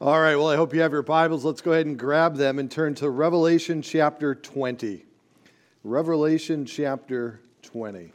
All 0.00 0.20
right, 0.20 0.36
well, 0.36 0.46
I 0.46 0.54
hope 0.54 0.72
you 0.74 0.80
have 0.82 0.92
your 0.92 1.02
Bibles. 1.02 1.44
Let's 1.44 1.60
go 1.60 1.72
ahead 1.72 1.86
and 1.86 1.98
grab 1.98 2.36
them 2.36 2.60
and 2.60 2.70
turn 2.70 2.94
to 2.96 3.10
Revelation 3.10 3.82
chapter 3.82 4.32
20. 4.32 5.04
Revelation 5.82 6.66
chapter 6.66 7.40
20. 7.62 8.12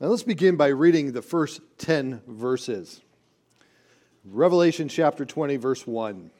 Now 0.00 0.06
let's 0.06 0.22
begin 0.22 0.56
by 0.56 0.68
reading 0.68 1.12
the 1.12 1.20
first 1.20 1.60
10 1.76 2.22
verses. 2.26 3.02
Revelation 4.24 4.88
chapter 4.88 5.26
20, 5.26 5.56
verse 5.58 5.86
1. 5.86 6.30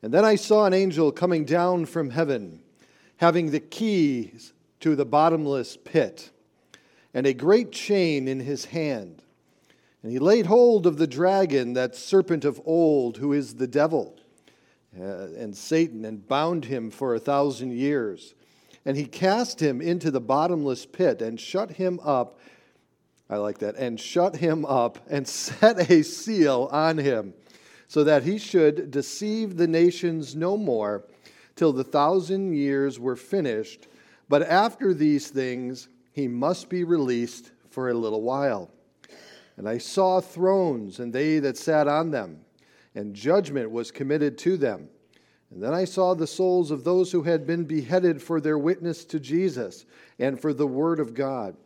And 0.00 0.14
then 0.14 0.24
I 0.24 0.36
saw 0.36 0.64
an 0.64 0.72
angel 0.72 1.12
coming 1.12 1.44
down 1.44 1.84
from 1.84 2.08
heaven, 2.08 2.62
having 3.18 3.50
the 3.50 3.60
keys 3.60 4.54
to 4.80 4.96
the 4.96 5.04
bottomless 5.04 5.76
pit, 5.76 6.30
and 7.14 7.26
a 7.26 7.34
great 7.34 7.72
chain 7.72 8.28
in 8.28 8.40
his 8.40 8.66
hand. 8.66 9.22
And 10.02 10.12
he 10.12 10.18
laid 10.18 10.46
hold 10.46 10.86
of 10.86 10.96
the 10.96 11.06
dragon, 11.06 11.74
that 11.74 11.94
serpent 11.94 12.44
of 12.44 12.60
old, 12.64 13.18
who 13.18 13.32
is 13.32 13.54
the 13.54 13.66
devil 13.66 14.16
uh, 14.98 15.28
and 15.36 15.56
Satan, 15.56 16.04
and 16.04 16.26
bound 16.26 16.64
him 16.64 16.90
for 16.90 17.14
a 17.14 17.20
thousand 17.20 17.72
years. 17.72 18.34
And 18.86 18.96
he 18.96 19.04
cast 19.04 19.60
him 19.60 19.80
into 19.80 20.10
the 20.10 20.20
bottomless 20.20 20.86
pit 20.86 21.20
and 21.20 21.38
shut 21.38 21.72
him 21.72 22.00
up 22.02 22.38
I 23.30 23.36
like 23.36 23.58
that. 23.58 23.76
And 23.76 23.98
shut 23.98 24.36
him 24.36 24.66
up 24.66 24.98
and 25.08 25.26
set 25.28 25.90
a 25.90 26.02
seal 26.02 26.68
on 26.72 26.98
him, 26.98 27.32
so 27.86 28.04
that 28.04 28.24
he 28.24 28.38
should 28.38 28.90
deceive 28.90 29.56
the 29.56 29.68
nations 29.68 30.34
no 30.34 30.56
more 30.56 31.04
till 31.56 31.72
the 31.72 31.84
thousand 31.84 32.54
years 32.54 32.98
were 32.98 33.16
finished. 33.16 33.86
But 34.28 34.42
after 34.42 34.92
these 34.92 35.28
things, 35.28 35.88
he 36.12 36.28
must 36.28 36.68
be 36.68 36.84
released 36.84 37.52
for 37.70 37.88
a 37.88 37.94
little 37.94 38.22
while. 38.22 38.70
And 39.56 39.68
I 39.68 39.78
saw 39.78 40.20
thrones, 40.20 40.98
and 40.98 41.12
they 41.12 41.38
that 41.38 41.56
sat 41.56 41.86
on 41.86 42.10
them, 42.10 42.40
and 42.94 43.14
judgment 43.14 43.70
was 43.70 43.90
committed 43.90 44.38
to 44.38 44.56
them. 44.56 44.88
And 45.50 45.62
then 45.62 45.74
I 45.74 45.84
saw 45.84 46.14
the 46.14 46.26
souls 46.26 46.70
of 46.70 46.84
those 46.84 47.12
who 47.12 47.22
had 47.22 47.46
been 47.46 47.64
beheaded 47.64 48.22
for 48.22 48.40
their 48.40 48.58
witness 48.58 49.04
to 49.06 49.20
Jesus 49.20 49.84
and 50.18 50.40
for 50.40 50.52
the 50.52 50.66
word 50.66 51.00
of 51.00 51.14
God 51.14 51.56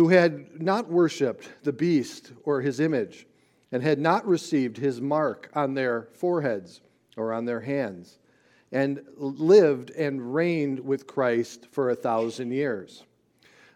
who 0.00 0.08
had 0.08 0.62
not 0.62 0.88
worshiped 0.88 1.50
the 1.62 1.72
beast 1.74 2.32
or 2.44 2.62
his 2.62 2.80
image, 2.80 3.26
and 3.70 3.82
had 3.82 3.98
not 3.98 4.26
received 4.26 4.78
his 4.78 4.98
mark 4.98 5.50
on 5.54 5.74
their 5.74 6.08
foreheads 6.14 6.80
or 7.18 7.34
on 7.34 7.44
their 7.44 7.60
hands, 7.60 8.18
and 8.72 9.02
lived 9.16 9.90
and 9.90 10.34
reigned 10.34 10.80
with 10.80 11.06
Christ 11.06 11.66
for 11.70 11.90
a 11.90 11.94
thousand 11.94 12.52
years. 12.52 13.04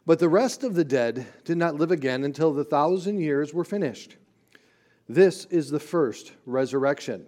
But 0.07 0.19
the 0.19 0.29
rest 0.29 0.65
of 0.65 0.75
the 0.75 0.85
dead 0.85 1.27
did 1.45 1.57
not 1.57 1.77
live 1.77 1.91
again 1.91 2.25
until 2.25 2.53
the 2.53 2.65
thousand 2.65 3.19
years 3.19 3.55
were 3.55 3.65
finished. 3.65 4.17
This 5.09 5.47
is 5.47 5.71
the 5.71 5.81
first 5.81 6.33
resurrection. 6.47 7.27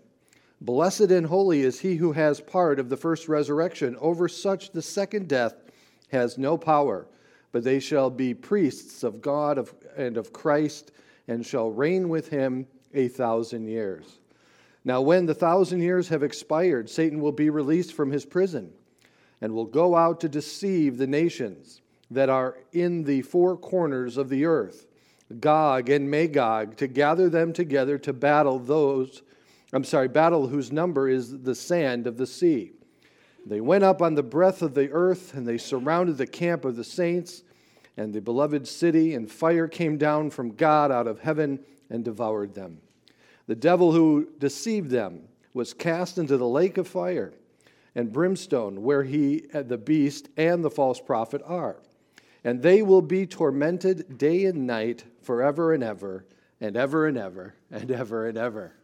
Blessed 0.60 1.10
and 1.10 1.26
holy 1.26 1.62
is 1.62 1.80
he 1.80 1.96
who 1.96 2.12
has 2.12 2.40
part 2.40 2.78
of 2.78 2.88
the 2.88 2.96
first 2.96 3.28
resurrection. 3.28 3.96
Over 4.00 4.28
such 4.28 4.72
the 4.72 4.82
second 4.82 5.28
death 5.28 5.54
has 6.10 6.38
no 6.38 6.56
power 6.56 7.06
but 7.56 7.64
they 7.64 7.80
shall 7.80 8.10
be 8.10 8.34
priests 8.34 9.02
of 9.02 9.22
God 9.22 9.66
and 9.96 10.18
of 10.18 10.30
Christ, 10.30 10.92
and 11.26 11.44
shall 11.44 11.70
reign 11.70 12.10
with 12.10 12.28
him 12.28 12.66
a 12.92 13.08
thousand 13.08 13.66
years. 13.66 14.18
Now, 14.86 15.00
when 15.00 15.26
the 15.26 15.34
thousand 15.34 15.82
years 15.82 16.10
have 16.10 16.22
expired, 16.22 16.88
Satan 16.88 17.20
will 17.20 17.32
be 17.32 17.50
released 17.50 17.92
from 17.92 18.12
his 18.12 18.24
prison 18.24 18.72
and 19.40 19.52
will 19.52 19.64
go 19.64 19.96
out 19.96 20.20
to 20.20 20.28
deceive 20.28 20.96
the 20.96 21.08
nations 21.08 21.82
that 22.08 22.28
are 22.28 22.58
in 22.72 23.02
the 23.02 23.22
four 23.22 23.56
corners 23.56 24.16
of 24.16 24.28
the 24.28 24.44
earth, 24.44 24.86
Gog 25.40 25.90
and 25.90 26.08
Magog, 26.08 26.76
to 26.76 26.86
gather 26.86 27.28
them 27.28 27.52
together 27.52 27.98
to 27.98 28.12
battle 28.12 28.60
those, 28.60 29.22
I'm 29.72 29.82
sorry, 29.82 30.06
battle 30.06 30.46
whose 30.46 30.70
number 30.70 31.08
is 31.08 31.42
the 31.42 31.56
sand 31.56 32.06
of 32.06 32.16
the 32.16 32.26
sea. 32.26 32.70
They 33.44 33.60
went 33.60 33.82
up 33.82 34.00
on 34.00 34.14
the 34.14 34.22
breadth 34.22 34.62
of 34.62 34.74
the 34.74 34.92
earth, 34.92 35.34
and 35.34 35.48
they 35.48 35.58
surrounded 35.58 36.16
the 36.16 36.28
camp 36.28 36.64
of 36.64 36.76
the 36.76 36.84
saints 36.84 37.42
and 37.96 38.14
the 38.14 38.20
beloved 38.20 38.68
city, 38.68 39.14
and 39.14 39.28
fire 39.28 39.66
came 39.66 39.98
down 39.98 40.30
from 40.30 40.54
God 40.54 40.92
out 40.92 41.08
of 41.08 41.18
heaven 41.18 41.58
and 41.90 42.04
devoured 42.04 42.54
them. 42.54 42.82
The 43.46 43.54
devil 43.54 43.92
who 43.92 44.28
deceived 44.38 44.90
them 44.90 45.28
was 45.54 45.72
cast 45.72 46.18
into 46.18 46.36
the 46.36 46.48
lake 46.48 46.78
of 46.78 46.88
fire 46.88 47.32
and 47.94 48.12
brimstone, 48.12 48.82
where 48.82 49.04
he, 49.04 49.46
uh, 49.54 49.62
the 49.62 49.78
beast, 49.78 50.28
and 50.36 50.62
the 50.62 50.70
false 50.70 51.00
prophet 51.00 51.40
are. 51.46 51.76
And 52.44 52.62
they 52.62 52.82
will 52.82 53.00
be 53.00 53.26
tormented 53.26 54.18
day 54.18 54.44
and 54.44 54.66
night 54.66 55.04
forever 55.22 55.72
and 55.72 55.82
ever, 55.82 56.26
and 56.60 56.76
ever 56.76 57.06
and 57.06 57.16
ever, 57.16 57.54
and 57.70 57.90
ever 57.90 58.28
and 58.28 58.36
ever. 58.36 58.74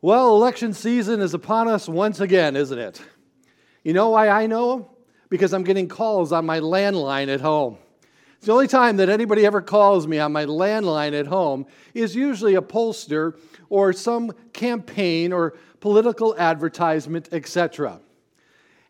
Well, 0.00 0.34
election 0.34 0.72
season 0.72 1.20
is 1.20 1.34
upon 1.34 1.68
us 1.68 1.88
once 1.88 2.20
again, 2.20 2.56
isn't 2.56 2.78
it? 2.78 3.02
You 3.84 3.92
know 3.92 4.10
why 4.10 4.28
I 4.30 4.46
know? 4.46 4.90
Because 5.28 5.52
I'm 5.52 5.62
getting 5.62 5.88
calls 5.88 6.32
on 6.32 6.46
my 6.46 6.60
landline 6.60 7.28
at 7.28 7.42
home. 7.42 7.76
It's 8.40 8.46
the 8.46 8.54
only 8.54 8.68
time 8.68 8.96
that 8.96 9.10
anybody 9.10 9.44
ever 9.44 9.60
calls 9.60 10.06
me 10.06 10.18
on 10.18 10.32
my 10.32 10.46
landline 10.46 11.12
at 11.12 11.26
home 11.26 11.66
is 11.92 12.16
usually 12.16 12.54
a 12.54 12.62
pollster 12.62 13.38
or 13.68 13.92
some 13.92 14.32
campaign 14.54 15.30
or 15.30 15.58
political 15.80 16.34
advertisement, 16.38 17.28
etc. 17.32 18.00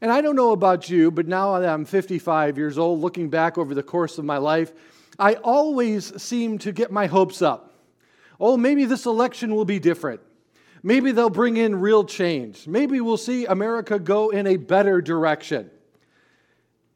And 0.00 0.12
I 0.12 0.20
don't 0.20 0.36
know 0.36 0.52
about 0.52 0.88
you, 0.88 1.10
but 1.10 1.26
now 1.26 1.58
that 1.58 1.68
I'm 1.68 1.84
55 1.84 2.58
years 2.58 2.78
old, 2.78 3.00
looking 3.00 3.28
back 3.28 3.58
over 3.58 3.74
the 3.74 3.82
course 3.82 4.18
of 4.18 4.24
my 4.24 4.36
life, 4.36 4.70
I 5.18 5.34
always 5.34 6.22
seem 6.22 6.58
to 6.58 6.70
get 6.70 6.92
my 6.92 7.08
hopes 7.08 7.42
up. 7.42 7.74
Oh, 8.38 8.56
maybe 8.56 8.84
this 8.84 9.04
election 9.04 9.52
will 9.56 9.64
be 9.64 9.80
different. 9.80 10.20
Maybe 10.84 11.10
they'll 11.10 11.28
bring 11.28 11.56
in 11.56 11.80
real 11.80 12.04
change. 12.04 12.68
Maybe 12.68 13.00
we'll 13.00 13.16
see 13.16 13.46
America 13.46 13.98
go 13.98 14.28
in 14.28 14.46
a 14.46 14.58
better 14.58 15.02
direction. 15.02 15.72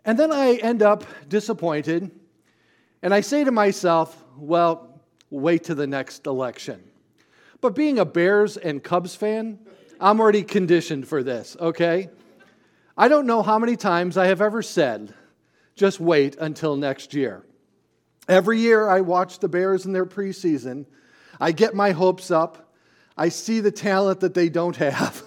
And 0.05 0.17
then 0.17 0.31
I 0.31 0.55
end 0.55 0.83
up 0.83 1.05
disappointed, 1.29 2.13
and 3.05 3.13
I 3.13 3.21
say 3.21 3.45
to 3.45 3.53
myself, 3.53 4.25
well, 4.35 4.99
wait 5.29 5.65
to 5.65 5.75
the 5.75 5.87
next 5.87 6.27
election. 6.27 6.83
But 7.61 7.75
being 7.75 7.99
a 7.99 8.05
Bears 8.07 8.57
and 8.57 8.83
Cubs 8.83 9.15
fan, 9.15 9.59
I'm 10.01 10.21
already 10.21 10.43
conditioned 10.43 11.07
for 11.07 11.23
this, 11.23 11.55
okay? 11.61 12.09
I 12.97 13.09
don't 13.09 13.27
know 13.27 13.43
how 13.43 13.59
many 13.59 13.77
times 13.77 14.17
I 14.17 14.29
have 14.29 14.41
ever 14.41 14.63
said, 14.63 15.13
just 15.77 16.01
wait 16.01 16.37
until 16.37 16.77
next 16.77 17.13
year. 17.13 17.45
Every 18.27 18.59
year 18.59 18.89
I 18.89 19.03
watch 19.03 19.39
the 19.39 19.49
Bears 19.51 19.85
in 19.85 19.93
their 19.93 20.07
preseason. 20.07 20.87
I 21.39 21.53
get 21.53 21.75
my 21.75 21.91
hopes 21.91 22.31
up. 22.31 22.73
I 23.19 23.29
see 23.29 23.61
the 23.61 23.71
talent 23.71 24.21
that 24.21 24.33
they 24.33 24.49
don't 24.49 24.77
have. 24.77 25.23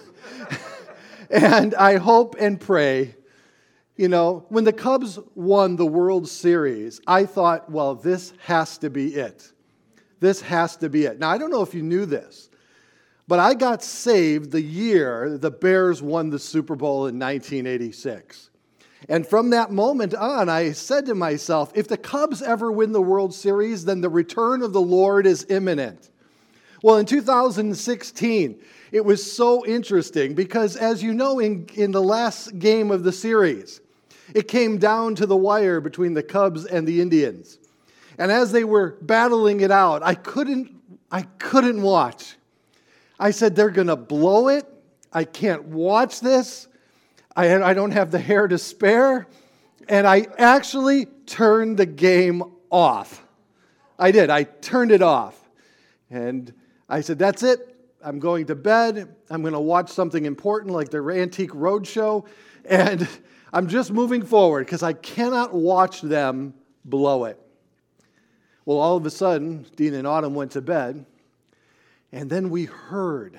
and 1.30 1.76
I 1.76 1.98
hope 1.98 2.34
and 2.40 2.60
pray. 2.60 3.14
You 3.98 4.06
know, 4.06 4.46
when 4.48 4.62
the 4.62 4.72
Cubs 4.72 5.18
won 5.34 5.74
the 5.74 5.84
World 5.84 6.28
Series, 6.28 7.00
I 7.08 7.26
thought, 7.26 7.68
well, 7.68 7.96
this 7.96 8.32
has 8.44 8.78
to 8.78 8.90
be 8.90 9.16
it. 9.16 9.52
This 10.20 10.40
has 10.42 10.76
to 10.76 10.88
be 10.88 11.06
it. 11.06 11.18
Now, 11.18 11.30
I 11.30 11.36
don't 11.36 11.50
know 11.50 11.62
if 11.62 11.74
you 11.74 11.82
knew 11.82 12.06
this, 12.06 12.48
but 13.26 13.40
I 13.40 13.54
got 13.54 13.82
saved 13.82 14.52
the 14.52 14.62
year 14.62 15.36
the 15.36 15.50
Bears 15.50 16.00
won 16.00 16.30
the 16.30 16.38
Super 16.38 16.76
Bowl 16.76 17.08
in 17.08 17.18
1986. 17.18 18.50
And 19.08 19.26
from 19.26 19.50
that 19.50 19.72
moment 19.72 20.14
on, 20.14 20.48
I 20.48 20.70
said 20.72 21.06
to 21.06 21.16
myself, 21.16 21.72
if 21.74 21.88
the 21.88 21.96
Cubs 21.96 22.40
ever 22.40 22.70
win 22.70 22.92
the 22.92 23.02
World 23.02 23.34
Series, 23.34 23.84
then 23.84 24.00
the 24.00 24.08
return 24.08 24.62
of 24.62 24.72
the 24.72 24.80
Lord 24.80 25.26
is 25.26 25.44
imminent. 25.48 26.10
Well, 26.84 26.98
in 26.98 27.06
2016, 27.06 28.60
it 28.92 29.04
was 29.04 29.32
so 29.32 29.66
interesting 29.66 30.34
because, 30.34 30.76
as 30.76 31.02
you 31.02 31.12
know, 31.14 31.40
in, 31.40 31.66
in 31.74 31.90
the 31.90 32.02
last 32.02 32.60
game 32.60 32.92
of 32.92 33.02
the 33.02 33.10
series, 33.10 33.80
it 34.34 34.48
came 34.48 34.78
down 34.78 35.14
to 35.16 35.26
the 35.26 35.36
wire 35.36 35.80
between 35.80 36.14
the 36.14 36.22
Cubs 36.22 36.64
and 36.64 36.86
the 36.86 37.00
Indians. 37.00 37.58
And 38.18 38.32
as 38.32 38.52
they 38.52 38.64
were 38.64 38.98
battling 39.00 39.60
it 39.60 39.70
out, 39.70 40.02
I 40.02 40.14
couldn't, 40.14 40.74
I 41.10 41.22
couldn't 41.22 41.80
watch. 41.80 42.36
I 43.18 43.30
said, 43.30 43.56
they're 43.56 43.70
going 43.70 43.88
to 43.88 43.96
blow 43.96 44.48
it. 44.48 44.66
I 45.12 45.24
can't 45.24 45.64
watch 45.64 46.20
this. 46.20 46.68
I, 47.34 47.54
I 47.62 47.74
don't 47.74 47.92
have 47.92 48.10
the 48.10 48.18
hair 48.18 48.48
to 48.48 48.58
spare. 48.58 49.26
And 49.88 50.06
I 50.06 50.26
actually 50.38 51.06
turned 51.26 51.78
the 51.78 51.86
game 51.86 52.42
off. 52.70 53.24
I 53.98 54.10
did. 54.10 54.30
I 54.30 54.44
turned 54.44 54.92
it 54.92 55.02
off. 55.02 55.38
And 56.10 56.52
I 56.88 57.00
said, 57.00 57.18
That's 57.18 57.42
it. 57.42 57.74
I'm 58.04 58.18
going 58.18 58.46
to 58.46 58.54
bed. 58.54 59.14
I'm 59.28 59.42
going 59.42 59.54
to 59.54 59.60
watch 59.60 59.90
something 59.90 60.24
important 60.24 60.72
like 60.72 60.90
the 60.90 60.98
Antique 60.98 61.50
Roadshow. 61.50 62.26
And 62.64 63.08
I'm 63.52 63.68
just 63.68 63.92
moving 63.92 64.22
forward 64.22 64.66
because 64.66 64.82
I 64.82 64.92
cannot 64.92 65.54
watch 65.54 66.00
them 66.00 66.54
blow 66.84 67.24
it. 67.24 67.40
Well, 68.64 68.78
all 68.78 68.96
of 68.96 69.06
a 69.06 69.10
sudden, 69.10 69.66
Dean 69.76 69.94
and 69.94 70.06
Autumn 70.06 70.34
went 70.34 70.52
to 70.52 70.60
bed. 70.60 71.06
And 72.12 72.28
then 72.28 72.50
we 72.50 72.64
heard 72.64 73.38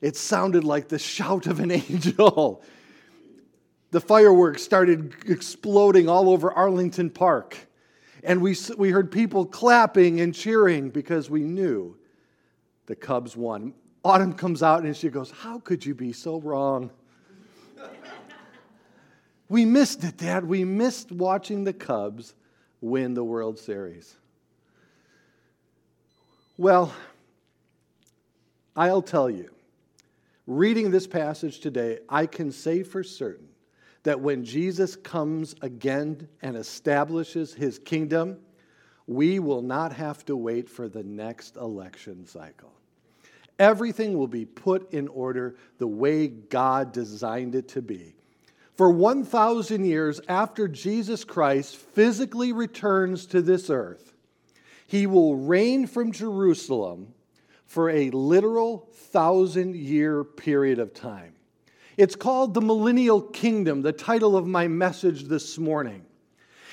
it 0.00 0.16
sounded 0.16 0.64
like 0.64 0.88
the 0.88 0.98
shout 0.98 1.46
of 1.46 1.60
an 1.60 1.70
angel. 1.70 2.62
The 3.90 4.00
fireworks 4.00 4.62
started 4.62 5.14
exploding 5.26 6.08
all 6.08 6.30
over 6.30 6.52
Arlington 6.52 7.10
Park. 7.10 7.58
And 8.22 8.40
we, 8.40 8.56
we 8.76 8.90
heard 8.90 9.10
people 9.10 9.46
clapping 9.46 10.20
and 10.20 10.34
cheering 10.34 10.90
because 10.90 11.28
we 11.28 11.42
knew 11.42 11.96
the 12.86 12.96
Cubs 12.96 13.36
won. 13.36 13.74
Autumn 14.04 14.32
comes 14.32 14.62
out 14.62 14.84
and 14.84 14.96
she 14.96 15.08
goes, 15.08 15.30
How 15.30 15.58
could 15.58 15.84
you 15.84 15.94
be 15.94 16.12
so 16.12 16.40
wrong? 16.40 16.90
We 19.50 19.64
missed 19.64 20.04
it, 20.04 20.16
Dad. 20.16 20.44
We 20.44 20.64
missed 20.64 21.10
watching 21.10 21.64
the 21.64 21.72
Cubs 21.72 22.34
win 22.80 23.14
the 23.14 23.24
World 23.24 23.58
Series. 23.58 24.16
Well, 26.56 26.94
I'll 28.76 29.02
tell 29.02 29.28
you, 29.28 29.50
reading 30.46 30.92
this 30.92 31.08
passage 31.08 31.58
today, 31.58 31.98
I 32.08 32.26
can 32.26 32.52
say 32.52 32.84
for 32.84 33.02
certain 33.02 33.48
that 34.04 34.20
when 34.20 34.44
Jesus 34.44 34.94
comes 34.94 35.56
again 35.62 36.28
and 36.42 36.56
establishes 36.56 37.52
his 37.52 37.78
kingdom, 37.80 38.38
we 39.08 39.40
will 39.40 39.62
not 39.62 39.92
have 39.92 40.24
to 40.26 40.36
wait 40.36 40.68
for 40.68 40.88
the 40.88 41.02
next 41.02 41.56
election 41.56 42.24
cycle. 42.24 42.72
Everything 43.58 44.16
will 44.16 44.28
be 44.28 44.44
put 44.44 44.92
in 44.92 45.08
order 45.08 45.56
the 45.78 45.88
way 45.88 46.28
God 46.28 46.92
designed 46.92 47.56
it 47.56 47.66
to 47.68 47.82
be. 47.82 48.14
For 48.80 48.88
1,000 48.88 49.84
years 49.84 50.22
after 50.26 50.66
Jesus 50.66 51.22
Christ 51.22 51.76
physically 51.76 52.50
returns 52.54 53.26
to 53.26 53.42
this 53.42 53.68
earth, 53.68 54.14
he 54.86 55.06
will 55.06 55.36
reign 55.36 55.86
from 55.86 56.12
Jerusalem 56.12 57.12
for 57.66 57.90
a 57.90 58.08
literal 58.08 58.88
thousand 58.90 59.76
year 59.76 60.24
period 60.24 60.78
of 60.78 60.94
time. 60.94 61.34
It's 61.98 62.16
called 62.16 62.54
the 62.54 62.62
Millennial 62.62 63.20
Kingdom, 63.20 63.82
the 63.82 63.92
title 63.92 64.34
of 64.34 64.46
my 64.46 64.66
message 64.66 65.24
this 65.24 65.58
morning. 65.58 66.06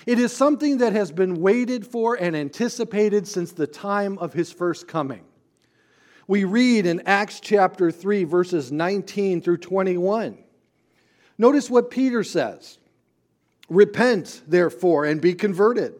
It 0.05 0.17
is 0.17 0.31
something 0.31 0.77
that 0.77 0.93
has 0.93 1.11
been 1.11 1.41
waited 1.41 1.85
for 1.85 2.15
and 2.15 2.37
anticipated 2.37 3.27
since 3.27 3.51
the 3.51 3.67
time 3.67 4.17
of 4.19 4.31
his 4.31 4.49
first 4.49 4.87
coming. 4.87 5.25
We 6.25 6.45
read 6.45 6.85
in 6.85 7.01
Acts 7.05 7.41
chapter 7.41 7.91
3, 7.91 8.23
verses 8.23 8.71
19 8.71 9.41
through 9.41 9.57
21. 9.57 10.45
Notice 11.37 11.69
what 11.69 11.91
Peter 11.91 12.23
says 12.23 12.77
Repent, 13.69 14.41
therefore, 14.47 15.05
and 15.05 15.21
be 15.21 15.33
converted, 15.33 15.93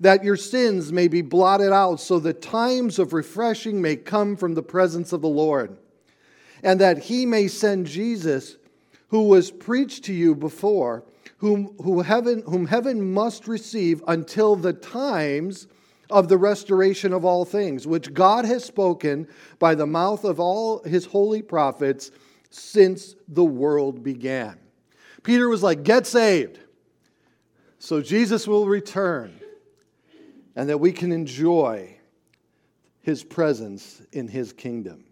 that 0.00 0.24
your 0.24 0.36
sins 0.36 0.92
may 0.92 1.08
be 1.08 1.22
blotted 1.22 1.72
out, 1.72 2.00
so 2.00 2.18
the 2.18 2.32
times 2.32 2.98
of 2.98 3.12
refreshing 3.12 3.80
may 3.80 3.96
come 3.96 4.36
from 4.36 4.54
the 4.54 4.62
presence 4.62 5.12
of 5.12 5.20
the 5.20 5.28
Lord 5.28 5.76
and 6.62 6.80
that 6.80 6.98
he 6.98 7.26
may 7.26 7.48
send 7.48 7.86
Jesus, 7.86 8.56
who 9.08 9.24
was 9.24 9.50
preached 9.50 10.04
to 10.04 10.12
you 10.12 10.34
before, 10.34 11.04
whom, 11.38 11.74
who 11.82 12.00
heaven, 12.00 12.42
whom 12.46 12.66
heaven 12.66 13.12
must 13.12 13.48
receive 13.48 14.02
until 14.06 14.54
the 14.54 14.72
times 14.72 15.66
of 16.08 16.28
the 16.28 16.38
restoration 16.38 17.12
of 17.12 17.24
all 17.24 17.44
things, 17.44 17.86
which 17.86 18.14
God 18.14 18.44
has 18.44 18.64
spoken 18.64 19.26
by 19.58 19.74
the 19.74 19.86
mouth 19.86 20.24
of 20.24 20.38
all 20.38 20.82
his 20.84 21.06
holy 21.06 21.42
prophets 21.42 22.10
since 22.50 23.16
the 23.28 23.44
world 23.44 24.02
began. 24.02 24.58
Peter 25.22 25.48
was 25.48 25.62
like, 25.62 25.82
Get 25.82 26.06
saved. 26.06 26.58
So 27.78 28.00
Jesus 28.00 28.46
will 28.46 28.66
return, 28.66 29.40
and 30.54 30.68
that 30.68 30.78
we 30.78 30.92
can 30.92 31.10
enjoy 31.10 31.96
his 33.00 33.24
presence 33.24 34.00
in 34.12 34.28
his 34.28 34.52
kingdom. 34.52 35.04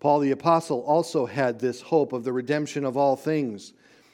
Paul 0.00 0.20
the 0.20 0.30
Apostle 0.30 0.80
also 0.82 1.26
had 1.26 1.58
this 1.58 1.80
hope 1.80 2.12
of 2.12 2.24
the 2.24 2.32
redemption 2.32 2.84
of 2.84 2.96
all 2.96 3.16
things 3.16 3.72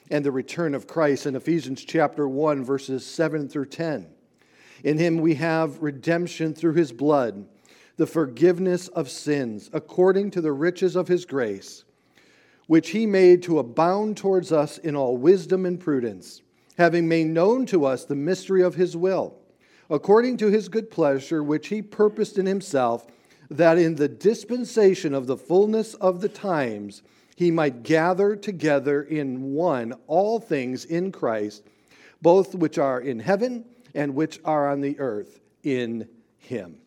and 0.09 0.23
the 0.23 0.31
return 0.31 0.73
of 0.73 0.87
Christ 0.87 1.25
in 1.25 1.35
Ephesians 1.35 1.83
chapter 1.83 2.27
1, 2.27 2.63
verses 2.63 3.05
7 3.05 3.49
through 3.49 3.65
10. 3.65 4.07
In 4.83 4.97
him 4.97 5.17
we 5.17 5.35
have 5.35 5.81
redemption 5.81 6.53
through 6.53 6.73
his 6.73 6.91
blood, 6.91 7.47
the 7.97 8.07
forgiveness 8.07 8.87
of 8.89 9.09
sins, 9.09 9.69
according 9.73 10.31
to 10.31 10.41
the 10.41 10.51
riches 10.51 10.95
of 10.95 11.07
his 11.07 11.25
grace, 11.25 11.84
which 12.67 12.89
he 12.89 13.05
made 13.05 13.43
to 13.43 13.59
abound 13.59 14.17
towards 14.17 14.51
us 14.51 14.77
in 14.79 14.95
all 14.95 15.17
wisdom 15.17 15.65
and 15.65 15.79
prudence, 15.79 16.41
having 16.77 17.07
made 17.07 17.27
known 17.27 17.65
to 17.65 17.85
us 17.85 18.05
the 18.05 18.15
mystery 18.15 18.61
of 18.61 18.75
his 18.75 18.97
will, 18.97 19.35
according 19.89 20.37
to 20.37 20.47
his 20.47 20.69
good 20.69 20.89
pleasure, 20.89 21.43
which 21.43 21.67
he 21.67 21.81
purposed 21.81 22.37
in 22.37 22.45
himself 22.45 23.05
that 23.49 23.77
in 23.77 23.95
the 23.95 24.07
dispensation 24.07 25.13
of 25.13 25.27
the 25.27 25.37
fullness 25.37 25.93
of 25.95 26.21
the 26.21 26.29
times 26.29 27.03
he 27.35 27.51
might 27.51 27.83
gather 27.83 28.35
together 28.35 29.03
in 29.03 29.53
one 29.53 29.93
all 30.07 30.39
things 30.39 30.85
in 30.85 31.11
Christ, 31.11 31.63
both 32.21 32.55
which 32.55 32.77
are 32.77 32.99
in 32.99 33.19
heaven 33.19 33.65
and 33.93 34.15
which 34.15 34.39
are 34.45 34.69
on 34.69 34.81
the 34.81 34.99
earth 34.99 35.39
in 35.63 36.07
him. 36.37 36.77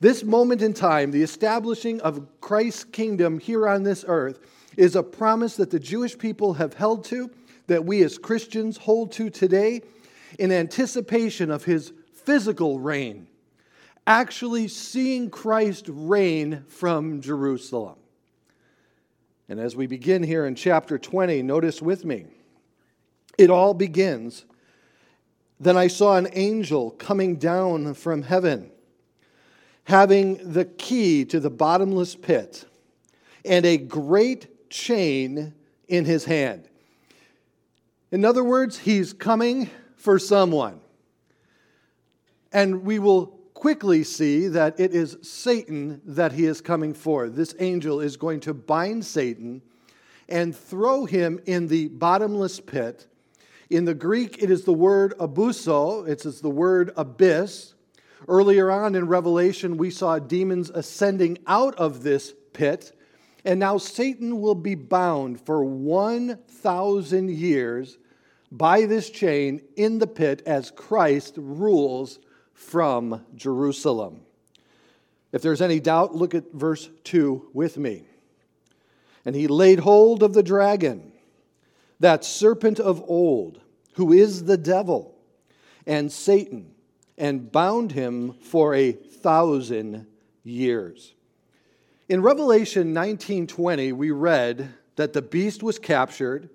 This 0.00 0.24
moment 0.24 0.62
in 0.62 0.72
time, 0.72 1.10
the 1.10 1.22
establishing 1.22 2.00
of 2.00 2.26
Christ's 2.40 2.84
kingdom 2.84 3.38
here 3.38 3.68
on 3.68 3.82
this 3.82 4.04
earth, 4.08 4.40
is 4.80 4.96
a 4.96 5.02
promise 5.02 5.56
that 5.56 5.70
the 5.70 5.78
Jewish 5.78 6.16
people 6.16 6.54
have 6.54 6.74
held 6.74 7.04
to, 7.04 7.30
that 7.66 7.84
we 7.84 8.02
as 8.02 8.18
Christians 8.18 8.78
hold 8.78 9.12
to 9.12 9.28
today, 9.28 9.82
in 10.38 10.50
anticipation 10.50 11.50
of 11.50 11.64
his 11.64 11.92
physical 12.14 12.80
reign 12.80 13.26
actually 14.06 14.66
seeing 14.66 15.30
Christ 15.30 15.84
reign 15.88 16.64
from 16.66 17.20
Jerusalem. 17.20 17.96
And 19.48 19.60
as 19.60 19.76
we 19.76 19.86
begin 19.86 20.22
here 20.22 20.46
in 20.46 20.54
chapter 20.54 20.98
20, 20.98 21.42
notice 21.42 21.82
with 21.82 22.04
me, 22.04 22.26
it 23.38 23.50
all 23.50 23.74
begins. 23.74 24.44
Then 25.60 25.76
I 25.76 25.86
saw 25.86 26.16
an 26.16 26.28
angel 26.32 26.90
coming 26.92 27.36
down 27.36 27.94
from 27.94 28.22
heaven, 28.22 28.70
having 29.84 30.52
the 30.52 30.64
key 30.64 31.24
to 31.26 31.38
the 31.38 31.50
bottomless 31.50 32.16
pit 32.16 32.64
and 33.44 33.64
a 33.64 33.76
great 33.76 34.49
chain 34.70 35.54
in 35.88 36.04
his 36.04 36.24
hand. 36.24 36.68
In 38.10 38.24
other 38.24 38.42
words, 38.42 38.78
he's 38.78 39.12
coming 39.12 39.70
for 39.96 40.18
someone. 40.18 40.80
And 42.52 42.84
we 42.84 42.98
will 42.98 43.26
quickly 43.54 44.02
see 44.02 44.48
that 44.48 44.80
it 44.80 44.94
is 44.94 45.18
Satan 45.22 46.00
that 46.06 46.32
he 46.32 46.46
is 46.46 46.60
coming 46.60 46.94
for. 46.94 47.28
This 47.28 47.54
angel 47.58 48.00
is 48.00 48.16
going 48.16 48.40
to 48.40 48.54
bind 48.54 49.04
Satan 49.04 49.60
and 50.28 50.56
throw 50.56 51.04
him 51.04 51.40
in 51.44 51.68
the 51.68 51.88
bottomless 51.88 52.58
pit. 52.58 53.06
In 53.68 53.84
the 53.84 53.94
Greek, 53.94 54.42
it 54.42 54.50
is 54.50 54.64
the 54.64 54.72
word 54.72 55.14
abuso, 55.18 56.08
it's 56.08 56.40
the 56.40 56.50
word 56.50 56.92
abyss. 56.96 57.74
Earlier 58.26 58.70
on 58.70 58.94
in 58.94 59.06
Revelation, 59.06 59.76
we 59.76 59.90
saw 59.90 60.18
demons 60.18 60.70
ascending 60.70 61.38
out 61.46 61.74
of 61.76 62.02
this 62.02 62.34
pit, 62.52 62.92
and 63.44 63.58
now 63.58 63.78
Satan 63.78 64.40
will 64.40 64.54
be 64.54 64.74
bound 64.74 65.40
for 65.40 65.64
1,000 65.64 67.30
years 67.30 67.98
by 68.52 68.86
this 68.86 69.10
chain 69.10 69.62
in 69.76 69.98
the 69.98 70.06
pit 70.06 70.42
as 70.44 70.70
Christ 70.70 71.34
rules 71.36 72.18
from 72.52 73.24
Jerusalem. 73.34 74.20
If 75.32 75.42
there's 75.42 75.62
any 75.62 75.80
doubt, 75.80 76.14
look 76.14 76.34
at 76.34 76.52
verse 76.52 76.90
2 77.04 77.50
with 77.52 77.78
me. 77.78 78.04
And 79.24 79.36
he 79.36 79.46
laid 79.46 79.80
hold 79.80 80.22
of 80.22 80.34
the 80.34 80.42
dragon, 80.42 81.12
that 82.00 82.24
serpent 82.24 82.80
of 82.80 83.02
old, 83.06 83.60
who 83.94 84.12
is 84.12 84.44
the 84.44 84.56
devil 84.56 85.14
and 85.86 86.10
Satan, 86.10 86.74
and 87.16 87.52
bound 87.52 87.92
him 87.92 88.32
for 88.32 88.74
a 88.74 88.92
thousand 88.92 90.06
years. 90.42 91.14
In 92.10 92.22
Revelation 92.22 92.92
19:20 92.92 93.92
we 93.92 94.10
read 94.10 94.74
that 94.96 95.12
the 95.12 95.22
beast 95.22 95.62
was 95.62 95.78
captured 95.78 96.48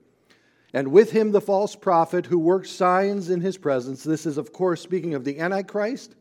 and 0.74 0.90
with 0.90 1.12
him 1.12 1.32
the 1.32 1.40
false 1.40 1.78
prophet 1.78 2.26
who 2.26 2.38
worked 2.38 2.68
signs 2.68 3.30
in 3.30 3.40
his 3.40 3.56
presence. 3.58 4.04
This 4.04 4.26
is, 4.26 4.38
of 4.38 4.52
course, 4.52 4.82
speaking 4.82 5.14
of 5.14 5.24
the 5.24 5.40
Antichrist 5.40 6.14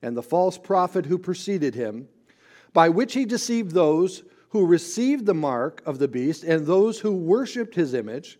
and 0.00 0.16
the 0.16 0.22
false 0.22 0.58
prophet 0.58 1.06
who 1.06 1.18
preceded 1.18 1.74
him, 1.74 2.06
by 2.72 2.88
which 2.88 3.14
he 3.14 3.24
deceived 3.24 3.72
those 3.72 4.22
who 4.50 4.64
received 4.64 5.26
the 5.26 5.34
mark 5.34 5.82
of 5.84 5.98
the 5.98 6.06
beast 6.06 6.44
and 6.44 6.64
those 6.64 7.00
who 7.00 7.10
worshiped 7.10 7.74
his 7.74 7.94
image. 7.94 8.38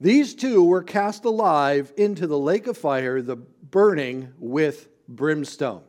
These 0.00 0.36
two 0.36 0.64
were 0.64 0.82
cast 0.82 1.26
alive 1.26 1.92
into 1.98 2.26
the 2.26 2.38
lake 2.38 2.66
of 2.66 2.78
fire, 2.78 3.20
the 3.20 3.36
burning 3.36 4.32
with 4.38 4.88
brimstone. 5.06 5.82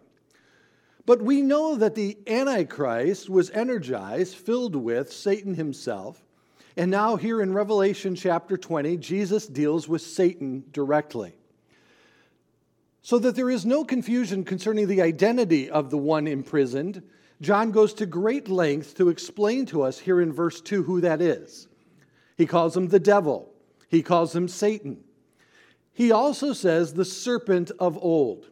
But 1.06 1.22
we 1.22 1.42
know 1.42 1.76
that 1.76 1.96
the 1.96 2.18
Antichrist 2.28 3.30
was 3.30 3.50
energized, 3.52 4.36
filled 4.36 4.76
with 4.76 5.12
Satan 5.12 5.56
himself 5.56 6.24
and 6.78 6.90
now, 6.90 7.18
here 7.18 7.42
in 7.42 7.54
Revelation 7.54 8.16
chapter 8.16 8.58
20, 8.58 8.98
Jesus 8.98 9.46
deals 9.46 9.90
with 9.90 10.02
Satan 10.02 10.64
directly. 10.72 11.36
So 13.02 13.20
that 13.20 13.36
there 13.36 13.50
is 13.50 13.66
no 13.66 13.84
confusion 13.84 14.46
concerning 14.46 14.88
the 14.88 15.02
identity 15.02 15.70
of 15.70 15.90
the 15.90 15.98
one 15.98 16.28
imprisoned, 16.28 17.04
John 17.42 17.72
goes 17.72 17.94
to 17.96 18.06
great 18.06 18.48
length 18.48 18.96
to 18.98 19.10
explain 19.10 19.66
to 19.68 19.82
us 19.82 19.98
here 19.98 20.22
in 20.22 20.32
verse 20.32 20.62
2 20.62 20.84
who 20.84 21.02
that 21.02 21.22
is. 21.22 21.68
He 22.38 22.46
calls 22.46 22.78
him 22.78 22.88
the 22.88 23.00
devil, 23.00 23.52
he 23.90 24.04
calls 24.04 24.36
him 24.36 24.48
Satan. 24.48 25.04
He 25.92 26.12
also 26.12 26.54
says 26.54 26.94
the 26.94 27.04
serpent 27.04 27.72
of 27.80 27.98
old. 27.98 28.50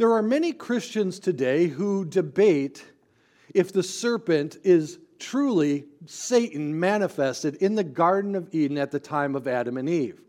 There 0.00 0.14
are 0.14 0.22
many 0.22 0.54
Christians 0.54 1.18
today 1.18 1.66
who 1.66 2.06
debate 2.06 2.86
if 3.52 3.70
the 3.70 3.82
serpent 3.82 4.56
is 4.64 4.98
truly 5.18 5.84
Satan 6.06 6.80
manifested 6.80 7.56
in 7.56 7.74
the 7.74 7.84
Garden 7.84 8.34
of 8.34 8.48
Eden 8.50 8.78
at 8.78 8.92
the 8.92 8.98
time 8.98 9.36
of 9.36 9.46
Adam 9.46 9.76
and 9.76 9.90
Eve. 9.90 10.22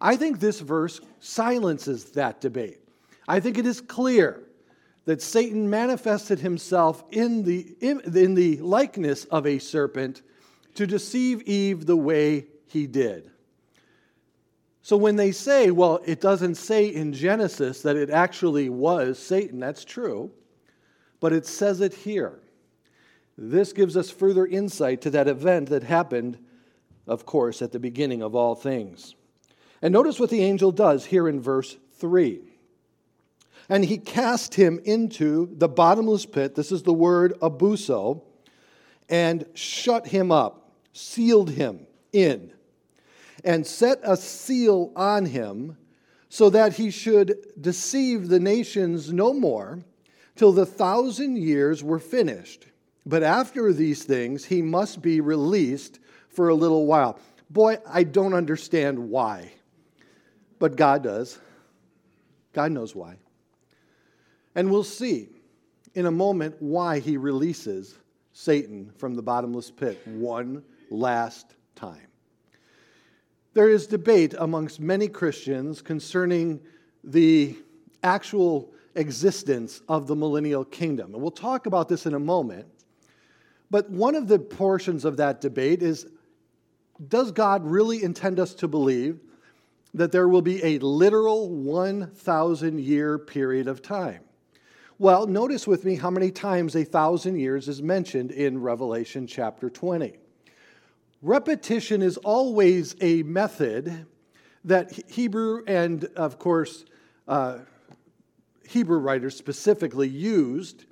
I 0.00 0.14
think 0.14 0.38
this 0.38 0.60
verse 0.60 1.00
silences 1.18 2.12
that 2.12 2.40
debate. 2.40 2.78
I 3.26 3.40
think 3.40 3.58
it 3.58 3.66
is 3.66 3.80
clear 3.80 4.44
that 5.06 5.20
Satan 5.20 5.68
manifested 5.68 6.38
himself 6.38 7.02
in 7.10 7.42
the, 7.42 7.66
in, 7.80 8.34
the 8.36 8.58
likeness 8.58 9.24
of 9.24 9.44
a 9.44 9.58
serpent 9.58 10.22
to 10.76 10.86
deceive 10.86 11.42
Eve 11.48 11.84
the 11.84 11.96
way 11.96 12.46
he 12.68 12.86
did. 12.86 13.28
So 14.82 14.96
when 14.96 15.16
they 15.16 15.32
say, 15.32 15.70
well, 15.70 16.00
it 16.04 16.20
doesn't 16.20 16.54
say 16.54 16.86
in 16.86 17.12
Genesis 17.12 17.82
that 17.82 17.96
it 17.96 18.10
actually 18.10 18.68
was 18.68 19.18
Satan, 19.18 19.60
that's 19.60 19.84
true, 19.84 20.30
but 21.20 21.32
it 21.32 21.46
says 21.46 21.80
it 21.80 21.92
here. 21.92 22.40
This 23.36 23.72
gives 23.72 23.96
us 23.96 24.10
further 24.10 24.46
insight 24.46 25.02
to 25.02 25.10
that 25.10 25.28
event 25.28 25.68
that 25.68 25.82
happened, 25.82 26.38
of 27.06 27.26
course, 27.26 27.62
at 27.62 27.72
the 27.72 27.78
beginning 27.78 28.22
of 28.22 28.34
all 28.34 28.54
things. 28.54 29.14
And 29.82 29.92
notice 29.92 30.18
what 30.18 30.30
the 30.30 30.42
angel 30.42 30.72
does 30.72 31.06
here 31.06 31.28
in 31.28 31.40
verse 31.40 31.76
3. 31.98 32.40
And 33.68 33.84
he 33.84 33.98
cast 33.98 34.54
him 34.54 34.80
into 34.84 35.54
the 35.56 35.68
bottomless 35.68 36.26
pit, 36.26 36.54
this 36.54 36.72
is 36.72 36.82
the 36.82 36.92
word 36.92 37.34
abuso, 37.40 38.22
and 39.08 39.44
shut 39.54 40.08
him 40.08 40.32
up, 40.32 40.72
sealed 40.92 41.50
him 41.50 41.86
in 42.12 42.52
and 43.44 43.66
set 43.66 44.00
a 44.02 44.16
seal 44.16 44.92
on 44.96 45.26
him 45.26 45.76
so 46.28 46.50
that 46.50 46.74
he 46.74 46.90
should 46.90 47.36
deceive 47.60 48.28
the 48.28 48.40
nations 48.40 49.12
no 49.12 49.32
more 49.34 49.80
till 50.36 50.52
the 50.52 50.66
thousand 50.66 51.36
years 51.36 51.82
were 51.82 51.98
finished. 51.98 52.66
But 53.04 53.22
after 53.22 53.72
these 53.72 54.04
things, 54.04 54.44
he 54.44 54.62
must 54.62 55.02
be 55.02 55.20
released 55.20 55.98
for 56.28 56.48
a 56.48 56.54
little 56.54 56.86
while. 56.86 57.18
Boy, 57.48 57.78
I 57.88 58.04
don't 58.04 58.34
understand 58.34 58.98
why, 59.10 59.52
but 60.58 60.76
God 60.76 61.02
does. 61.02 61.38
God 62.52 62.72
knows 62.72 62.94
why. 62.94 63.16
And 64.54 64.70
we'll 64.70 64.84
see 64.84 65.28
in 65.94 66.06
a 66.06 66.10
moment 66.10 66.56
why 66.60 67.00
he 67.00 67.16
releases 67.16 67.98
Satan 68.32 68.92
from 68.96 69.14
the 69.14 69.22
bottomless 69.22 69.70
pit 69.70 70.00
one 70.06 70.62
last 70.90 71.54
time. 71.74 72.09
There 73.52 73.68
is 73.68 73.86
debate 73.86 74.34
amongst 74.38 74.78
many 74.78 75.08
Christians 75.08 75.82
concerning 75.82 76.60
the 77.02 77.56
actual 78.02 78.72
existence 78.94 79.82
of 79.88 80.06
the 80.06 80.14
millennial 80.14 80.64
kingdom. 80.64 81.14
And 81.14 81.22
we'll 81.22 81.30
talk 81.30 81.66
about 81.66 81.88
this 81.88 82.06
in 82.06 82.14
a 82.14 82.18
moment. 82.18 82.66
But 83.70 83.90
one 83.90 84.14
of 84.14 84.28
the 84.28 84.38
portions 84.38 85.04
of 85.04 85.16
that 85.16 85.40
debate 85.40 85.82
is 85.82 86.06
does 87.08 87.32
God 87.32 87.64
really 87.64 88.02
intend 88.02 88.38
us 88.38 88.52
to 88.54 88.68
believe 88.68 89.20
that 89.94 90.12
there 90.12 90.28
will 90.28 90.42
be 90.42 90.62
a 90.62 90.78
literal 90.78 91.48
1,000 91.48 92.78
year 92.78 93.18
period 93.18 93.68
of 93.68 93.80
time? 93.80 94.20
Well, 94.98 95.26
notice 95.26 95.66
with 95.66 95.84
me 95.84 95.96
how 95.96 96.10
many 96.10 96.30
times 96.30 96.76
a 96.76 96.84
thousand 96.84 97.38
years 97.38 97.68
is 97.68 97.82
mentioned 97.82 98.32
in 98.32 98.60
Revelation 98.60 99.26
chapter 99.26 99.70
20. 99.70 100.18
Repetition 101.22 102.00
is 102.00 102.16
always 102.18 102.96
a 103.02 103.22
method 103.24 104.06
that 104.64 104.92
Hebrew 105.10 105.62
and, 105.66 106.04
of 106.16 106.38
course, 106.38 106.86
uh, 107.28 107.58
Hebrew 108.66 108.98
writers 108.98 109.36
specifically 109.36 110.08
used 110.08 110.86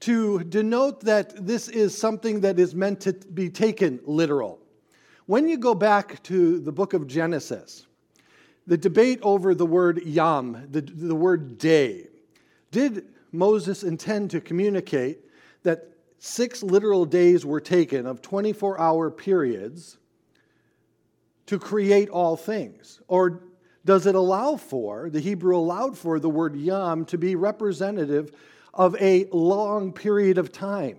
to 0.00 0.44
denote 0.44 1.00
that 1.02 1.46
this 1.46 1.68
is 1.68 1.96
something 1.96 2.40
that 2.40 2.58
is 2.58 2.74
meant 2.74 3.00
to 3.02 3.12
be 3.12 3.48
taken 3.48 4.00
literal. 4.04 4.58
When 5.24 5.48
you 5.48 5.56
go 5.56 5.74
back 5.74 6.22
to 6.24 6.58
the 6.58 6.72
book 6.72 6.92
of 6.92 7.06
Genesis, 7.06 7.86
the 8.66 8.76
debate 8.76 9.20
over 9.22 9.54
the 9.54 9.64
word 9.64 10.04
yom, 10.04 10.66
the, 10.70 10.82
the 10.82 11.14
word 11.14 11.56
day, 11.56 12.08
did 12.72 13.06
Moses 13.30 13.84
intend 13.84 14.32
to 14.32 14.40
communicate 14.40 15.20
that 15.62 15.91
six 16.24 16.62
literal 16.62 17.04
days 17.04 17.44
were 17.44 17.60
taken 17.60 18.06
of 18.06 18.22
24 18.22 18.78
hour 18.78 19.10
periods 19.10 19.98
to 21.46 21.58
create 21.58 22.08
all 22.08 22.36
things? 22.36 23.00
Or 23.08 23.42
does 23.84 24.06
it 24.06 24.14
allow 24.14 24.54
for, 24.54 25.10
the 25.10 25.18
Hebrew 25.18 25.56
allowed 25.56 25.98
for 25.98 26.20
the 26.20 26.30
word 26.30 26.54
yom 26.54 27.06
to 27.06 27.18
be 27.18 27.34
representative 27.34 28.30
of 28.72 28.94
a 29.00 29.26
long 29.32 29.92
period 29.92 30.38
of 30.38 30.52
time? 30.52 30.98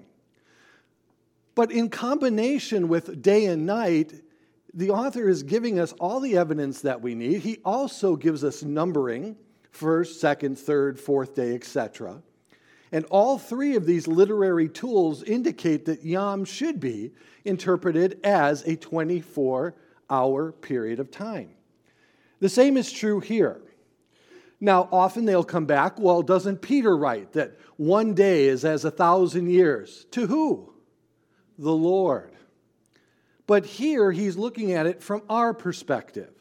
But 1.56 1.72
in 1.72 1.90
combination 1.90 2.90
with 2.90 3.22
day 3.22 3.46
and 3.46 3.66
night, 3.66 4.14
the 4.74 4.90
author 4.90 5.30
is 5.30 5.42
giving 5.44 5.80
us 5.80 5.94
all 6.02 6.20
the 6.20 6.36
evidence 6.36 6.82
that 6.82 7.02
we 7.02 7.16
need. 7.16 7.40
He 7.40 7.60
also 7.64 8.18
gives 8.18 8.44
us 8.44 8.62
numbering 8.62 9.38
first, 9.72 10.20
second, 10.20 10.60
third, 10.60 11.00
fourth 11.00 11.34
day, 11.34 11.56
etc. 11.56 12.22
And 12.94 13.06
all 13.06 13.40
three 13.40 13.76
of 13.76 13.88
these 13.88 14.08
literary 14.08 14.70
tools 14.70 15.24
indicate 15.24 15.86
that 15.86 16.06
Yom 16.06 16.46
should 16.46 16.80
be 16.80 17.12
interpreted 17.44 18.20
as 18.24 18.62
a 18.68 18.76
24 18.76 19.74
hour 20.12 20.52
period 20.52 21.00
of 21.00 21.10
time. 21.10 21.50
The 22.40 22.50
same 22.50 22.78
is 22.78 22.92
true 22.92 23.20
here. 23.20 23.60
Now, 24.62 24.88
often 24.92 25.26
they'll 25.26 25.44
come 25.44 25.66
back, 25.66 26.00
well, 26.00 26.22
doesn't 26.22 26.62
Peter 26.62 26.96
write 26.96 27.34
that 27.34 27.58
one 27.78 28.14
day 28.14 28.46
is 28.46 28.64
as 28.64 28.86
a 28.86 28.92
thousand 28.92 29.50
years? 29.50 30.06
To 30.12 30.28
who? 30.28 30.72
The 31.58 31.74
Lord. 31.74 32.32
But 33.48 33.66
here 33.66 34.12
he's 34.12 34.38
looking 34.38 34.72
at 34.72 34.86
it 34.86 35.02
from 35.02 35.24
our 35.30 35.56
perspective, 35.56 36.32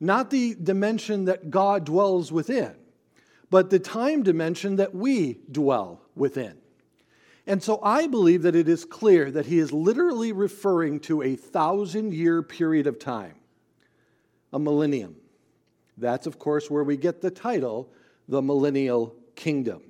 not 0.00 0.30
the 0.30 0.54
dimension 0.54 1.26
that 1.26 1.50
God 1.50 1.84
dwells 1.84 2.32
within 2.32 2.74
but 3.52 3.68
the 3.68 3.78
time 3.78 4.22
dimension 4.22 4.76
that 4.76 4.94
we 4.94 5.36
dwell 5.50 6.00
within. 6.16 6.56
And 7.46 7.62
so 7.62 7.80
I 7.82 8.06
believe 8.06 8.40
that 8.42 8.56
it 8.56 8.66
is 8.66 8.86
clear 8.86 9.30
that 9.30 9.44
he 9.44 9.58
is 9.58 9.74
literally 9.74 10.32
referring 10.32 11.00
to 11.00 11.20
a 11.20 11.36
thousand 11.36 12.14
year 12.14 12.42
period 12.42 12.86
of 12.86 12.98
time, 12.98 13.34
a 14.54 14.58
millennium. 14.58 15.16
That's, 15.98 16.26
of 16.26 16.38
course, 16.38 16.70
where 16.70 16.82
we 16.82 16.96
get 16.96 17.20
the 17.20 17.30
title, 17.30 17.92
the 18.26 18.40
millennial 18.40 19.14
kingdom. 19.34 19.82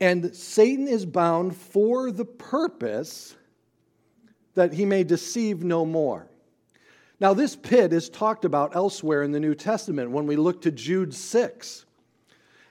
And 0.00 0.34
Satan 0.34 0.88
is 0.88 1.04
bound 1.04 1.54
for 1.54 2.10
the 2.10 2.24
purpose 2.24 3.36
that 4.54 4.72
he 4.72 4.86
may 4.86 5.04
deceive 5.04 5.62
no 5.62 5.84
more. 5.84 6.26
Now, 7.20 7.34
this 7.34 7.54
pit 7.54 7.92
is 7.92 8.08
talked 8.08 8.46
about 8.46 8.74
elsewhere 8.74 9.24
in 9.24 9.32
the 9.32 9.40
New 9.40 9.54
Testament 9.54 10.10
when 10.10 10.26
we 10.26 10.36
look 10.36 10.62
to 10.62 10.70
Jude 10.70 11.12
6 11.12 11.84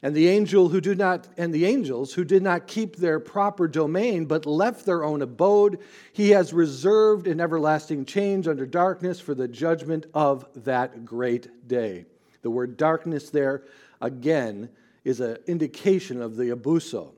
and 0.01 0.15
the 0.15 0.29
angel 0.29 0.70
who 0.70 0.79
did 0.79 0.98
not 0.98 1.27
and 1.38 1.53
the 1.53 1.65
angels 1.65 2.13
who 2.13 2.24
did 2.24 2.41
not 2.41 2.68
keep 2.68 2.96
their 2.96 3.20
proper 3.20 3.68
domain 3.68 4.25
but 4.25 4.46
left 4.46 4.86
their 4.86 5.03
own 5.03 5.22
abode 5.22 5.79
he 6.13 6.29
has 6.29 6.53
reserved 6.53 7.27
in 7.27 7.39
everlasting 7.39 8.06
change 8.06 8.48
under 8.48 8.65
darkness 8.65 9.20
for 9.20 9.34
the 9.34 9.48
judgment 9.48 10.06
of 10.13 10.46
that 10.56 11.06
great 11.06 11.68
day. 11.68 12.06
The 12.41 12.50
word 12.50 12.77
darkness 12.77 13.29
there 13.29 13.63
again 14.00 14.70
is 15.03 15.20
an 15.20 15.38
indication 15.48 16.22
of 16.22 16.38
the 16.38 16.56
abuso. 16.56 17.12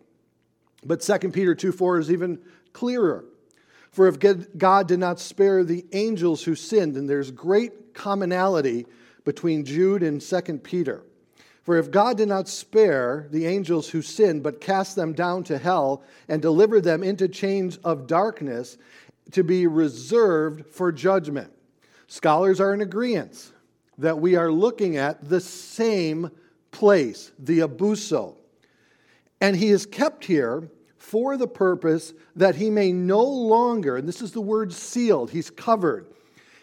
But 0.83 1.01
2 1.01 1.29
peter 1.29 1.53
2 1.53 1.71
4 1.71 1.99
is 1.99 2.11
even 2.11 2.39
clearer. 2.73 3.25
For 3.91 4.07
if 4.07 4.17
god 4.57 4.87
did 4.87 4.99
not 4.99 5.19
spare 5.19 5.63
the 5.63 5.85
angels 5.91 6.43
who 6.43 6.55
sinned 6.55 6.95
and 6.95 7.09
there's 7.09 7.29
great 7.29 7.93
commonality 7.93 8.87
between 9.23 9.65
jude 9.65 10.01
and 10.01 10.19
2 10.19 10.41
peter 10.63 11.03
for 11.63 11.77
if 11.77 11.91
God 11.91 12.17
did 12.17 12.27
not 12.27 12.49
spare 12.49 13.27
the 13.29 13.45
angels 13.45 13.89
who 13.89 14.01
sinned, 14.01 14.41
but 14.43 14.61
cast 14.61 14.95
them 14.95 15.13
down 15.13 15.43
to 15.45 15.57
hell 15.57 16.03
and 16.27 16.41
delivered 16.41 16.83
them 16.83 17.03
into 17.03 17.27
chains 17.27 17.77
of 17.77 18.07
darkness 18.07 18.77
to 19.31 19.43
be 19.43 19.67
reserved 19.67 20.65
for 20.65 20.91
judgment. 20.91 21.51
Scholars 22.07 22.59
are 22.59 22.73
in 22.73 22.81
agreement 22.81 23.51
that 23.97 24.19
we 24.19 24.35
are 24.35 24.51
looking 24.51 24.97
at 24.97 25.29
the 25.29 25.39
same 25.39 26.31
place, 26.71 27.31
the 27.37 27.59
abuso. 27.59 28.35
And 29.39 29.55
he 29.55 29.69
is 29.69 29.85
kept 29.85 30.25
here 30.25 30.69
for 30.97 31.37
the 31.37 31.47
purpose 31.47 32.13
that 32.35 32.55
he 32.55 32.69
may 32.69 32.91
no 32.91 33.23
longer, 33.23 33.97
and 33.97 34.07
this 34.07 34.21
is 34.21 34.31
the 34.31 34.41
word 34.41 34.73
sealed, 34.73 35.31
he's 35.31 35.49
covered 35.49 36.07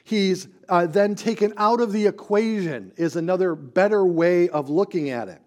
he's 0.09 0.49
uh, 0.69 0.87
then 0.87 1.15
taken 1.15 1.53
out 1.57 1.81
of 1.81 1.93
the 1.93 2.07
equation, 2.07 2.93
is 2.97 3.17
another 3.17 3.55
better 3.55 4.05
way 4.05 4.49
of 4.49 4.69
looking 4.69 5.11
at 5.11 5.29
it. 5.29 5.41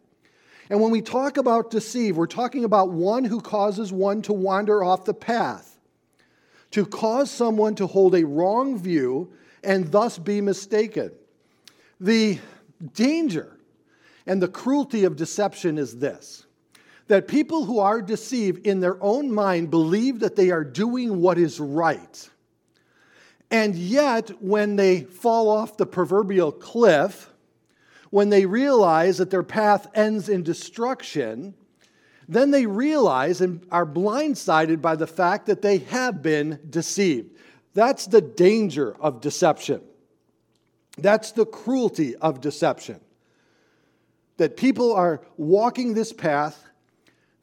And 0.70 0.80
when 0.80 0.92
we 0.92 1.02
talk 1.02 1.38
about 1.38 1.70
deceive, 1.70 2.16
we're 2.16 2.28
talking 2.28 2.64
about 2.64 2.92
one 2.92 3.26
who 3.26 3.42
causes 3.42 3.92
one 3.92 4.22
to 4.24 4.34
wander 4.34 4.84
off 4.84 5.04
the 5.04 5.14
path, 5.14 5.80
to 6.72 6.86
cause 6.86 7.30
someone 7.30 7.76
to 7.76 7.88
hold 7.88 8.16
a 8.16 8.26
wrong 8.26 8.78
view 8.80 9.34
and 9.64 9.92
thus 9.92 10.18
be 10.18 10.42
mistaken. 10.42 11.12
The 12.00 12.40
danger 12.94 13.58
And 14.26 14.42
the 14.42 14.48
cruelty 14.48 15.04
of 15.04 15.16
deception 15.16 15.78
is 15.78 16.00
this 16.00 16.46
that 17.08 17.28
people 17.28 17.66
who 17.66 17.80
are 17.80 18.02
deceived 18.02 18.66
in 18.66 18.80
their 18.80 19.02
own 19.04 19.30
mind 19.34 19.70
believe 19.70 20.22
that 20.22 20.38
they 20.38 20.50
are 20.50 20.64
doing 20.64 21.20
what 21.20 21.38
is 21.38 21.60
right. 21.60 22.30
And 23.52 23.76
yet, 23.76 24.42
when 24.42 24.78
they 24.78 25.02
fall 25.02 25.50
off 25.50 25.76
the 25.76 25.86
proverbial 25.86 26.54
cliff, 26.54 27.30
when 28.10 28.30
they 28.30 28.46
realize 28.46 29.18
that 29.18 29.30
their 29.30 29.44
path 29.44 29.88
ends 29.94 30.30
in 30.30 30.42
destruction, 30.42 31.54
then 32.30 32.52
they 32.52 32.66
realize 32.66 33.42
and 33.42 33.66
are 33.70 33.86
blindsided 33.86 34.82
by 34.82 34.96
the 34.96 35.06
fact 35.06 35.48
that 35.48 35.62
they 35.62 35.80
have 35.80 36.22
been 36.22 36.60
deceived. 36.70 37.36
That's 37.74 38.08
the 38.08 38.22
danger 38.22 38.96
of 39.02 39.20
deception. 39.20 39.82
That's 40.98 41.32
the 41.32 41.46
cruelty 41.46 42.16
of 42.16 42.40
deception. 42.40 43.02
That 44.38 44.56
people 44.56 44.94
are 44.94 45.22
walking 45.36 45.94
this 45.94 46.14
path 46.14 46.66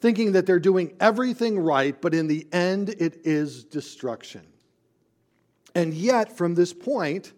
thinking 0.00 0.32
that 0.32 0.46
they're 0.46 0.60
doing 0.60 0.94
everything 1.00 1.58
right, 1.58 2.00
but 2.00 2.14
in 2.14 2.28
the 2.28 2.46
end, 2.52 2.90
it 2.90 3.20
is 3.24 3.64
destruction. 3.64 4.42
And 5.74 5.94
yet, 5.94 6.36
from 6.36 6.54
this 6.54 6.72
point, 6.72 7.32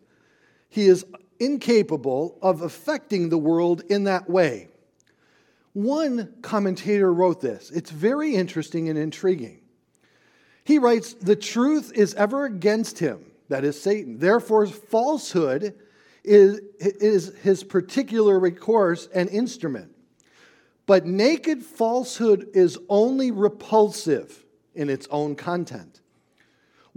he 0.68 0.87
is 0.87 1.04
incapable 1.38 2.38
of 2.42 2.62
affecting 2.62 3.28
the 3.28 3.38
world 3.38 3.82
in 3.88 4.04
that 4.04 4.28
way. 4.28 4.68
One 5.72 6.34
commentator 6.42 7.12
wrote 7.12 7.40
this. 7.40 7.70
It's 7.70 7.90
very 7.90 8.34
interesting 8.34 8.88
and 8.88 8.99
intriguing. 8.99 9.60
He 10.64 10.78
writes, 10.78 11.14
The 11.14 11.37
truth 11.37 11.92
is 11.94 12.14
ever 12.14 12.44
against 12.44 12.99
him, 12.99 13.25
that 13.49 13.64
is 13.64 13.80
Satan. 13.80 14.18
Therefore, 14.18 14.66
falsehood 14.66 15.75
is, 16.25 16.60
is 16.78 17.34
his 17.42 17.64
particular 17.64 18.38
recourse 18.38 19.08
and 19.14 19.28
instrument. 19.30 19.94
But 20.87 21.06
naked 21.06 21.62
falsehood 21.62 22.49
is 22.52 22.78
only 22.88 23.30
repulsive 23.30 24.44
in 24.75 24.90
its 24.90 25.06
own 25.10 25.37
content. 25.37 26.00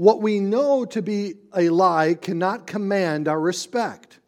What 0.03 0.21
we 0.21 0.41
know 0.41 0.83
to 0.83 1.01
be 1.01 1.35
a 1.55 1.69
lie 1.69 2.15
cannot 2.15 2.67
command 2.67 3.29
our 3.29 3.39
respect. 3.39 4.19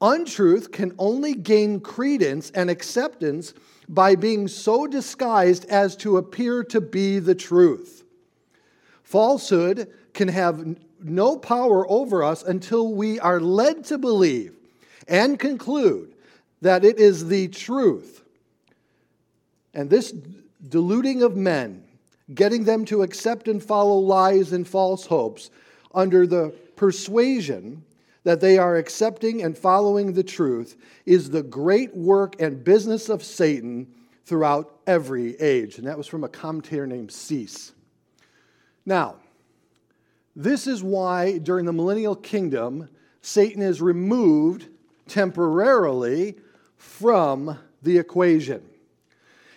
Untruth 0.00 0.72
can 0.72 0.96
only 0.98 1.32
gain 1.32 1.78
credence 1.78 2.50
and 2.50 2.68
acceptance 2.68 3.54
by 3.88 4.16
being 4.16 4.48
so 4.48 4.88
disguised 4.88 5.64
as 5.66 5.94
to 5.98 6.16
appear 6.16 6.64
to 6.64 6.80
be 6.80 7.20
the 7.20 7.36
truth. 7.36 8.02
Falsehood 9.04 9.92
can 10.12 10.26
have 10.26 10.76
no 11.00 11.36
power 11.36 11.88
over 11.88 12.24
us 12.24 12.42
until 12.42 12.92
we 12.92 13.20
are 13.20 13.38
led 13.38 13.84
to 13.84 13.98
believe 13.98 14.56
and 15.06 15.38
conclude 15.38 16.16
that 16.62 16.84
it 16.84 16.98
is 16.98 17.28
the 17.28 17.46
truth. 17.46 18.24
And 19.72 19.88
this 19.88 20.12
deluding 20.68 21.22
of 21.22 21.36
men, 21.36 21.84
getting 22.34 22.64
them 22.64 22.84
to 22.86 23.02
accept 23.02 23.48
and 23.48 23.62
follow 23.62 23.98
lies 23.98 24.52
and 24.52 24.66
false 24.66 25.06
hopes 25.06 25.50
under 25.94 26.26
the 26.26 26.54
persuasion 26.76 27.84
that 28.24 28.40
they 28.40 28.56
are 28.56 28.76
accepting 28.76 29.42
and 29.42 29.58
following 29.58 30.12
the 30.12 30.22
truth, 30.22 30.76
is 31.06 31.30
the 31.30 31.42
great 31.42 31.94
work 31.96 32.40
and 32.40 32.62
business 32.62 33.08
of 33.08 33.22
Satan 33.22 33.86
throughout 34.24 34.78
every 34.86 35.38
age. 35.40 35.78
And 35.78 35.86
that 35.86 35.98
was 35.98 36.06
from 36.06 36.22
a 36.22 36.28
commentator 36.28 36.86
named 36.86 37.10
Seiss. 37.10 37.72
Now, 38.86 39.16
this 40.36 40.66
is 40.66 40.82
why 40.82 41.38
during 41.38 41.66
the 41.66 41.72
millennial 41.72 42.16
kingdom, 42.16 42.88
Satan 43.20 43.62
is 43.62 43.82
removed 43.82 44.68
temporarily 45.08 46.36
from 46.76 47.58
the 47.82 47.98
equation. 47.98 48.62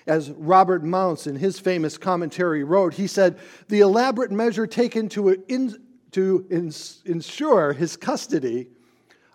As 0.08 0.30
Robert 0.32 0.84
Mounce 0.84 1.26
in 1.26 1.36
his 1.36 1.60
famous 1.60 1.98
commentary 1.98 2.64
wrote, 2.64 2.94
he 2.94 3.08
said, 3.08 3.40
The 3.70 3.80
elaborate 3.80 4.32
measure 4.32 4.68
taken 4.68 5.10
to, 5.10 5.30
in, 5.48 5.76
to 6.12 6.46
ins- 6.50 7.02
ensure 7.06 7.74
his 7.74 7.98
custody 7.98 8.68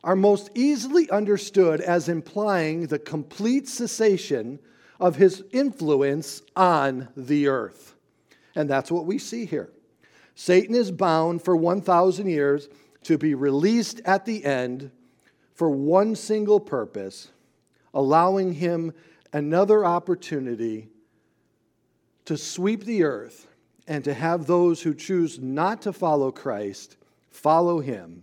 are 0.04 0.16
most 0.16 0.50
easily 0.54 1.10
understood 1.10 1.80
as 1.80 2.08
implying 2.08 2.86
the 2.86 2.98
complete 2.98 3.68
cessation 3.68 4.58
of 4.98 5.16
his 5.16 5.42
influence 5.52 6.42
on 6.54 7.08
the 7.16 7.48
earth. 7.48 7.96
And 8.54 8.68
that's 8.68 8.90
what 8.90 9.06
we 9.06 9.18
see 9.18 9.46
here. 9.46 9.70
Satan 10.34 10.74
is 10.74 10.90
bound 10.90 11.42
for 11.42 11.56
1,000 11.56 12.28
years 12.28 12.68
to 13.02 13.18
be 13.18 13.34
released 13.34 14.00
at 14.04 14.24
the 14.24 14.44
end 14.44 14.90
for 15.54 15.70
one 15.70 16.14
single 16.16 16.60
purpose, 16.60 17.28
allowing 17.92 18.54
him 18.54 18.94
another 19.32 19.84
opportunity 19.84 20.88
to 22.24 22.36
sweep 22.36 22.84
the 22.84 23.04
earth 23.04 23.46
and 23.86 24.04
to 24.04 24.14
have 24.14 24.46
those 24.46 24.82
who 24.82 24.94
choose 24.94 25.38
not 25.38 25.82
to 25.82 25.92
follow 25.92 26.30
Christ 26.30 26.96
follow 27.30 27.80
him. 27.80 28.22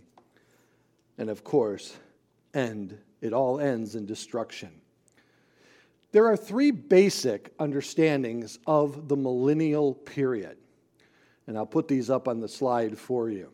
And 1.16 1.30
of 1.30 1.42
course, 1.44 1.96
end. 2.54 2.98
It 3.20 3.32
all 3.32 3.58
ends 3.58 3.96
in 3.96 4.06
destruction. 4.06 4.70
There 6.12 6.26
are 6.26 6.36
three 6.36 6.70
basic 6.70 7.52
understandings 7.58 8.58
of 8.66 9.08
the 9.08 9.16
millennial 9.16 9.94
period. 9.94 10.56
And 11.46 11.56
I'll 11.56 11.66
put 11.66 11.88
these 11.88 12.08
up 12.10 12.28
on 12.28 12.40
the 12.40 12.48
slide 12.48 12.96
for 12.96 13.28
you. 13.28 13.50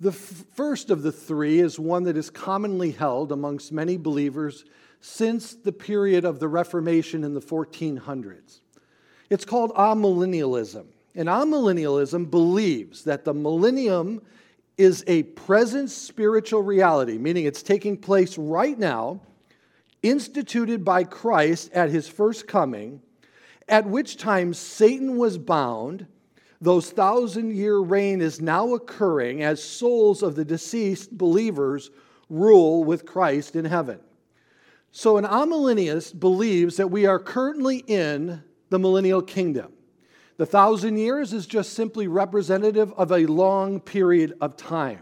The 0.00 0.10
f- 0.10 0.44
first 0.54 0.90
of 0.90 1.02
the 1.02 1.12
three 1.12 1.60
is 1.60 1.78
one 1.78 2.04
that 2.04 2.16
is 2.16 2.30
commonly 2.30 2.92
held 2.92 3.32
amongst 3.32 3.72
many 3.72 3.96
believers 3.96 4.64
since 5.06 5.54
the 5.54 5.70
period 5.70 6.24
of 6.24 6.40
the 6.40 6.48
Reformation 6.48 7.24
in 7.24 7.34
the 7.34 7.40
1400s. 7.40 8.60
It's 9.28 9.44
called 9.44 9.70
amillennialism. 9.74 10.86
And 11.14 11.28
amillennialism 11.28 12.30
believes 12.30 13.04
that 13.04 13.22
the 13.22 13.34
millennium 13.34 14.22
is 14.78 15.04
a 15.06 15.24
present 15.24 15.90
spiritual 15.90 16.62
reality, 16.62 17.18
meaning 17.18 17.44
it's 17.44 17.62
taking 17.62 17.98
place 17.98 18.38
right 18.38 18.78
now, 18.78 19.20
instituted 20.02 20.86
by 20.86 21.04
Christ 21.04 21.70
at 21.72 21.90
his 21.90 22.08
first 22.08 22.48
coming, 22.48 23.02
at 23.68 23.86
which 23.86 24.16
time 24.16 24.54
Satan 24.54 25.18
was 25.18 25.36
bound. 25.36 26.06
Those 26.62 26.90
thousand 26.90 27.54
year 27.54 27.76
reign 27.78 28.22
is 28.22 28.40
now 28.40 28.72
occurring 28.72 29.42
as 29.42 29.62
souls 29.62 30.22
of 30.22 30.34
the 30.34 30.46
deceased 30.46 31.10
believers 31.18 31.90
rule 32.30 32.84
with 32.84 33.04
Christ 33.04 33.54
in 33.54 33.66
heaven. 33.66 34.00
So, 34.96 35.16
an 35.16 35.24
amillennialist 35.24 36.20
believes 36.20 36.76
that 36.76 36.86
we 36.86 37.04
are 37.04 37.18
currently 37.18 37.78
in 37.78 38.44
the 38.70 38.78
millennial 38.78 39.22
kingdom. 39.22 39.72
The 40.36 40.46
thousand 40.46 40.98
years 40.98 41.32
is 41.32 41.48
just 41.48 41.72
simply 41.72 42.06
representative 42.06 42.92
of 42.92 43.10
a 43.10 43.26
long 43.26 43.80
period 43.80 44.34
of 44.40 44.56
time. 44.56 45.00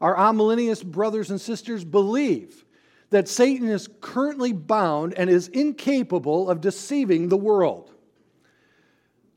Our 0.00 0.16
amillennialist 0.16 0.86
brothers 0.86 1.30
and 1.30 1.38
sisters 1.38 1.84
believe 1.84 2.64
that 3.10 3.28
Satan 3.28 3.68
is 3.68 3.90
currently 4.00 4.54
bound 4.54 5.12
and 5.18 5.28
is 5.28 5.48
incapable 5.48 6.48
of 6.48 6.62
deceiving 6.62 7.28
the 7.28 7.36
world. 7.36 7.92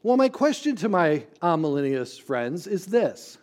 Well, 0.02 0.16
my 0.16 0.30
question 0.30 0.78
to 0.78 0.88
my 0.88 1.26
amillennialist 1.42 2.22
friends 2.22 2.68
is 2.68 2.86
this 2.86 3.38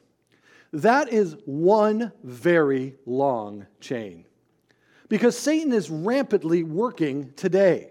that 0.73 1.13
is 1.13 1.37
one 1.45 2.13
very 2.23 2.95
long 3.05 3.67
chain 3.79 4.25
because 5.09 5.39
Satan 5.39 5.73
is 5.73 5.91
rampantly 5.91 6.63
working 6.63 7.33
today. 7.37 7.91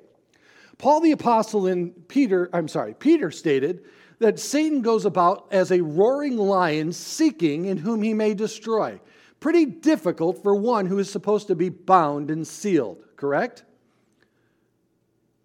Paul 0.77 1.01
the 1.01 1.11
apostle 1.11 1.67
in 1.67 1.91
Peter, 1.91 2.49
I'm 2.53 2.67
sorry, 2.67 2.93
Peter 2.93 3.31
stated 3.31 3.85
that 4.19 4.39
Satan 4.39 4.81
goes 4.81 5.05
about 5.05 5.47
as 5.51 5.71
a 5.71 5.81
roaring 5.81 6.37
lion 6.37 6.91
seeking 6.91 7.65
in 7.65 7.77
whom 7.77 8.01
he 8.01 8.13
may 8.13 8.33
destroy. 8.33 8.99
Pretty 9.39 9.65
difficult 9.65 10.41
for 10.41 10.55
one 10.55 10.85
who 10.85 10.99
is 10.99 11.09
supposed 11.09 11.47
to 11.47 11.55
be 11.55 11.69
bound 11.69 12.31
and 12.31 12.47
sealed, 12.47 13.03
correct? 13.15 13.65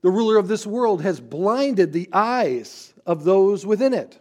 The 0.03 0.11
ruler 0.11 0.37
of 0.39 0.49
this 0.49 0.67
world 0.67 1.03
has 1.03 1.21
blinded 1.21 1.93
the 1.93 2.09
eyes 2.13 2.95
of 3.05 3.25
those 3.25 3.67
within 3.67 3.93
it 3.93 4.19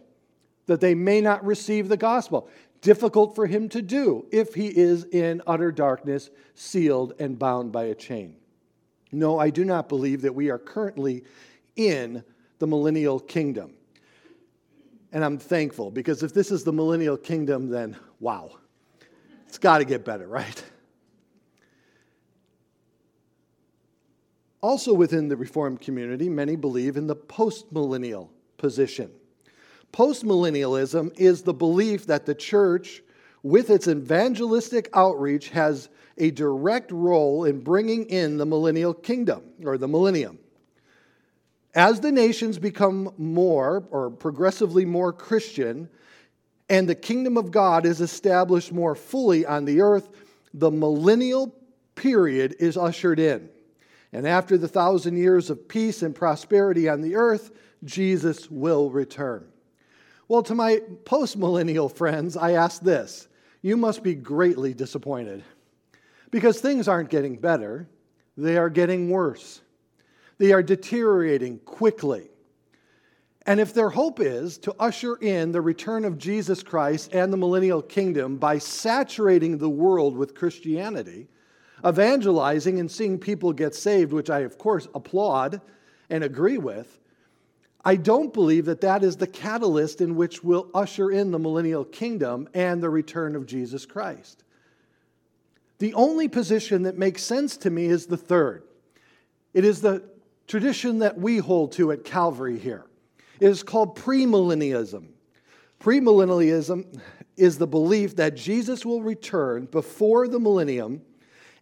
that 0.66 0.80
they 0.80 0.94
may 0.94 1.20
not 1.20 1.44
receive 1.44 1.88
the 1.88 1.96
gospel 1.96 2.48
difficult 2.80 3.34
for 3.34 3.46
him 3.46 3.68
to 3.70 3.82
do 3.82 4.26
if 4.30 4.54
he 4.54 4.68
is 4.68 5.04
in 5.04 5.42
utter 5.46 5.72
darkness, 5.72 6.30
sealed 6.54 7.14
and 7.18 7.38
bound 7.38 7.72
by 7.72 7.84
a 7.84 7.94
chain. 7.94 8.36
No, 9.10 9.38
I 9.38 9.50
do 9.50 9.64
not 9.64 9.88
believe 9.88 10.22
that 10.22 10.34
we 10.34 10.50
are 10.50 10.58
currently 10.58 11.24
in 11.76 12.22
the 12.58 12.66
millennial 12.66 13.20
kingdom. 13.20 13.74
And 15.12 15.24
I'm 15.24 15.38
thankful 15.38 15.90
because 15.90 16.22
if 16.22 16.34
this 16.34 16.50
is 16.50 16.64
the 16.64 16.72
millennial 16.72 17.16
kingdom, 17.16 17.70
then 17.70 17.96
wow, 18.20 18.58
it's 19.46 19.58
got 19.58 19.78
to 19.78 19.84
get 19.84 20.04
better, 20.04 20.26
right? 20.26 20.62
Also, 24.60 24.92
within 24.92 25.28
the 25.28 25.36
Reformed 25.36 25.80
community, 25.80 26.28
many 26.28 26.56
believe 26.56 26.96
in 26.96 27.06
the 27.06 27.16
postmillennial 27.16 28.28
position. 28.56 29.10
Postmillennialism 29.92 31.18
is 31.18 31.42
the 31.42 31.54
belief 31.54 32.06
that 32.06 32.26
the 32.26 32.34
church 32.34 33.02
with 33.42 33.70
its 33.70 33.88
evangelistic 33.88 34.88
outreach, 34.94 35.50
has 35.50 35.88
a 36.18 36.30
direct 36.30 36.90
role 36.90 37.44
in 37.44 37.60
bringing 37.60 38.04
in 38.06 38.36
the 38.36 38.46
millennial 38.46 38.92
kingdom 38.92 39.42
or 39.64 39.78
the 39.78 39.88
millennium. 39.88 40.38
As 41.74 42.00
the 42.00 42.10
nations 42.10 42.58
become 42.58 43.12
more 43.16 43.84
or 43.90 44.10
progressively 44.10 44.84
more 44.84 45.12
Christian, 45.12 45.88
and 46.68 46.88
the 46.88 46.94
kingdom 46.94 47.36
of 47.36 47.50
God 47.50 47.86
is 47.86 48.00
established 48.00 48.72
more 48.72 48.94
fully 48.94 49.46
on 49.46 49.64
the 49.64 49.80
earth, 49.80 50.08
the 50.52 50.70
millennial 50.70 51.54
period 51.94 52.56
is 52.58 52.76
ushered 52.76 53.20
in. 53.20 53.48
And 54.12 54.26
after 54.26 54.58
the 54.58 54.68
thousand 54.68 55.18
years 55.18 55.50
of 55.50 55.68
peace 55.68 56.02
and 56.02 56.14
prosperity 56.14 56.88
on 56.88 57.00
the 57.00 57.14
earth, 57.14 57.52
Jesus 57.84 58.50
will 58.50 58.90
return. 58.90 59.46
Well, 60.28 60.42
to 60.42 60.54
my 60.54 60.80
postmillennial 61.04 61.90
friends, 61.90 62.36
I 62.36 62.52
ask 62.52 62.82
this 62.82 63.28
you 63.62 63.76
must 63.76 64.02
be 64.02 64.14
greatly 64.14 64.74
disappointed 64.74 65.42
because 66.30 66.60
things 66.60 66.86
aren't 66.86 67.10
getting 67.10 67.36
better, 67.36 67.88
they 68.36 68.56
are 68.56 68.70
getting 68.70 69.10
worse. 69.10 69.62
They 70.36 70.52
are 70.52 70.62
deteriorating 70.62 71.58
quickly. 71.60 72.30
And 73.44 73.58
if 73.58 73.74
their 73.74 73.88
hope 73.88 74.20
is 74.20 74.58
to 74.58 74.74
usher 74.78 75.16
in 75.16 75.50
the 75.50 75.60
return 75.60 76.04
of 76.04 76.18
Jesus 76.18 76.62
Christ 76.62 77.12
and 77.14 77.32
the 77.32 77.36
millennial 77.36 77.82
kingdom 77.82 78.36
by 78.36 78.58
saturating 78.58 79.58
the 79.58 79.70
world 79.70 80.16
with 80.16 80.34
Christianity, 80.34 81.26
evangelizing 81.84 82.78
and 82.78 82.90
seeing 82.90 83.18
people 83.18 83.52
get 83.52 83.74
saved, 83.74 84.12
which 84.12 84.30
I, 84.30 84.40
of 84.40 84.58
course, 84.58 84.86
applaud 84.94 85.60
and 86.10 86.22
agree 86.22 86.58
with, 86.58 86.97
I 87.88 87.96
don't 87.96 88.34
believe 88.34 88.66
that 88.66 88.82
that 88.82 89.02
is 89.02 89.16
the 89.16 89.26
catalyst 89.26 90.02
in 90.02 90.14
which 90.14 90.44
will 90.44 90.68
usher 90.74 91.10
in 91.10 91.30
the 91.30 91.38
millennial 91.38 91.86
kingdom 91.86 92.46
and 92.52 92.82
the 92.82 92.90
return 92.90 93.34
of 93.34 93.46
Jesus 93.46 93.86
Christ. 93.86 94.44
The 95.78 95.94
only 95.94 96.28
position 96.28 96.82
that 96.82 96.98
makes 96.98 97.22
sense 97.22 97.56
to 97.56 97.70
me 97.70 97.86
is 97.86 98.04
the 98.04 98.18
third. 98.18 98.64
It 99.54 99.64
is 99.64 99.80
the 99.80 100.02
tradition 100.46 100.98
that 100.98 101.16
we 101.16 101.38
hold 101.38 101.72
to 101.72 101.90
at 101.90 102.04
Calvary 102.04 102.58
here. 102.58 102.84
It 103.40 103.48
is 103.48 103.62
called 103.62 103.96
premillennialism. 103.96 105.06
Premillennialism 105.80 107.00
is 107.38 107.56
the 107.56 107.66
belief 107.66 108.16
that 108.16 108.36
Jesus 108.36 108.84
will 108.84 109.00
return 109.00 109.64
before 109.64 110.28
the 110.28 110.38
millennium, 110.38 111.00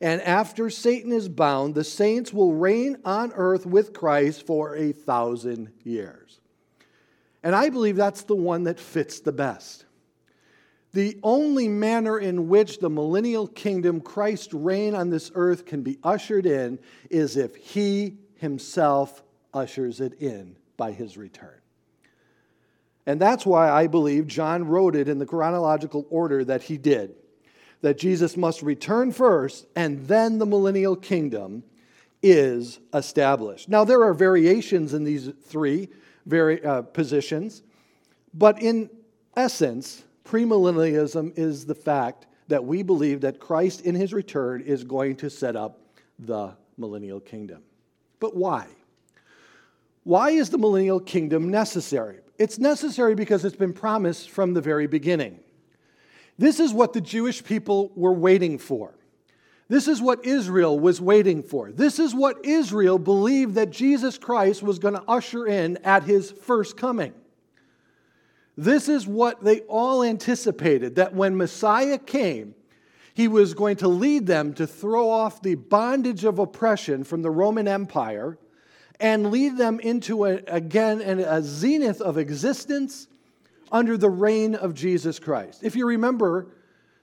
and 0.00 0.20
after 0.22 0.68
Satan 0.68 1.12
is 1.12 1.28
bound, 1.28 1.74
the 1.74 1.84
saints 1.84 2.32
will 2.32 2.54
reign 2.54 2.98
on 3.04 3.32
earth 3.34 3.64
with 3.64 3.92
Christ 3.92 4.46
for 4.46 4.76
a 4.76 4.92
thousand 4.92 5.72
years. 5.84 6.40
And 7.42 7.54
I 7.54 7.70
believe 7.70 7.96
that's 7.96 8.24
the 8.24 8.36
one 8.36 8.64
that 8.64 8.78
fits 8.78 9.20
the 9.20 9.32
best. 9.32 9.84
The 10.92 11.18
only 11.22 11.68
manner 11.68 12.18
in 12.18 12.48
which 12.48 12.78
the 12.78 12.90
millennial 12.90 13.46
kingdom, 13.46 14.00
Christ's 14.00 14.54
reign 14.54 14.94
on 14.94 15.10
this 15.10 15.30
earth, 15.34 15.64
can 15.64 15.82
be 15.82 15.98
ushered 16.02 16.46
in 16.46 16.78
is 17.10 17.36
if 17.36 17.56
he 17.56 18.18
himself 18.36 19.22
ushers 19.54 20.00
it 20.00 20.14
in 20.20 20.56
by 20.76 20.92
his 20.92 21.16
return. 21.16 21.60
And 23.06 23.20
that's 23.20 23.46
why 23.46 23.70
I 23.70 23.86
believe 23.86 24.26
John 24.26 24.66
wrote 24.66 24.96
it 24.96 25.08
in 25.08 25.18
the 25.18 25.26
chronological 25.26 26.06
order 26.10 26.44
that 26.44 26.62
he 26.62 26.76
did 26.76 27.14
that 27.80 27.98
Jesus 27.98 28.36
must 28.36 28.62
return 28.62 29.12
first, 29.12 29.66
and 29.76 30.06
then 30.06 30.38
the 30.38 30.46
millennial 30.46 30.96
kingdom 30.96 31.62
is 32.22 32.80
established. 32.94 33.68
Now, 33.68 33.84
there 33.84 34.02
are 34.02 34.14
variations 34.14 34.94
in 34.94 35.04
these 35.04 35.30
three 35.44 35.88
vari- 36.24 36.64
uh, 36.64 36.82
positions, 36.82 37.62
but 38.34 38.60
in 38.60 38.90
essence, 39.36 40.04
premillennialism 40.24 41.38
is 41.38 41.66
the 41.66 41.74
fact 41.74 42.26
that 42.48 42.64
we 42.64 42.82
believe 42.82 43.20
that 43.20 43.40
Christ 43.40 43.82
in 43.82 43.94
his 43.94 44.12
return 44.12 44.60
is 44.62 44.84
going 44.84 45.16
to 45.16 45.30
set 45.30 45.56
up 45.56 45.80
the 46.18 46.54
millennial 46.76 47.20
kingdom. 47.20 47.62
But 48.20 48.36
why? 48.36 48.66
Why 50.04 50.30
is 50.30 50.50
the 50.50 50.58
millennial 50.58 51.00
kingdom 51.00 51.50
necessary? 51.50 52.18
It's 52.38 52.58
necessary 52.58 53.14
because 53.14 53.44
it's 53.44 53.56
been 53.56 53.72
promised 53.72 54.30
from 54.30 54.54
the 54.54 54.60
very 54.60 54.86
beginning. 54.86 55.40
This 56.38 56.60
is 56.60 56.72
what 56.72 56.92
the 56.92 57.00
Jewish 57.00 57.42
people 57.42 57.92
were 57.94 58.12
waiting 58.12 58.58
for. 58.58 58.94
This 59.68 59.88
is 59.88 60.00
what 60.00 60.24
Israel 60.24 60.78
was 60.78 61.00
waiting 61.00 61.42
for. 61.42 61.72
This 61.72 61.98
is 61.98 62.14
what 62.14 62.44
Israel 62.44 62.98
believed 62.98 63.54
that 63.56 63.70
Jesus 63.70 64.16
Christ 64.16 64.62
was 64.62 64.78
going 64.78 64.94
to 64.94 65.02
usher 65.08 65.46
in 65.46 65.78
at 65.78 66.04
his 66.04 66.30
first 66.30 66.76
coming. 66.76 67.12
This 68.56 68.88
is 68.88 69.06
what 69.06 69.42
they 69.42 69.60
all 69.62 70.02
anticipated 70.02 70.96
that 70.96 71.14
when 71.14 71.36
Messiah 71.36 71.98
came, 71.98 72.54
he 73.12 73.28
was 73.28 73.54
going 73.54 73.76
to 73.76 73.88
lead 73.88 74.26
them 74.26 74.54
to 74.54 74.66
throw 74.66 75.10
off 75.10 75.42
the 75.42 75.56
bondage 75.56 76.24
of 76.24 76.38
oppression 76.38 77.02
from 77.02 77.22
the 77.22 77.30
Roman 77.30 77.66
Empire 77.66 78.38
and 79.00 79.30
lead 79.30 79.56
them 79.56 79.80
into 79.80 80.24
a, 80.24 80.36
again 80.46 81.00
a 81.00 81.42
zenith 81.42 82.00
of 82.00 82.18
existence 82.18 83.08
under 83.70 83.96
the 83.96 84.10
reign 84.10 84.54
of 84.54 84.74
Jesus 84.74 85.18
Christ. 85.18 85.62
If 85.62 85.76
you 85.76 85.86
remember, 85.86 86.48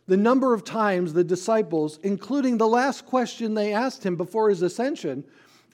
the 0.08 0.18
number 0.18 0.54
of 0.54 0.64
times 0.64 1.14
the 1.14 1.24
disciples, 1.24 2.00
including 2.04 2.58
the 2.58 2.68
last 2.68 3.06
question 3.06 3.54
they 3.54 3.74
asked 3.74 4.06
him 4.06 4.16
before 4.16 4.50
his 4.50 4.62
ascension, 4.62 5.24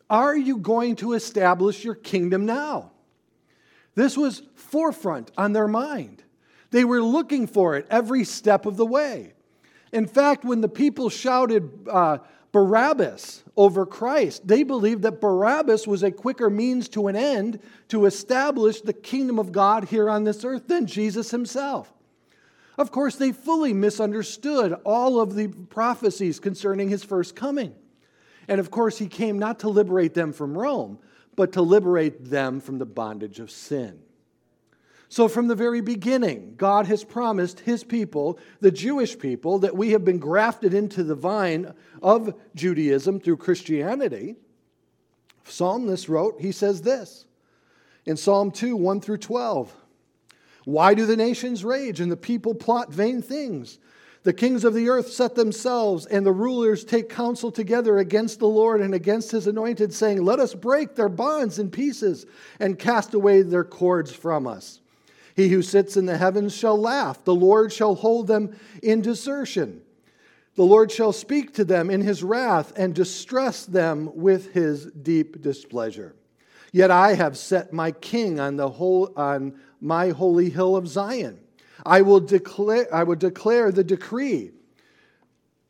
are 0.09 0.35
you 0.35 0.57
going 0.57 0.95
to 0.97 1.13
establish 1.13 1.83
your 1.83 1.95
kingdom 1.95 2.45
now? 2.45 2.91
This 3.95 4.17
was 4.17 4.43
forefront 4.55 5.31
on 5.37 5.53
their 5.53 5.67
mind. 5.67 6.23
They 6.71 6.85
were 6.85 7.01
looking 7.01 7.47
for 7.47 7.75
it 7.75 7.87
every 7.89 8.23
step 8.23 8.65
of 8.65 8.77
the 8.77 8.85
way. 8.85 9.33
In 9.91 10.07
fact, 10.07 10.45
when 10.45 10.61
the 10.61 10.69
people 10.69 11.09
shouted 11.09 11.87
uh, 11.89 12.19
Barabbas 12.51 13.43
over 13.55 13.85
Christ, 13.85 14.47
they 14.47 14.63
believed 14.63 15.03
that 15.03 15.21
Barabbas 15.21 15.85
was 15.85 16.01
a 16.01 16.11
quicker 16.11 16.49
means 16.49 16.89
to 16.89 17.07
an 17.07 17.15
end 17.15 17.59
to 17.89 18.05
establish 18.05 18.81
the 18.81 18.93
kingdom 18.93 19.37
of 19.37 19.51
God 19.51 19.85
here 19.85 20.09
on 20.09 20.23
this 20.23 20.43
earth 20.43 20.67
than 20.67 20.87
Jesus 20.87 21.31
himself. 21.31 21.93
Of 22.77 22.91
course, 22.91 23.17
they 23.17 23.33
fully 23.33 23.73
misunderstood 23.73 24.73
all 24.85 25.19
of 25.19 25.35
the 25.35 25.49
prophecies 25.49 26.39
concerning 26.39 26.89
his 26.89 27.03
first 27.03 27.35
coming. 27.35 27.75
And 28.47 28.59
of 28.59 28.71
course, 28.71 28.97
he 28.97 29.07
came 29.07 29.37
not 29.37 29.59
to 29.59 29.69
liberate 29.69 30.13
them 30.13 30.33
from 30.33 30.57
Rome, 30.57 30.97
but 31.35 31.51
to 31.53 31.61
liberate 31.61 32.29
them 32.29 32.61
from 32.61 32.79
the 32.79 32.85
bondage 32.85 33.39
of 33.39 33.51
sin. 33.51 33.99
So, 35.11 35.27
from 35.27 35.47
the 35.47 35.55
very 35.55 35.81
beginning, 35.81 36.53
God 36.55 36.85
has 36.85 37.03
promised 37.03 37.61
his 37.61 37.83
people, 37.83 38.37
the 38.61 38.69
Jewish 38.69 39.17
people, 39.17 39.57
that 39.59 39.75
we 39.75 39.89
have 39.91 40.05
been 40.05 40.19
grafted 40.19 40.71
into 40.71 41.03
the 41.03 41.15
vine 41.15 41.73
of 42.03 42.35
Judaism 42.53 43.19
through 43.19 43.37
Christianity. 43.37 44.35
Psalmist 45.45 46.09
wrote, 46.09 46.39
he 46.39 46.51
says 46.51 46.83
this 46.83 47.25
in 48.05 48.17
Psalm 48.17 48.51
2 48.51 48.75
1 48.75 49.01
through 49.01 49.17
12 49.17 49.73
Why 50.65 50.93
do 50.93 51.07
the 51.07 51.17
nations 51.17 51.65
rage 51.65 51.99
and 51.99 52.11
the 52.11 52.17
people 52.17 52.53
plot 52.53 52.93
vain 52.93 53.23
things? 53.23 53.79
The 54.23 54.33
kings 54.33 54.63
of 54.63 54.73
the 54.75 54.89
earth 54.89 55.11
set 55.11 55.33
themselves, 55.33 56.05
and 56.05 56.25
the 56.25 56.31
rulers 56.33 56.83
take 56.83 57.09
counsel 57.09 57.51
together 57.51 57.97
against 57.97 58.39
the 58.39 58.47
Lord 58.47 58.81
and 58.81 58.93
against 58.93 59.31
his 59.31 59.47
anointed, 59.47 59.91
saying, 59.91 60.23
Let 60.23 60.39
us 60.39 60.53
break 60.53 60.93
their 60.93 61.09
bonds 61.09 61.57
in 61.57 61.71
pieces 61.71 62.27
and 62.59 62.77
cast 62.77 63.15
away 63.15 63.41
their 63.41 63.63
cords 63.63 64.11
from 64.11 64.45
us. 64.45 64.81
He 65.39 65.47
who 65.47 65.61
sits 65.61 65.95
in 65.95 66.05
the 66.05 66.17
heavens 66.17 66.53
shall 66.53 66.77
laugh. 66.77 67.23
The 67.23 67.33
Lord 67.33 67.71
shall 67.71 67.95
hold 67.95 68.27
them 68.27 68.59
in 68.83 68.99
desertion. 69.01 69.81
The 70.55 70.65
Lord 70.65 70.91
shall 70.91 71.13
speak 71.13 71.53
to 71.53 71.63
them 71.63 71.89
in 71.89 72.01
his 72.01 72.23
wrath 72.23 72.73
and 72.75 72.93
distress 72.93 73.65
them 73.65 74.11
with 74.13 74.51
his 74.51 74.87
deep 74.87 75.41
displeasure. 75.41 76.13
Yet 76.73 76.91
I 76.91 77.13
have 77.13 77.37
set 77.37 77.71
my 77.71 77.91
king 77.91 78.37
on, 78.37 78.57
the 78.57 78.67
whole, 78.67 79.13
on 79.15 79.57
my 79.79 80.09
holy 80.09 80.49
hill 80.49 80.75
of 80.75 80.89
Zion. 80.89 81.39
I 81.85 82.01
will, 82.01 82.19
declare, 82.19 82.93
I 82.93 83.03
will 83.03 83.15
declare 83.15 83.71
the 83.71 83.85
decree. 83.85 84.51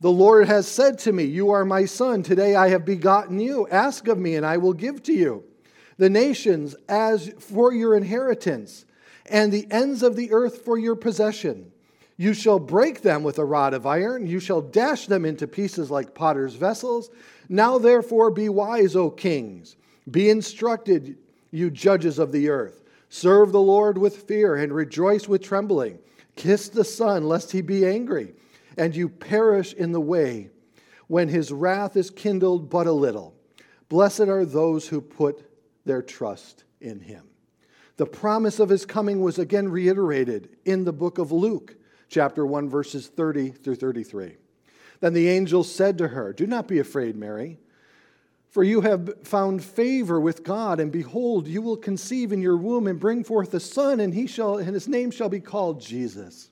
The 0.01 0.11
Lord 0.11 0.47
has 0.47 0.67
said 0.67 0.97
to 0.99 1.11
me, 1.11 1.25
You 1.25 1.51
are 1.51 1.63
my 1.63 1.85
son. 1.85 2.23
Today 2.23 2.55
I 2.55 2.69
have 2.69 2.85
begotten 2.85 3.39
you. 3.39 3.67
Ask 3.69 4.07
of 4.07 4.17
me, 4.17 4.35
and 4.35 4.47
I 4.47 4.57
will 4.57 4.73
give 4.73 5.03
to 5.03 5.13
you 5.13 5.43
the 5.97 6.09
nations 6.09 6.75
as 6.87 7.29
for 7.37 7.71
your 7.71 7.95
inheritance 7.95 8.85
and 9.29 9.51
the 9.51 9.67
ends 9.71 10.03
of 10.03 10.15
the 10.15 10.31
earth 10.31 10.63
for 10.63 10.77
your 10.77 10.95
possession. 10.95 11.71
You 12.17 12.33
shall 12.33 12.59
break 12.59 13.01
them 13.01 13.23
with 13.23 13.39
a 13.39 13.45
rod 13.45 13.73
of 13.73 13.85
iron, 13.85 14.27
you 14.27 14.39
shall 14.39 14.61
dash 14.61 15.05
them 15.05 15.23
into 15.23 15.47
pieces 15.47 15.89
like 15.89 16.13
potter's 16.13 16.55
vessels. 16.55 17.09
Now, 17.47 17.77
therefore, 17.77 18.29
be 18.29 18.49
wise, 18.49 18.95
O 18.95 19.09
kings. 19.09 19.77
Be 20.09 20.29
instructed, 20.29 21.17
you 21.51 21.69
judges 21.69 22.19
of 22.19 22.31
the 22.31 22.49
earth. 22.49 22.83
Serve 23.09 23.51
the 23.51 23.61
Lord 23.61 23.97
with 23.97 24.23
fear 24.23 24.55
and 24.55 24.73
rejoice 24.73 25.27
with 25.27 25.41
trembling. 25.41 25.99
Kiss 26.35 26.69
the 26.69 26.83
Son, 26.83 27.23
lest 27.23 27.51
he 27.51 27.61
be 27.61 27.85
angry, 27.85 28.33
and 28.77 28.95
you 28.95 29.09
perish 29.09 29.73
in 29.73 29.91
the 29.91 30.01
way 30.01 30.49
when 31.07 31.27
his 31.27 31.51
wrath 31.51 31.97
is 31.97 32.11
kindled 32.11 32.69
but 32.69 32.85
a 32.85 32.91
little. 32.91 33.33
Blessed 33.89 34.21
are 34.21 34.45
those 34.45 34.87
who 34.87 35.01
put 35.01 35.43
their 35.85 36.01
trust 36.01 36.65
in 36.79 36.99
him. 36.99 37.28
The 37.99 38.05
promise 38.05 38.61
of 38.61 38.69
his 38.69 38.85
coming 38.85 39.19
was 39.19 39.37
again 39.37 39.67
reiterated 39.67 40.47
in 40.63 40.85
the 40.85 40.93
book 40.93 41.17
of 41.17 41.33
Luke, 41.33 41.75
chapter 42.07 42.45
1, 42.45 42.69
verses 42.69 43.07
30 43.07 43.49
through 43.49 43.75
33. 43.75 44.37
Then 45.01 45.11
the 45.11 45.27
angel 45.27 45.65
said 45.65 45.97
to 45.97 46.07
her, 46.07 46.31
Do 46.31 46.47
not 46.47 46.65
be 46.65 46.79
afraid, 46.79 47.17
Mary, 47.17 47.59
for 48.51 48.63
you 48.63 48.79
have 48.79 49.27
found 49.27 49.61
favor 49.61 50.17
with 50.17 50.45
God, 50.45 50.79
and 50.79 50.93
behold, 50.93 51.45
you 51.45 51.61
will 51.61 51.75
conceive 51.75 52.31
in 52.31 52.41
your 52.41 52.55
womb 52.55 52.87
and 52.87 53.01
bring 53.01 53.21
forth 53.21 53.53
a 53.53 53.59
son, 53.59 53.99
and 53.99 54.13
he 54.13 54.27
shall 54.27 54.59
and 54.59 54.73
his 54.73 54.87
name 54.87 55.11
shall 55.11 55.27
be 55.27 55.41
called 55.41 55.81
Jesus. 55.81 56.51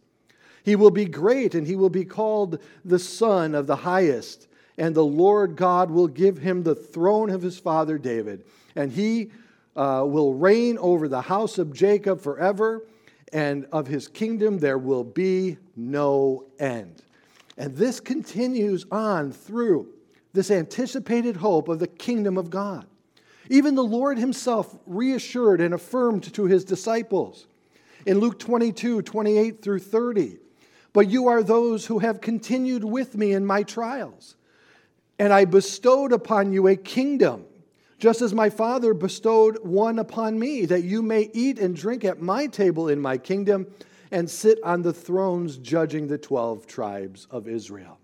He 0.65 0.75
will 0.75 0.91
be 0.91 1.05
great, 1.05 1.55
and 1.55 1.65
he 1.65 1.77
will 1.77 1.89
be 1.89 2.03
called 2.03 2.59
the 2.83 2.99
Son 2.99 3.55
of 3.55 3.67
the 3.67 3.77
Highest, 3.77 4.49
and 4.77 4.93
the 4.93 5.05
Lord 5.05 5.55
God 5.55 5.91
will 5.91 6.09
give 6.09 6.39
him 6.39 6.63
the 6.63 6.75
throne 6.75 7.29
of 7.29 7.41
his 7.41 7.57
father 7.57 7.97
David, 7.97 8.43
and 8.75 8.91
he 8.91 9.31
uh, 9.77 10.03
will 10.05 10.33
reign 10.33 10.77
over 10.79 11.07
the 11.07 11.21
house 11.21 11.57
of 11.57 11.73
Jacob 11.73 12.19
forever, 12.19 12.85
and 13.31 13.65
of 13.71 13.87
his 13.87 14.07
kingdom 14.07 14.57
there 14.57 14.77
will 14.77 15.03
be 15.03 15.57
no 15.75 16.45
end. 16.59 17.03
And 17.57 17.75
this 17.75 17.99
continues 17.99 18.85
on 18.91 19.31
through 19.31 19.87
this 20.33 20.51
anticipated 20.51 21.37
hope 21.37 21.69
of 21.69 21.79
the 21.79 21.87
kingdom 21.87 22.37
of 22.37 22.49
God. 22.49 22.85
Even 23.49 23.75
the 23.75 23.83
Lord 23.83 24.17
himself 24.17 24.77
reassured 24.85 25.61
and 25.61 25.73
affirmed 25.73 26.33
to 26.33 26.45
his 26.45 26.65
disciples 26.65 27.47
in 28.05 28.19
Luke 28.19 28.39
22 28.39 29.01
28 29.01 29.61
through 29.61 29.79
30. 29.79 30.37
But 30.93 31.09
you 31.09 31.27
are 31.27 31.43
those 31.43 31.85
who 31.85 31.99
have 31.99 32.21
continued 32.21 32.83
with 32.83 33.15
me 33.15 33.33
in 33.33 33.45
my 33.45 33.63
trials. 33.63 34.35
And 35.19 35.33
I 35.33 35.45
bestowed 35.45 36.11
upon 36.11 36.53
you 36.53 36.67
a 36.67 36.75
kingdom, 36.75 37.45
just 37.99 38.21
as 38.21 38.33
my 38.33 38.49
Father 38.49 38.93
bestowed 38.93 39.63
one 39.63 39.99
upon 39.99 40.37
me, 40.37 40.65
that 40.65 40.83
you 40.83 41.01
may 41.01 41.29
eat 41.33 41.59
and 41.59 41.75
drink 41.75 42.05
at 42.05 42.21
my 42.21 42.47
table 42.47 42.89
in 42.89 42.99
my 42.99 43.17
kingdom 43.17 43.67
and 44.11 44.29
sit 44.29 44.59
on 44.63 44.81
the 44.81 44.93
thrones 44.93 45.57
judging 45.57 46.07
the 46.07 46.17
12 46.17 46.67
tribes 46.67 47.27
of 47.31 47.47
Israel. 47.47 47.99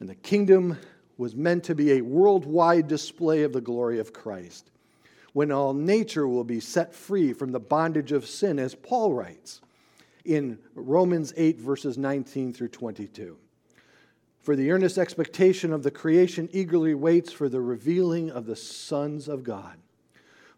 And 0.00 0.08
the 0.08 0.14
kingdom 0.16 0.78
was 1.16 1.36
meant 1.36 1.64
to 1.64 1.74
be 1.74 1.92
a 1.92 2.00
worldwide 2.00 2.88
display 2.88 3.44
of 3.44 3.52
the 3.52 3.60
glory 3.60 4.00
of 4.00 4.12
Christ, 4.12 4.70
when 5.32 5.52
all 5.52 5.72
nature 5.72 6.26
will 6.26 6.44
be 6.44 6.60
set 6.60 6.92
free 6.92 7.32
from 7.32 7.52
the 7.52 7.60
bondage 7.60 8.12
of 8.12 8.26
sin, 8.26 8.58
as 8.58 8.74
Paul 8.74 9.12
writes 9.12 9.60
in 10.24 10.58
Romans 10.74 11.32
8, 11.36 11.58
verses 11.58 11.96
19 11.96 12.52
through 12.52 12.68
22. 12.68 13.36
For 14.42 14.56
the 14.56 14.70
earnest 14.70 14.98
expectation 14.98 15.72
of 15.72 15.82
the 15.82 15.90
creation 15.90 16.48
eagerly 16.52 16.94
waits 16.94 17.32
for 17.32 17.48
the 17.48 17.60
revealing 17.60 18.30
of 18.30 18.44
the 18.44 18.56
sons 18.56 19.28
of 19.28 19.44
God. 19.44 19.78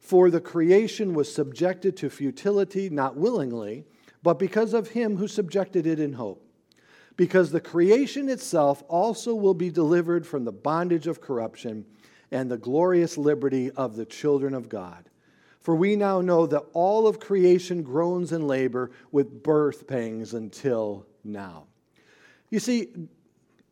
For 0.00 0.30
the 0.30 0.40
creation 0.40 1.14
was 1.14 1.32
subjected 1.32 1.96
to 1.98 2.10
futility, 2.10 2.90
not 2.90 3.16
willingly 3.16 3.84
but 4.24 4.38
because 4.38 4.72
of 4.72 4.88
him 4.88 5.18
who 5.18 5.28
subjected 5.28 5.86
it 5.86 6.00
in 6.00 6.14
hope. 6.14 6.42
Because 7.16 7.52
the 7.52 7.60
creation 7.60 8.30
itself 8.30 8.82
also 8.88 9.34
will 9.34 9.54
be 9.54 9.70
delivered 9.70 10.26
from 10.26 10.44
the 10.44 10.50
bondage 10.50 11.06
of 11.06 11.20
corruption 11.20 11.84
and 12.32 12.50
the 12.50 12.56
glorious 12.56 13.18
liberty 13.18 13.70
of 13.72 13.94
the 13.94 14.06
children 14.06 14.54
of 14.54 14.70
God. 14.70 15.10
For 15.60 15.76
we 15.76 15.94
now 15.94 16.22
know 16.22 16.46
that 16.46 16.64
all 16.72 17.06
of 17.06 17.20
creation 17.20 17.82
groans 17.82 18.32
in 18.32 18.46
labor 18.46 18.90
with 19.12 19.42
birth 19.42 19.86
pangs 19.86 20.32
until 20.32 21.06
now. 21.22 21.66
You 22.48 22.60
see, 22.60 22.88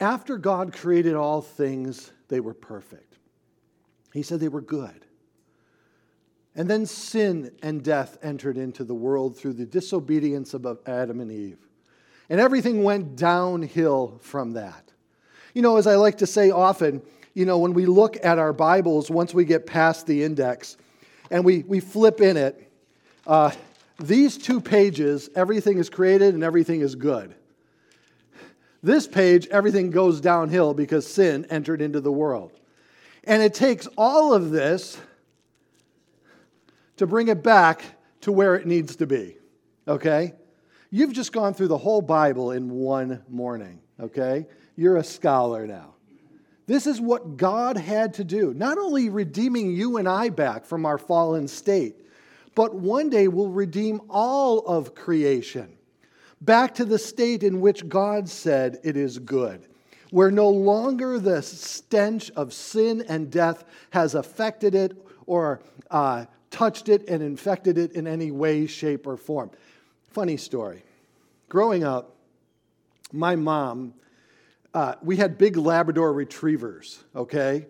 after 0.03 0.37
God 0.37 0.73
created 0.73 1.15
all 1.15 1.41
things, 1.41 2.12
they 2.29 2.41
were 2.41 2.55
perfect. 2.55 3.17
He 4.12 4.23
said 4.23 4.41
they 4.41 4.49
were 4.49 4.61
good. 4.61 5.07
And 6.55 6.69
then 6.69 6.85
sin 6.85 7.53
and 7.62 7.83
death 7.83 8.19
entered 8.23 8.59
into 8.59 8.85
the 8.85 8.95
world 8.95 9.38
through 9.38 9.55
the 9.55 9.65
disobedience 9.65 10.53
of 10.53 10.67
Adam 10.87 11.21
and 11.21 11.33
Eve. 11.33 11.59
And 12.29 12.41
everything 12.41 12.83
went 12.83 13.17
downhill 13.17 14.19
from 14.21 14.53
that. 14.53 14.91
You 15.55 15.62
know, 15.62 15.77
as 15.77 15.87
I 15.87 15.95
like 15.97 16.19
to 16.19 16.27
say 16.27 16.51
often, 16.51 17.01
you 17.35 17.47
know, 17.47 17.59
when 17.59 17.73
we 17.73 17.87
look 17.87 18.23
at 18.23 18.38
our 18.38 18.53
Bibles, 18.53 19.11
once 19.11 19.33
we 19.33 19.45
get 19.45 19.67
past 19.67 20.07
the 20.07 20.23
index 20.23 20.77
and 21.31 21.45
we, 21.45 21.62
we 21.62 21.81
flip 21.81 22.21
in 22.21 22.37
it, 22.37 22.71
uh, 23.27 23.53
these 24.01 24.37
two 24.37 24.61
pages, 24.61 25.31
everything 25.35 25.79
is 25.79 25.88
created 25.88 26.35
and 26.35 26.43
everything 26.43 26.81
is 26.81 26.95
good. 26.95 27.35
This 28.83 29.07
page, 29.07 29.47
everything 29.49 29.90
goes 29.90 30.21
downhill 30.21 30.75
because 30.75 31.07
sin 31.07 31.47
entered 31.51 31.81
into 31.81 32.01
the 32.01 32.11
world. 32.11 32.53
And 33.25 33.40
it 33.42 33.55
takes 33.55 33.87
all 33.97 34.35
of 34.35 34.51
this 34.51 34.99
to 36.97 37.07
bring 37.07 37.29
it 37.29 37.42
back 37.42 37.85
to 38.23 38.33
where 38.33 38.57
it 38.57 38.66
needs 38.66 38.97
to 38.97 39.07
be. 39.07 39.37
Okay? 39.87 40.35
You've 40.90 41.12
just 41.12 41.33
gone 41.33 41.55
through 41.55 41.68
the 41.68 41.79
whole 41.79 42.03
Bible 42.03 42.51
in 42.51 42.71
one 42.71 43.23
morning. 43.29 43.81
Okay? 44.01 44.47
You're 44.77 44.97
a 44.97 45.05
scholar 45.05 45.66
now. 45.66 45.95
This 46.66 46.87
is 46.87 47.01
what 47.01 47.37
God 47.37 47.77
had 47.77 48.14
to 48.14 48.25
do, 48.25 48.55
not 48.55 48.79
only 48.79 49.09
redeeming 49.09 49.73
you 49.73 49.97
and 49.99 50.09
I 50.09 50.29
back 50.29 50.64
from 50.64 50.87
our 50.87 50.99
fallen 50.99 51.47
state, 51.49 51.97
but 52.55 52.75
one 52.75 53.11
day 53.11 53.29
will 53.29 53.49
redeem 53.49 54.01
all 54.09 54.61
of 54.61 54.95
creation 54.95 55.77
back 56.44 56.74
to 56.74 56.85
the 56.85 56.98
state 56.98 57.42
in 57.42 57.61
which 57.61 57.88
God 57.88 58.28
said 58.28 58.78
it 58.83 58.96
is 58.96 59.18
good, 59.18 59.66
where 60.11 60.31
no 60.31 60.48
longer 60.48 61.18
the 61.18 61.40
stench 61.42 62.31
of 62.33 62.52
sin 62.52 63.05
and 63.09 63.31
death 63.31 63.64
has 63.90 64.14
affected 64.14 64.74
it 64.74 64.96
or 65.26 65.61
uh, 65.90 66.26
touched 66.50 66.88
it 66.88 67.09
and 67.09 67.22
infected 67.22 67.78
it 67.78 67.92
in 67.92 68.07
any 68.07 68.31
way, 68.31 68.66
shape, 68.66 69.07
or 69.07 69.16
form. 69.16 69.50
Funny 70.11 70.37
story. 70.37 70.83
Growing 71.48 71.85
up, 71.85 72.16
my 73.12 73.37
mom, 73.37 73.94
uh, 74.74 74.94
we 75.02 75.16
had 75.16 75.38
big 75.38 75.57
Labrador 75.57 76.12
retrievers, 76.12 77.05
okay? 77.14 77.66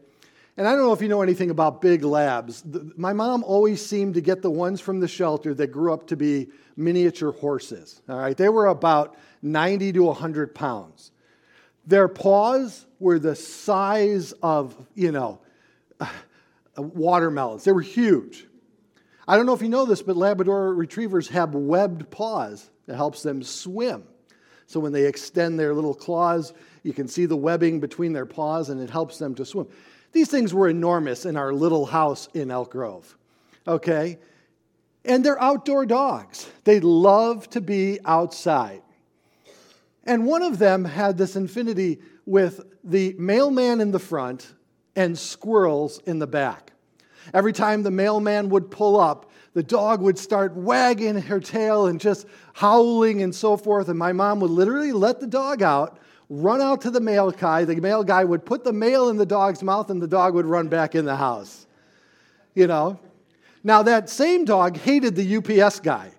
And 0.63 0.69
I 0.69 0.77
don't 0.77 0.85
know 0.85 0.93
if 0.93 1.03
you 1.03 1.09
know 1.09 1.23
anything 1.23 1.51
about 1.51 1.83
big 1.83 2.05
labs. 2.05 2.63
My 2.97 3.13
mom 3.13 3.43
always 3.43 3.85
seemed 3.85 4.15
to 4.15 4.21
get 4.21 4.43
the 4.43 4.51
ones 4.53 4.81
from 4.81 5.01
the 5.01 5.09
shelter 5.09 5.53
that 5.55 5.73
grew 5.73 5.93
up 5.93 6.07
to 6.07 6.17
be 6.17 6.51
miniature 6.77 7.33
horses, 7.33 8.01
all 8.09 8.17
right? 8.17 8.37
They 8.37 8.49
were 8.49 8.67
about 8.67 9.17
90 9.43 9.95
to 9.95 10.05
100 10.05 10.55
pounds. 10.55 11.11
Their 11.85 12.07
paws 12.07 12.87
were 13.01 13.19
the 13.19 13.35
size 13.35 14.31
of, 14.41 14.77
you 14.95 15.11
know, 15.11 15.41
watermelons. 16.77 17.65
They 17.65 17.73
were 17.73 17.81
huge. 17.81 18.47
I 19.27 19.37
don't 19.37 19.47
know 19.47 19.55
if 19.55 19.63
you 19.63 19.69
know 19.69 19.85
this, 19.85 20.01
but 20.01 20.17
Labrador 20.17 20.75
retrievers 20.75 21.27
have 21.31 21.57
webbed 21.57 22.09
paws 22.09 22.71
that 22.87 22.95
helps 22.95 23.25
them 23.25 23.43
swim. 23.43 24.05
So 24.69 24.79
when 24.79 24.93
they 24.93 25.07
extend 25.07 25.59
their 25.59 25.75
little 25.75 25.93
claws, 25.93 26.53
you 26.85 26.93
can 26.93 27.09
see 27.09 27.27
the 27.27 27.37
webbing 27.37 27.81
between 27.81 28.13
their 28.13 28.27
paws 28.27 28.69
and 28.69 28.81
it 28.81 28.91
helps 28.91 29.19
them 29.19 29.35
to 29.35 29.45
swim. 29.45 29.67
These 30.13 30.29
things 30.29 30.53
were 30.53 30.69
enormous 30.69 31.25
in 31.25 31.37
our 31.37 31.53
little 31.53 31.87
house 31.87 32.29
in 32.35 32.51
Elk 32.51 32.71
Grove. 32.71 33.17
Okay? 33.67 34.19
And 35.05 35.25
they're 35.25 35.41
outdoor 35.41 35.87
dogs. 35.87 36.49
They 36.65 36.81
love 36.81 37.49
to 37.51 37.61
be 37.61 37.99
outside. 38.05 38.83
And 40.05 40.27
one 40.27 40.43
of 40.43 40.59
them 40.59 40.85
had 40.85 41.17
this 41.17 41.37
infinity 41.37 42.01
with 42.27 42.61
the 42.85 43.15
mailman 43.19 43.81
in 43.81 43.91
the 43.91 43.99
front 43.99 44.53
and 44.95 45.19
squirrels 45.19 46.01
in 46.07 46.19
the 46.19 46.27
back. 46.27 46.73
Every 47.33 47.53
time 47.53 47.83
the 47.83 47.91
mailman 47.91 48.49
would 48.51 48.71
pull 48.71 48.99
up, 48.99 49.31
the 49.55 49.63
dog 49.63 50.01
would 50.01 50.19
start 50.19 50.57
wagging 50.57 51.21
her 51.21 51.39
tail 51.39 51.87
and 51.87 52.01
just 52.01 52.27
howling 52.55 53.23
and 53.23 53.35
so 53.35 53.57
forth. 53.57 53.89
And 53.89 53.99
my 53.99 54.13
mom 54.13 54.41
would 54.41 54.51
literally 54.51 54.93
let 54.93 55.21
the 55.21 55.27
dog 55.27 55.63
out, 55.63 55.99
run 56.33 56.63
out 56.63 56.81
to 56.81 56.91
the 56.91 57.01
mail 57.01 57.31
guy. 57.31 57.65
The 57.65 57.77
mail 57.77 58.03
guy 58.03 58.25
would 58.25 58.47
put 58.47 58.65
the 58.65 58.73
mail 58.73 59.11
in 59.11 59.19
the 59.19 59.27
dog's 59.27 59.63
mouth, 59.63 59.91
and 59.91 60.01
the 60.01 60.09
dog 60.09 60.35
would 60.35 60.47
run 60.47 60.69
back 60.69 60.95
in 60.95 61.05
the 61.05 61.17
house. 61.17 61.67
You 62.55 62.67
know? 62.67 62.99
Now, 63.63 63.83
that 63.83 64.09
same 64.09 64.47
dog 64.47 64.79
hated 64.79 65.15
the 65.15 65.37
UPS 65.37 65.81
guy. 65.81 66.11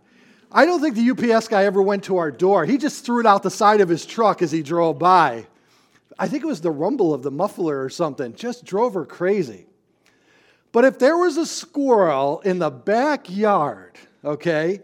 I 0.51 0.65
don't 0.65 0.81
think 0.81 0.95
the 0.95 1.09
UPS 1.09 1.47
guy 1.47 1.65
ever 1.65 1.81
went 1.81 2.03
to 2.05 2.17
our 2.17 2.29
door. 2.29 2.63
He 2.63 2.77
just 2.77 3.03
threw 3.03 3.21
it 3.21 3.25
out 3.25 3.41
the 3.41 3.49
side 3.49 3.81
of 3.81 3.89
his 3.89 4.05
truck 4.05 4.43
as 4.43 4.51
he 4.51 4.61
drove 4.61 4.99
by. 4.99 5.47
I 6.19 6.27
think 6.27 6.43
it 6.43 6.47
was 6.47 6.61
the 6.61 6.69
rumble 6.69 7.11
of 7.11 7.23
the 7.23 7.31
muffler 7.31 7.83
or 7.83 7.89
something, 7.89 8.35
just 8.35 8.65
drove 8.65 8.93
her 8.93 9.05
crazy. 9.05 9.65
But 10.71 10.85
if 10.85 10.99
there 10.99 11.17
was 11.17 11.37
a 11.37 11.45
squirrel 11.45 12.39
in 12.41 12.59
the 12.59 12.69
backyard, 12.69 13.97
okay, 14.23 14.81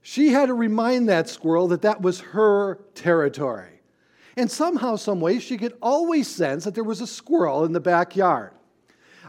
she 0.00 0.30
had 0.30 0.46
to 0.46 0.54
remind 0.54 1.10
that 1.10 1.28
squirrel 1.28 1.68
that 1.68 1.82
that 1.82 2.00
was 2.00 2.20
her 2.20 2.76
territory. 2.94 3.75
And 4.36 4.50
somehow, 4.50 4.96
some 4.96 5.20
way, 5.20 5.38
she 5.38 5.56
could 5.56 5.74
always 5.80 6.28
sense 6.28 6.64
that 6.64 6.74
there 6.74 6.84
was 6.84 7.00
a 7.00 7.06
squirrel 7.06 7.64
in 7.64 7.72
the 7.72 7.80
backyard. 7.80 8.52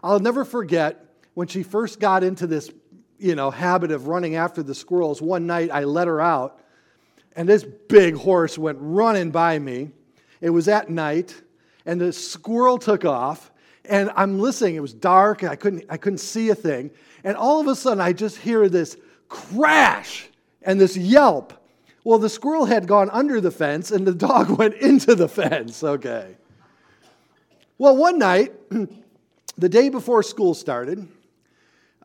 I'll 0.04 0.20
never 0.20 0.44
forget 0.44 1.06
when 1.34 1.48
she 1.48 1.64
first 1.64 2.00
got 2.00 2.24
into 2.24 2.46
this, 2.46 2.70
you 3.18 3.36
know, 3.36 3.50
habit 3.50 3.92
of 3.92 4.08
running 4.08 4.36
after 4.36 4.62
the 4.62 4.76
squirrels. 4.76 5.22
One 5.22 5.48
night, 5.48 5.70
I 5.72 5.86
let 5.86 6.08
her 6.08 6.20
out, 6.20 6.62
and 7.36 7.48
this 7.48 7.64
big 7.64 8.16
horse 8.16 8.58
went 8.58 8.78
running 8.82 9.32
by 9.32 9.60
me. 9.60 9.92
It 10.42 10.50
was 10.50 10.68
at 10.68 10.90
night, 10.90 11.42
and 11.86 12.02
the 12.02 12.12
squirrel 12.12 12.78
took 12.78 13.06
off, 13.06 13.52
and 13.86 14.12
I'm 14.16 14.40
listening. 14.40 14.76
It 14.76 14.82
was 14.82 14.94
dark. 14.94 15.42
and 15.42 15.52
I 15.52 15.56
couldn't, 15.56 15.86
I 15.90 15.98
couldn't 15.98 16.20
see 16.20 16.50
a 16.50 16.56
thing. 16.56 16.92
And 17.24 17.38
all 17.38 17.62
of 17.62 17.68
a 17.68 17.76
sudden, 17.76 18.02
I 18.02 18.14
just 18.14 18.38
hear 18.38 18.68
this 18.68 18.98
crash 19.30 20.28
and 20.62 20.80
this 20.80 20.98
yelp. 20.98 21.54
Well, 22.08 22.20
the 22.20 22.30
squirrel 22.30 22.64
had 22.64 22.88
gone 22.88 23.10
under 23.10 23.42
the 23.42 23.52
fence 23.52 23.92
and 23.92 24.08
the 24.08 24.14
dog 24.14 24.50
went 24.58 24.76
into 24.76 25.14
the 25.14 25.28
fence. 25.28 25.84
Okay. 25.84 26.38
Well, 27.78 27.98
one 27.98 28.18
night, 28.18 28.54
the 29.58 29.68
day 29.68 29.90
before 29.90 30.24
school 30.24 30.54
started, 30.54 31.06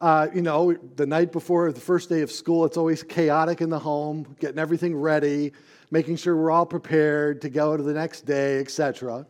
uh, 0.00 0.26
you 0.34 0.42
know, 0.42 0.72
the 0.96 1.06
night 1.06 1.30
before 1.30 1.70
the 1.70 1.80
first 1.80 2.08
day 2.08 2.22
of 2.22 2.32
school, 2.32 2.64
it's 2.64 2.76
always 2.76 3.04
chaotic 3.04 3.60
in 3.60 3.70
the 3.70 3.78
home, 3.78 4.34
getting 4.40 4.58
everything 4.58 4.96
ready, 4.96 5.52
making 5.92 6.16
sure 6.16 6.36
we're 6.36 6.50
all 6.50 6.66
prepared 6.66 7.40
to 7.42 7.48
go 7.48 7.76
to 7.76 7.82
the 7.84 7.94
next 7.94 8.22
day, 8.22 8.58
etc. 8.58 9.24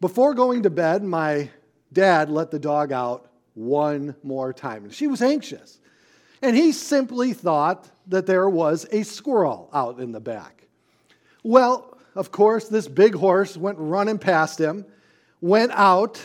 Before 0.00 0.32
going 0.32 0.62
to 0.62 0.70
bed, 0.70 1.04
my 1.04 1.50
dad 1.92 2.30
let 2.30 2.50
the 2.50 2.58
dog 2.58 2.90
out 2.90 3.30
one 3.52 4.16
more 4.22 4.54
time. 4.54 4.84
And 4.84 4.94
she 4.94 5.08
was 5.08 5.20
anxious. 5.20 5.78
And 6.40 6.56
he 6.56 6.72
simply 6.72 7.34
thought 7.34 7.86
that 8.08 8.26
there 8.26 8.48
was 8.48 8.86
a 8.90 9.02
squirrel 9.02 9.68
out 9.72 10.00
in 10.00 10.12
the 10.12 10.20
back. 10.20 10.66
Well, 11.42 11.98
of 12.14 12.30
course, 12.30 12.68
this 12.68 12.88
big 12.88 13.14
horse 13.14 13.56
went 13.56 13.78
running 13.78 14.18
past 14.18 14.60
him 14.60 14.84
went 15.42 15.72
out, 15.72 16.22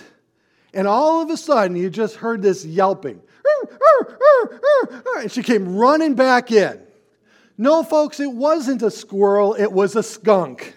and 0.74 0.88
all 0.88 1.22
of 1.22 1.30
a 1.30 1.36
sudden 1.36 1.76
you 1.76 1.90
just 1.90 2.16
heard 2.16 2.42
this 2.42 2.64
yelping. 2.64 3.22
And 5.18 5.32
she 5.32 5.42
came 5.42 5.76
running 5.76 6.14
back 6.14 6.52
in. 6.52 6.80
No, 7.58 7.84
folks, 7.84 8.20
it 8.20 8.32
wasn't 8.32 8.84
a 8.84 8.92
squirrel, 8.92 9.56
it 9.56 9.72
was 9.72 9.96
a 9.98 10.04
skunk. 10.04 10.76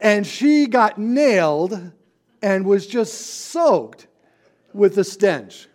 And 0.00 0.26
she 0.26 0.66
got 0.66 0.98
nailed 0.98 1.92
and 2.42 2.66
was 2.66 2.86
just 2.86 3.14
soaked 3.50 4.06
with 4.74 4.94
the 4.94 5.04
stench. 5.04 5.68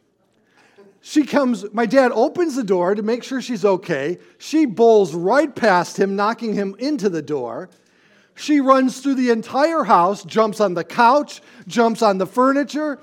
She 1.10 1.24
comes, 1.24 1.64
my 1.72 1.86
dad 1.86 2.12
opens 2.14 2.58
the 2.58 2.66
door 2.66 2.94
to 2.94 3.02
make 3.02 3.24
sure 3.24 3.42
she's 3.42 3.64
okay. 3.64 4.18
She 4.40 4.66
bowls 4.66 5.16
right 5.16 5.56
past 5.56 5.98
him, 5.98 6.18
knocking 6.18 6.54
him 6.54 6.76
into 6.80 7.08
the 7.08 7.22
door. 7.22 7.70
She 8.36 8.60
runs 8.60 9.00
through 9.00 9.16
the 9.16 9.30
entire 9.30 9.86
house, 9.86 10.26
jumps 10.26 10.60
on 10.60 10.74
the 10.74 10.84
couch, 10.84 11.42
jumps 11.66 12.02
on 12.02 12.18
the 12.18 12.26
furniture. 12.26 13.00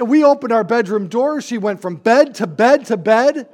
We 0.00 0.22
opened 0.22 0.52
our 0.52 0.62
bedroom 0.62 1.08
door. 1.08 1.40
She 1.40 1.58
went 1.58 1.82
from 1.82 1.96
bed 1.96 2.36
to 2.36 2.46
bed 2.46 2.86
to 2.86 2.96
bed. 2.96 3.48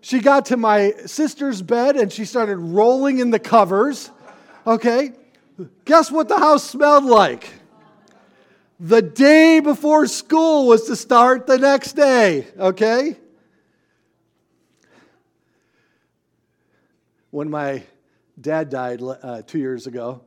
She 0.00 0.20
got 0.20 0.46
to 0.46 0.56
my 0.56 0.92
sister's 1.04 1.62
bed 1.62 1.96
and 1.96 2.12
she 2.12 2.24
started 2.24 2.58
rolling 2.58 3.18
in 3.18 3.30
the 3.30 3.40
covers. 3.40 4.12
Okay? 4.68 5.14
Guess 5.84 6.12
what 6.12 6.28
the 6.28 6.38
house 6.38 6.62
smelled 6.62 7.06
like? 7.06 7.54
The 8.80 9.02
day 9.02 9.60
before 9.60 10.06
school 10.06 10.66
was 10.66 10.86
to 10.88 10.96
start 10.96 11.46
the 11.46 11.58
next 11.58 11.92
day. 11.92 12.48
Okay? 12.58 13.16
When 17.30 17.50
my 17.50 17.82
dad 18.40 18.70
died 18.70 19.00
uh, 19.02 19.42
two 19.46 19.58
years 19.58 19.86
ago, 19.86 20.22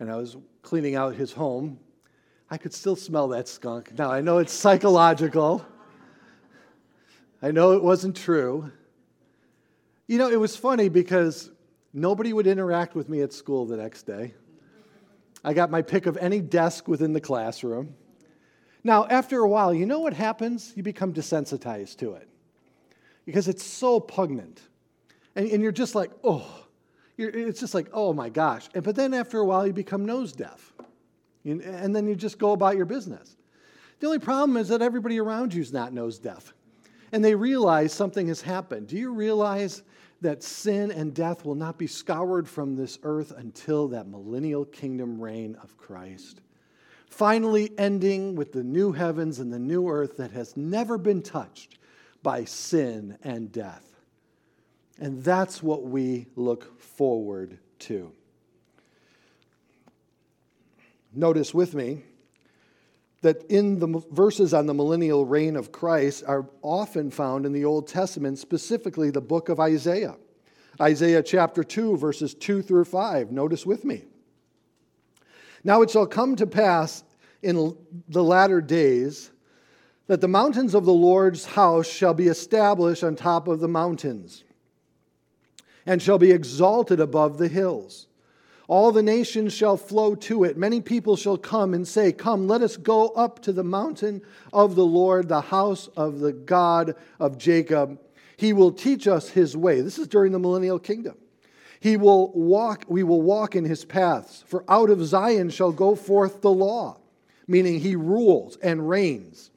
and 0.00 0.10
I 0.10 0.16
was 0.16 0.36
cleaning 0.62 0.94
out 0.94 1.14
his 1.14 1.32
home. 1.32 1.78
I 2.50 2.56
could 2.56 2.72
still 2.72 2.96
smell 2.96 3.28
that 3.28 3.48
skunk. 3.48 3.96
Now, 3.98 4.10
I 4.10 4.20
know 4.20 4.38
it's 4.38 4.52
psychological. 4.52 5.64
I 7.42 7.50
know 7.50 7.72
it 7.72 7.82
wasn't 7.82 8.16
true. 8.16 8.70
You 10.06 10.18
know, 10.18 10.30
it 10.30 10.40
was 10.40 10.56
funny 10.56 10.88
because 10.88 11.50
nobody 11.92 12.32
would 12.32 12.46
interact 12.46 12.94
with 12.94 13.08
me 13.08 13.20
at 13.22 13.32
school 13.32 13.66
the 13.66 13.76
next 13.76 14.02
day. 14.04 14.34
I 15.44 15.54
got 15.54 15.70
my 15.70 15.82
pick 15.82 16.06
of 16.06 16.16
any 16.16 16.40
desk 16.40 16.88
within 16.88 17.12
the 17.12 17.20
classroom. 17.20 17.94
Now, 18.84 19.06
after 19.06 19.40
a 19.40 19.48
while, 19.48 19.74
you 19.74 19.86
know 19.86 20.00
what 20.00 20.14
happens? 20.14 20.72
You 20.76 20.82
become 20.82 21.12
desensitized 21.12 21.96
to 21.98 22.14
it 22.14 22.28
because 23.24 23.48
it's 23.48 23.64
so 23.64 24.00
pungent. 24.00 24.60
And, 25.36 25.48
and 25.50 25.62
you're 25.62 25.72
just 25.72 25.94
like, 25.94 26.10
oh, 26.24 26.64
it's 27.16 27.60
just 27.60 27.74
like, 27.74 27.88
oh 27.92 28.12
my 28.12 28.28
gosh. 28.28 28.68
And, 28.74 28.84
But 28.84 28.96
then 28.96 29.12
after 29.14 29.38
a 29.38 29.44
while, 29.44 29.66
you 29.66 29.72
become 29.72 30.06
nose 30.06 30.32
deaf. 30.32 30.72
And 31.44 31.94
then 31.94 32.06
you 32.06 32.14
just 32.14 32.38
go 32.38 32.52
about 32.52 32.76
your 32.76 32.86
business. 32.86 33.36
The 34.00 34.06
only 34.06 34.18
problem 34.18 34.56
is 34.56 34.68
that 34.68 34.82
everybody 34.82 35.18
around 35.18 35.54
you 35.54 35.62
is 35.62 35.72
not 35.72 35.92
nose 35.92 36.18
deaf. 36.18 36.52
And 37.10 37.24
they 37.24 37.34
realize 37.34 37.92
something 37.92 38.28
has 38.28 38.42
happened. 38.42 38.88
Do 38.88 38.96
you 38.96 39.12
realize 39.12 39.82
that 40.20 40.42
sin 40.42 40.90
and 40.90 41.14
death 41.14 41.44
will 41.44 41.54
not 41.54 41.78
be 41.78 41.86
scoured 41.86 42.48
from 42.48 42.74
this 42.74 42.98
earth 43.02 43.32
until 43.36 43.88
that 43.88 44.08
millennial 44.08 44.64
kingdom 44.64 45.20
reign 45.20 45.56
of 45.62 45.76
Christ? 45.76 46.40
Finally, 47.08 47.72
ending 47.78 48.34
with 48.34 48.52
the 48.52 48.62
new 48.62 48.92
heavens 48.92 49.38
and 49.38 49.52
the 49.52 49.58
new 49.58 49.88
earth 49.88 50.16
that 50.18 50.32
has 50.32 50.56
never 50.56 50.98
been 50.98 51.22
touched 51.22 51.78
by 52.22 52.44
sin 52.44 53.16
and 53.22 53.50
death. 53.50 53.84
And 55.00 55.22
that's 55.22 55.62
what 55.62 55.84
we 55.84 56.26
look 56.36 56.80
forward 56.80 57.58
to. 57.80 58.12
Notice 61.14 61.54
with 61.54 61.74
me 61.74 62.02
that 63.22 63.44
in 63.50 63.78
the 63.78 64.02
verses 64.10 64.54
on 64.54 64.66
the 64.66 64.74
millennial 64.74 65.24
reign 65.24 65.56
of 65.56 65.72
Christ 65.72 66.24
are 66.26 66.48
often 66.62 67.10
found 67.10 67.46
in 67.46 67.52
the 67.52 67.64
Old 67.64 67.88
Testament, 67.88 68.38
specifically 68.38 69.10
the 69.10 69.20
book 69.20 69.48
of 69.48 69.58
Isaiah. 69.58 70.16
Isaiah 70.80 71.22
chapter 71.22 71.64
2, 71.64 71.96
verses 71.96 72.34
2 72.34 72.62
through 72.62 72.84
5. 72.84 73.32
Notice 73.32 73.66
with 73.66 73.84
me. 73.84 74.04
Now 75.64 75.82
it 75.82 75.90
shall 75.90 76.06
come 76.06 76.36
to 76.36 76.46
pass 76.46 77.02
in 77.42 77.76
the 78.08 78.22
latter 78.22 78.60
days 78.60 79.30
that 80.06 80.20
the 80.20 80.28
mountains 80.28 80.74
of 80.74 80.84
the 80.84 80.92
Lord's 80.92 81.44
house 81.44 81.86
shall 81.86 82.14
be 82.14 82.28
established 82.28 83.04
on 83.04 83.16
top 83.16 83.48
of 83.48 83.60
the 83.60 83.68
mountains 83.68 84.44
and 85.86 86.02
shall 86.02 86.18
be 86.18 86.30
exalted 86.30 87.00
above 87.00 87.38
the 87.38 87.48
hills. 87.48 88.07
All 88.68 88.92
the 88.92 89.02
nations 89.02 89.54
shall 89.54 89.78
flow 89.78 90.14
to 90.14 90.44
it. 90.44 90.58
Many 90.58 90.82
people 90.82 91.16
shall 91.16 91.38
come 91.38 91.72
and 91.72 91.88
say, 91.88 92.12
Come, 92.12 92.46
let 92.46 92.60
us 92.60 92.76
go 92.76 93.08
up 93.08 93.40
to 93.40 93.52
the 93.52 93.64
mountain 93.64 94.20
of 94.52 94.74
the 94.74 94.84
Lord, 94.84 95.28
the 95.28 95.40
house 95.40 95.88
of 95.96 96.20
the 96.20 96.34
God 96.34 96.94
of 97.18 97.38
Jacob. 97.38 97.98
He 98.36 98.52
will 98.52 98.70
teach 98.70 99.08
us 99.08 99.30
his 99.30 99.56
way. 99.56 99.80
This 99.80 99.98
is 99.98 100.06
during 100.06 100.32
the 100.32 100.38
millennial 100.38 100.78
kingdom. 100.78 101.16
He 101.80 101.96
will 101.96 102.30
walk, 102.32 102.84
we 102.88 103.02
will 103.02 103.22
walk 103.22 103.56
in 103.56 103.64
his 103.64 103.86
paths. 103.86 104.44
For 104.46 104.64
out 104.68 104.90
of 104.90 105.04
Zion 105.04 105.48
shall 105.48 105.72
go 105.72 105.94
forth 105.94 106.42
the 106.42 106.52
law, 106.52 106.98
meaning 107.46 107.80
he 107.80 107.96
rules 107.96 108.58
and 108.58 108.86
reigns. 108.86 109.50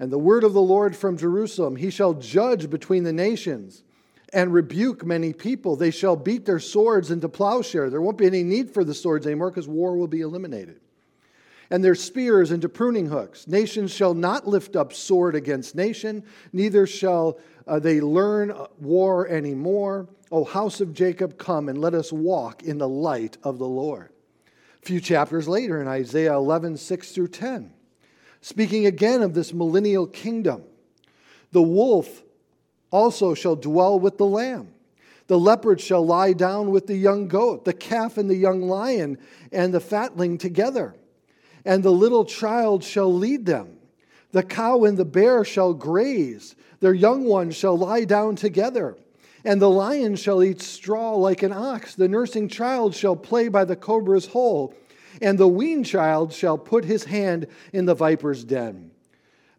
And 0.00 0.10
the 0.10 0.18
word 0.18 0.42
of 0.42 0.54
the 0.54 0.60
Lord 0.60 0.96
from 0.96 1.16
Jerusalem, 1.16 1.76
he 1.76 1.90
shall 1.90 2.14
judge 2.14 2.68
between 2.68 3.04
the 3.04 3.12
nations 3.12 3.84
and 4.32 4.52
rebuke 4.52 5.04
many 5.04 5.32
people. 5.32 5.76
They 5.76 5.90
shall 5.90 6.16
beat 6.16 6.44
their 6.44 6.60
swords 6.60 7.10
into 7.10 7.28
plowshare. 7.28 7.90
There 7.90 8.02
won't 8.02 8.18
be 8.18 8.26
any 8.26 8.42
need 8.42 8.70
for 8.70 8.84
the 8.84 8.94
swords 8.94 9.26
anymore 9.26 9.50
because 9.50 9.68
war 9.68 9.96
will 9.96 10.08
be 10.08 10.20
eliminated. 10.20 10.80
And 11.70 11.84
their 11.84 11.94
spears 11.94 12.50
into 12.50 12.68
pruning 12.68 13.06
hooks. 13.06 13.46
Nations 13.46 13.92
shall 13.92 14.14
not 14.14 14.46
lift 14.46 14.74
up 14.74 14.92
sword 14.92 15.34
against 15.34 15.74
nation, 15.74 16.24
neither 16.52 16.86
shall 16.86 17.38
uh, 17.66 17.78
they 17.78 18.00
learn 18.00 18.54
war 18.78 19.28
anymore. 19.28 20.08
O 20.30 20.44
house 20.44 20.80
of 20.80 20.92
Jacob, 20.94 21.38
come 21.38 21.68
and 21.68 21.78
let 21.78 21.94
us 21.94 22.12
walk 22.12 22.62
in 22.62 22.78
the 22.78 22.88
light 22.88 23.36
of 23.42 23.58
the 23.58 23.68
Lord. 23.68 24.10
A 24.82 24.86
few 24.86 25.00
chapters 25.00 25.48
later 25.48 25.80
in 25.80 25.88
Isaiah 25.88 26.34
11, 26.34 26.76
6 26.76 27.12
through 27.12 27.28
10, 27.28 27.72
speaking 28.40 28.86
again 28.86 29.22
of 29.22 29.34
this 29.34 29.52
millennial 29.52 30.06
kingdom, 30.06 30.64
the 31.52 31.62
wolf 31.62 32.22
also 32.90 33.34
shall 33.34 33.56
dwell 33.56 33.98
with 33.98 34.18
the 34.18 34.26
lamb. 34.26 34.68
The 35.26 35.38
leopard 35.38 35.80
shall 35.80 36.04
lie 36.04 36.32
down 36.32 36.70
with 36.70 36.86
the 36.86 36.96
young 36.96 37.28
goat, 37.28 37.64
the 37.64 37.74
calf 37.74 38.16
and 38.16 38.30
the 38.30 38.36
young 38.36 38.62
lion, 38.62 39.18
and 39.52 39.72
the 39.74 39.80
fatling 39.80 40.38
together. 40.38 40.94
And 41.64 41.82
the 41.82 41.92
little 41.92 42.24
child 42.24 42.82
shall 42.82 43.12
lead 43.12 43.44
them. 43.44 43.76
The 44.32 44.42
cow 44.42 44.84
and 44.84 44.96
the 44.96 45.04
bear 45.04 45.44
shall 45.44 45.74
graze, 45.74 46.54
their 46.80 46.94
young 46.94 47.24
ones 47.24 47.56
shall 47.56 47.76
lie 47.76 48.04
down 48.04 48.36
together. 48.36 48.96
And 49.44 49.60
the 49.60 49.70
lion 49.70 50.16
shall 50.16 50.42
eat 50.42 50.60
straw 50.60 51.14
like 51.14 51.42
an 51.42 51.52
ox. 51.52 51.94
The 51.94 52.08
nursing 52.08 52.48
child 52.48 52.94
shall 52.94 53.16
play 53.16 53.48
by 53.48 53.64
the 53.64 53.76
cobra's 53.76 54.26
hole, 54.26 54.74
and 55.20 55.38
the 55.38 55.48
weaned 55.48 55.86
child 55.86 56.32
shall 56.32 56.58
put 56.58 56.84
his 56.84 57.04
hand 57.04 57.46
in 57.72 57.84
the 57.84 57.94
viper's 57.94 58.44
den. 58.44 58.90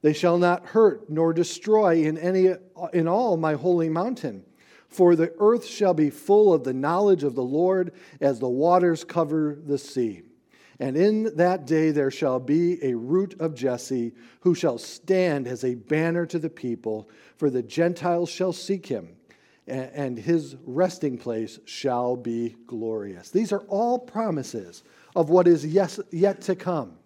They 0.02 0.14
shall 0.14 0.38
not 0.38 0.68
hurt 0.68 1.10
nor 1.10 1.34
destroy 1.34 2.04
in 2.04 2.18
any 2.18 2.54
in 2.94 3.08
all 3.08 3.38
my 3.38 3.54
holy 3.54 3.90
mountain. 3.90 4.46
For 4.88 5.16
the 5.16 5.34
earth 5.40 5.66
shall 5.66 5.94
be 5.94 6.10
full 6.10 6.54
of 6.54 6.64
the 6.64 6.74
knowledge 6.74 7.24
of 7.24 7.36
the 7.36 7.44
Lord 7.44 7.94
as 8.20 8.40
the 8.40 8.50
waters 8.50 9.04
cover 9.04 9.58
the 9.64 9.78
sea. 9.78 10.24
And 10.80 10.96
in 10.96 11.36
that 11.36 11.68
day 11.68 11.92
there 11.92 12.10
shall 12.10 12.40
be 12.40 12.84
a 12.84 12.96
root 12.96 13.36
of 13.40 13.54
Jesse, 13.54 14.14
who 14.40 14.56
shall 14.56 14.78
stand 14.78 15.46
as 15.46 15.64
a 15.64 15.76
banner 15.76 16.26
to 16.28 16.40
the 16.40 16.50
people, 16.50 17.10
for 17.36 17.50
the 17.50 17.62
Gentiles 17.62 18.30
shall 18.30 18.54
seek 18.54 18.86
him, 18.88 19.10
and 19.68 20.18
his 20.18 20.56
resting 20.66 21.18
place 21.18 21.60
shall 21.66 22.16
be 22.16 22.56
glorious. 22.66 23.30
These 23.30 23.52
are 23.52 23.66
all 23.68 24.00
promises 24.00 24.84
of 25.16 25.30
what 25.30 25.48
is 25.48 25.66
yet 25.66 26.42
to 26.42 26.56
come. 26.56 26.98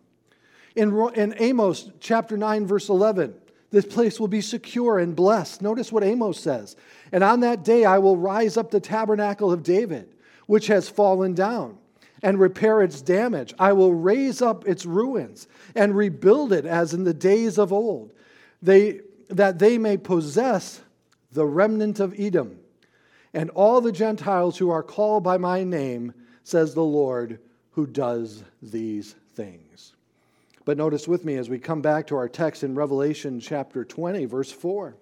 In, 0.76 1.10
in 1.16 1.36
Amos 1.38 1.92
chapter 2.00 2.38
9, 2.38 2.66
verse 2.66 2.90
11, 2.90 3.34
This 3.70 3.86
place 3.86 4.20
will 4.20 4.28
be 4.28 4.42
secure 4.42 5.00
and 5.00 5.16
blessed. 5.16 5.62
Notice 5.62 5.92
what 5.92 6.04
Amos 6.04 6.40
says. 6.40 6.76
And 7.12 7.24
on 7.24 7.42
that 7.42 7.64
day 7.64 7.86
I 7.86 8.00
will 8.00 8.18
rise 8.18 8.58
up 8.58 8.72
the 8.72 8.80
tabernacle 8.80 9.52
of 9.52 9.64
David, 9.64 10.14
which 10.48 10.68
has 10.68 10.90
fallen 10.90 11.34
down, 11.34 11.78
and 12.22 12.40
repair 12.40 12.82
its 12.82 13.02
damage. 13.02 13.54
I 13.60 13.74
will 13.74 13.94
raise 13.94 14.42
up 14.42 14.68
its 14.68 14.86
ruins 14.86 15.48
and 15.76 15.96
rebuild 15.96 16.54
it 16.54 16.66
as 16.66 16.94
in 16.94 17.04
the 17.04 17.14
days 17.14 17.58
of 17.58 17.72
old, 17.72 18.12
they, 18.62 19.02
that 19.30 19.60
they 19.60 19.78
may 19.78 19.98
possess 19.98 20.82
the 21.32 21.46
remnant 21.46 22.00
of 22.00 22.14
Edom 22.18 22.60
and 23.34 23.50
all 23.52 23.82
the 23.82 23.92
Gentiles 23.92 24.58
who 24.58 24.70
are 24.70 24.84
called 24.84 25.24
by 25.24 25.38
my 25.38 25.64
name, 25.64 26.14
says 26.44 26.74
the 26.74 26.84
Lord, 26.84 27.40
who 27.72 27.88
does 27.88 28.44
these 28.62 29.16
things. 29.34 29.93
But 30.66 30.78
notice 30.78 31.08
with 31.08 31.26
me 31.26 31.36
as 31.36 31.50
we 31.50 31.60
come 31.60 31.82
back 31.82 32.08
to 32.08 32.16
our 32.16 32.30
text 32.30 32.64
in 32.64 32.76
Revelation 32.76 33.40
chapter 33.40 33.84
20, 33.84 34.26
verse 34.26 34.52
4. 34.52 34.96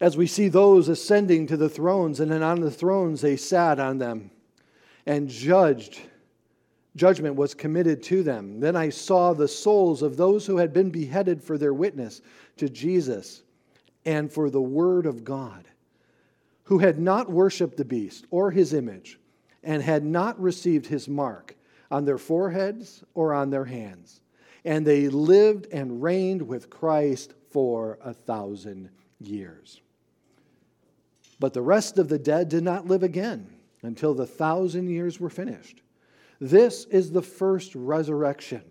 As 0.00 0.16
we 0.16 0.26
see 0.26 0.48
those 0.48 0.88
ascending 0.88 1.46
to 1.48 1.56
the 1.56 1.68
thrones, 1.68 2.20
and 2.20 2.30
then 2.30 2.42
on 2.42 2.60
the 2.60 2.70
thrones 2.70 3.20
they 3.20 3.36
sat 3.36 3.78
on 3.78 3.98
them 3.98 4.30
and 5.06 5.28
judged. 5.28 6.00
Judgment 6.94 7.36
was 7.36 7.54
committed 7.54 8.02
to 8.04 8.22
them. 8.22 8.60
Then 8.60 8.76
I 8.76 8.90
saw 8.90 9.32
the 9.32 9.48
souls 9.48 10.02
of 10.02 10.16
those 10.16 10.46
who 10.46 10.58
had 10.58 10.72
been 10.72 10.90
beheaded 10.90 11.42
for 11.42 11.56
their 11.56 11.72
witness 11.72 12.20
to 12.58 12.68
Jesus 12.68 13.42
and 14.04 14.30
for 14.30 14.50
the 14.50 14.60
word 14.60 15.06
of 15.06 15.24
God 15.24 15.66
who 16.72 16.78
had 16.78 16.98
not 16.98 17.30
worshiped 17.30 17.76
the 17.76 17.84
beast 17.84 18.26
or 18.30 18.50
his 18.50 18.72
image, 18.72 19.18
and 19.62 19.82
had 19.82 20.02
not 20.02 20.40
received 20.40 20.86
his 20.86 21.06
mark 21.06 21.54
on 21.90 22.06
their 22.06 22.16
foreheads 22.16 23.04
or 23.12 23.34
on 23.34 23.50
their 23.50 23.66
hands. 23.66 24.21
And 24.64 24.86
they 24.86 25.08
lived 25.08 25.66
and 25.72 26.02
reigned 26.02 26.42
with 26.42 26.70
Christ 26.70 27.34
for 27.50 27.98
a 28.02 28.14
thousand 28.14 28.90
years. 29.18 29.80
But 31.40 31.54
the 31.54 31.62
rest 31.62 31.98
of 31.98 32.08
the 32.08 32.18
dead 32.18 32.48
did 32.48 32.62
not 32.62 32.86
live 32.86 33.02
again 33.02 33.48
until 33.82 34.14
the 34.14 34.26
thousand 34.26 34.88
years 34.88 35.18
were 35.18 35.30
finished. 35.30 35.82
This 36.40 36.84
is 36.86 37.10
the 37.10 37.22
first 37.22 37.74
resurrection. 37.74 38.62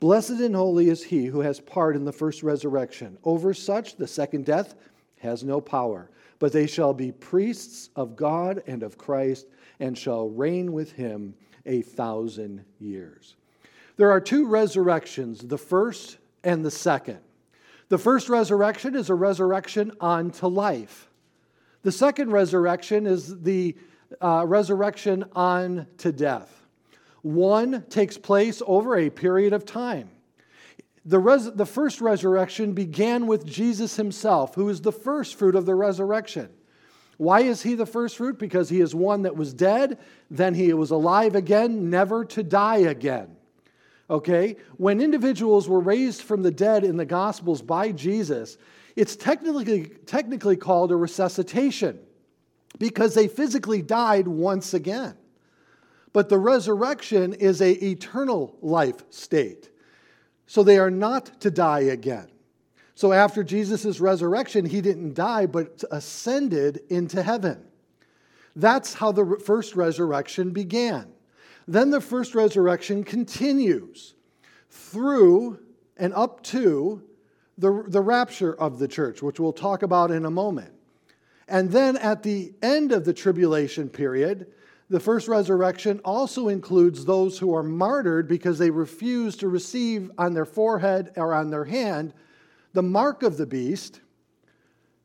Blessed 0.00 0.30
and 0.30 0.56
holy 0.56 0.88
is 0.88 1.04
he 1.04 1.26
who 1.26 1.40
has 1.40 1.60
part 1.60 1.94
in 1.94 2.04
the 2.04 2.12
first 2.12 2.42
resurrection. 2.42 3.18
Over 3.22 3.54
such, 3.54 3.96
the 3.96 4.08
second 4.08 4.46
death 4.46 4.74
has 5.20 5.44
no 5.44 5.60
power 5.60 6.10
but 6.42 6.52
they 6.52 6.66
shall 6.66 6.92
be 6.92 7.12
priests 7.12 7.88
of 7.94 8.16
God 8.16 8.64
and 8.66 8.82
of 8.82 8.98
Christ, 8.98 9.46
and 9.78 9.96
shall 9.96 10.28
reign 10.28 10.72
with 10.72 10.90
him 10.90 11.36
a 11.66 11.82
thousand 11.82 12.64
years. 12.80 13.36
There 14.02 14.10
are 14.10 14.20
two 14.20 14.48
resurrections, 14.48 15.42
the 15.42 15.56
first 15.56 16.18
and 16.42 16.64
the 16.64 16.72
second. 16.72 17.20
The 17.88 17.98
first 17.98 18.28
resurrection 18.28 18.96
is 18.96 19.10
a 19.10 19.14
resurrection 19.14 19.92
unto 20.00 20.48
life. 20.48 21.08
The 21.84 21.92
second 21.92 22.32
resurrection 22.32 23.06
is 23.06 23.42
the 23.42 23.76
uh, 24.20 24.44
resurrection 24.44 25.26
unto 25.36 26.10
death. 26.10 26.66
One 27.20 27.84
takes 27.90 28.18
place 28.18 28.60
over 28.66 28.96
a 28.96 29.08
period 29.08 29.52
of 29.52 29.64
time. 29.64 30.10
The, 31.04 31.20
res- 31.20 31.52
the 31.52 31.64
first 31.64 32.00
resurrection 32.00 32.72
began 32.72 33.28
with 33.28 33.46
Jesus 33.46 33.94
himself, 33.94 34.56
who 34.56 34.68
is 34.68 34.80
the 34.80 34.90
first 34.90 35.36
fruit 35.36 35.54
of 35.54 35.64
the 35.64 35.76
resurrection. 35.76 36.48
Why 37.18 37.42
is 37.42 37.62
he 37.62 37.76
the 37.76 37.86
first 37.86 38.16
fruit? 38.16 38.36
Because 38.36 38.68
he 38.68 38.80
is 38.80 38.96
one 38.96 39.22
that 39.22 39.36
was 39.36 39.54
dead, 39.54 39.96
then 40.28 40.54
he 40.54 40.72
was 40.72 40.90
alive 40.90 41.36
again, 41.36 41.88
never 41.88 42.24
to 42.24 42.42
die 42.42 42.78
again. 42.78 43.36
Okay? 44.12 44.56
When 44.76 45.00
individuals 45.00 45.68
were 45.68 45.80
raised 45.80 46.22
from 46.22 46.42
the 46.42 46.50
dead 46.50 46.84
in 46.84 46.98
the 46.98 47.06
Gospels 47.06 47.62
by 47.62 47.92
Jesus, 47.92 48.58
it's 48.94 49.16
technically, 49.16 49.86
technically 50.04 50.56
called 50.56 50.92
a 50.92 50.96
resuscitation 50.96 51.98
because 52.78 53.14
they 53.14 53.26
physically 53.26 53.80
died 53.80 54.28
once 54.28 54.74
again. 54.74 55.16
But 56.12 56.28
the 56.28 56.38
resurrection 56.38 57.32
is 57.32 57.62
a 57.62 57.72
eternal 57.72 58.54
life 58.60 59.02
state. 59.08 59.70
So 60.46 60.62
they 60.62 60.76
are 60.76 60.90
not 60.90 61.40
to 61.40 61.50
die 61.50 61.80
again. 61.80 62.28
So 62.94 63.14
after 63.14 63.42
Jesus' 63.42 63.98
resurrection, 63.98 64.66
he 64.66 64.82
didn't 64.82 65.14
die, 65.14 65.46
but 65.46 65.82
ascended 65.90 66.82
into 66.90 67.22
heaven. 67.22 67.64
That's 68.54 68.92
how 68.92 69.12
the 69.12 69.40
first 69.42 69.74
resurrection 69.74 70.50
began. 70.50 71.11
Then 71.72 71.88
the 71.88 72.02
first 72.02 72.34
resurrection 72.34 73.02
continues 73.02 74.12
through 74.68 75.58
and 75.96 76.12
up 76.12 76.42
to 76.42 77.02
the, 77.56 77.84
the 77.88 78.02
rapture 78.02 78.52
of 78.54 78.78
the 78.78 78.86
church, 78.86 79.22
which 79.22 79.40
we'll 79.40 79.54
talk 79.54 79.82
about 79.82 80.10
in 80.10 80.26
a 80.26 80.30
moment. 80.30 80.74
And 81.48 81.70
then 81.70 81.96
at 81.96 82.22
the 82.22 82.52
end 82.60 82.92
of 82.92 83.06
the 83.06 83.14
tribulation 83.14 83.88
period, 83.88 84.48
the 84.90 85.00
first 85.00 85.28
resurrection 85.28 85.98
also 86.04 86.48
includes 86.48 87.06
those 87.06 87.38
who 87.38 87.54
are 87.54 87.62
martyred 87.62 88.28
because 88.28 88.58
they 88.58 88.68
refuse 88.68 89.34
to 89.38 89.48
receive 89.48 90.10
on 90.18 90.34
their 90.34 90.44
forehead 90.44 91.12
or 91.16 91.32
on 91.32 91.48
their 91.48 91.64
hand 91.64 92.12
the 92.74 92.82
mark 92.82 93.22
of 93.22 93.38
the 93.38 93.46
beast, 93.46 94.02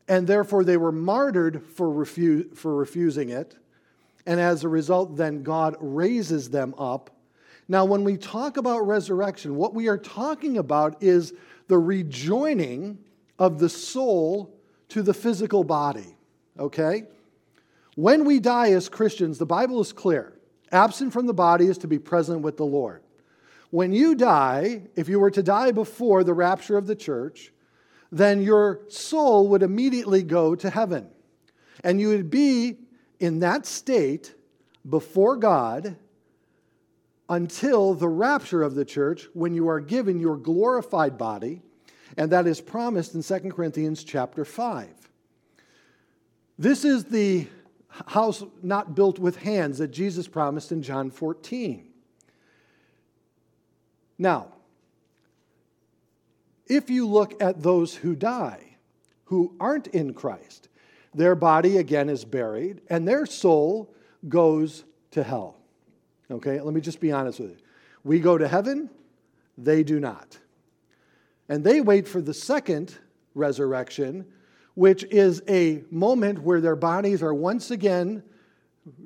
and 0.10 0.28
therefore 0.28 0.66
they 0.66 0.76
were 0.76 0.92
martyred 0.92 1.64
for, 1.64 1.88
refu- 1.88 2.54
for 2.58 2.76
refusing 2.76 3.30
it. 3.30 3.56
And 4.28 4.42
as 4.42 4.66
a 4.66 4.70
result, 4.70 5.16
then 5.16 5.42
God 5.42 5.78
raises 5.80 6.50
them 6.50 6.76
up. 6.78 7.10
Now, 7.70 7.86
when 7.86 8.04
we 8.04 8.18
talk 8.18 8.58
about 8.58 8.86
resurrection, 8.86 9.56
what 9.56 9.74
we 9.74 9.88
are 9.88 9.98
talking 9.98 10.58
about 10.58 11.02
is 11.02 11.34
the 11.70 11.78
rejoining 11.78 13.00
of 13.40 13.58
the 13.58 13.70
soul 13.70 14.54
to 14.90 15.02
the 15.02 15.14
physical 15.14 15.64
body. 15.64 16.18
Okay? 16.60 17.06
When 17.96 18.26
we 18.26 18.40
die 18.42 18.72
as 18.72 18.90
Christians, 18.90 19.38
the 19.38 19.46
Bible 19.46 19.80
is 19.80 19.94
clear. 19.94 20.34
Absent 20.74 21.14
from 21.14 21.26
the 21.26 21.34
body 21.34 21.68
is 21.68 21.78
to 21.80 21.88
be 21.88 21.98
present 21.98 22.42
with 22.42 22.58
the 22.58 22.66
Lord. 22.66 23.04
When 23.70 23.94
you 23.94 24.14
die, 24.14 24.84
if 24.98 25.08
you 25.08 25.20
were 25.20 25.32
to 25.32 25.44
die 25.44 25.72
before 25.72 26.26
the 26.26 26.34
rapture 26.34 26.78
of 26.78 26.86
the 26.86 26.96
church, 26.96 27.54
then 28.12 28.42
your 28.42 28.82
soul 28.90 29.48
would 29.48 29.64
immediately 29.64 30.24
go 30.24 30.54
to 30.56 30.70
heaven. 30.70 31.08
And 31.84 32.02
you 32.02 32.10
would 32.10 32.30
be 32.30 32.78
in 33.20 33.40
that 33.40 33.66
state 33.66 34.34
before 34.88 35.36
God 35.38 35.96
until 37.30 37.94
the 37.94 38.08
rapture 38.08 38.64
of 38.64 38.76
the 38.76 38.86
church 38.86 39.28
when 39.34 39.54
you 39.54 39.68
are 39.68 39.80
given 39.80 40.20
your 40.20 40.38
glorified 40.38 41.18
body, 41.18 41.62
and 42.16 42.32
that 42.32 42.48
is 42.48 42.62
promised 42.62 43.16
in 43.16 43.24
2 43.24 43.52
Corinthians 43.52 44.04
chapter 44.04 44.46
5. 44.46 44.88
This 46.58 46.86
is 46.86 47.06
the 47.06 47.48
house 48.08 48.44
not 48.64 48.96
built 48.96 49.20
with 49.20 49.38
hands 49.38 49.80
that 49.80 49.90
Jesus 49.90 50.28
promised 50.28 50.72
in 50.72 50.82
John 50.82 51.12
14. 51.12 51.88
Now, 54.18 54.54
if 56.66 56.90
you 56.90 57.08
look 57.08 57.42
at 57.42 57.62
those 57.62 57.96
who 57.96 58.16
die, 58.16 58.78
who 59.26 59.56
aren't 59.60 59.88
in 59.88 60.14
Christ, 60.14 60.67
their 61.18 61.36
body 61.36 61.78
again 61.78 62.10
is 62.10 62.24
buried 62.24 62.82
and 62.90 63.08
their 63.08 63.26
soul 63.26 63.94
goes 64.30 64.86
to 65.12 65.24
hell. 65.24 65.58
Okay, 66.30 66.62
let 66.62 66.74
me 66.74 66.82
just 66.82 67.00
be 67.00 67.12
honest 67.12 67.40
with 67.40 67.52
you. 67.52 67.58
We 68.04 68.20
go 68.20 68.38
to 68.38 68.48
heaven, 68.48 68.90
they 69.58 69.84
do 69.84 70.00
not. 70.00 70.38
And 71.50 71.64
they 71.64 71.82
wait 71.82 72.08
for 72.08 72.22
the 72.22 72.34
second 72.34 72.96
resurrection 73.34 74.26
which 74.76 75.04
is 75.06 75.42
a 75.50 75.84
moment 75.90 76.38
where 76.38 76.62
their 76.62 76.76
bodies 76.76 77.24
are 77.24 77.34
once 77.34 77.72
again 77.72 78.22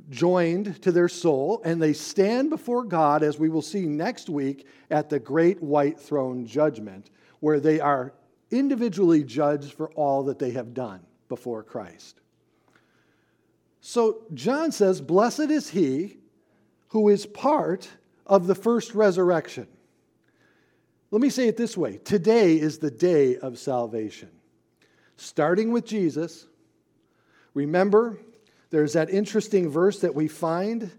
joined 0.09 0.81
to 0.81 0.91
their 0.91 1.07
soul, 1.07 1.61
and 1.63 1.81
they 1.81 1.93
stand 1.93 2.49
before 2.49 2.83
God, 2.83 3.23
as 3.23 3.39
we 3.39 3.47
will 3.47 3.61
see 3.61 3.85
next 3.85 4.29
week, 4.29 4.67
at 4.89 5.09
the 5.09 5.17
great 5.17 5.63
white 5.63 5.97
throne 5.97 6.45
judgment, 6.45 7.09
where 7.39 7.61
they 7.61 7.79
are 7.79 8.13
individually 8.51 9.23
judged 9.23 9.71
for 9.71 9.89
all 9.91 10.23
that 10.23 10.39
they 10.39 10.51
have 10.51 10.73
done 10.73 10.99
before 11.31 11.63
Christ. 11.63 12.19
So 13.79 14.23
John 14.33 14.73
says, 14.73 14.99
Blessed 14.99 15.49
is 15.49 15.69
he 15.69 16.17
who 16.89 17.07
is 17.07 17.25
part 17.25 17.87
of 18.27 18.47
the 18.47 18.53
first 18.53 18.93
resurrection. 18.93 19.65
Let 21.09 21.21
me 21.21 21.29
say 21.29 21.47
it 21.47 21.55
this 21.55 21.77
way 21.77 21.99
today 22.03 22.59
is 22.59 22.79
the 22.79 22.91
day 22.91 23.37
of 23.37 23.57
salvation 23.57 24.27
starting 25.15 25.71
with 25.71 25.85
Jesus. 25.85 26.47
Remember, 27.53 28.19
there's 28.71 28.91
that 28.93 29.09
interesting 29.09 29.69
verse 29.69 30.01
that 30.01 30.13
we 30.13 30.27
find 30.27 30.91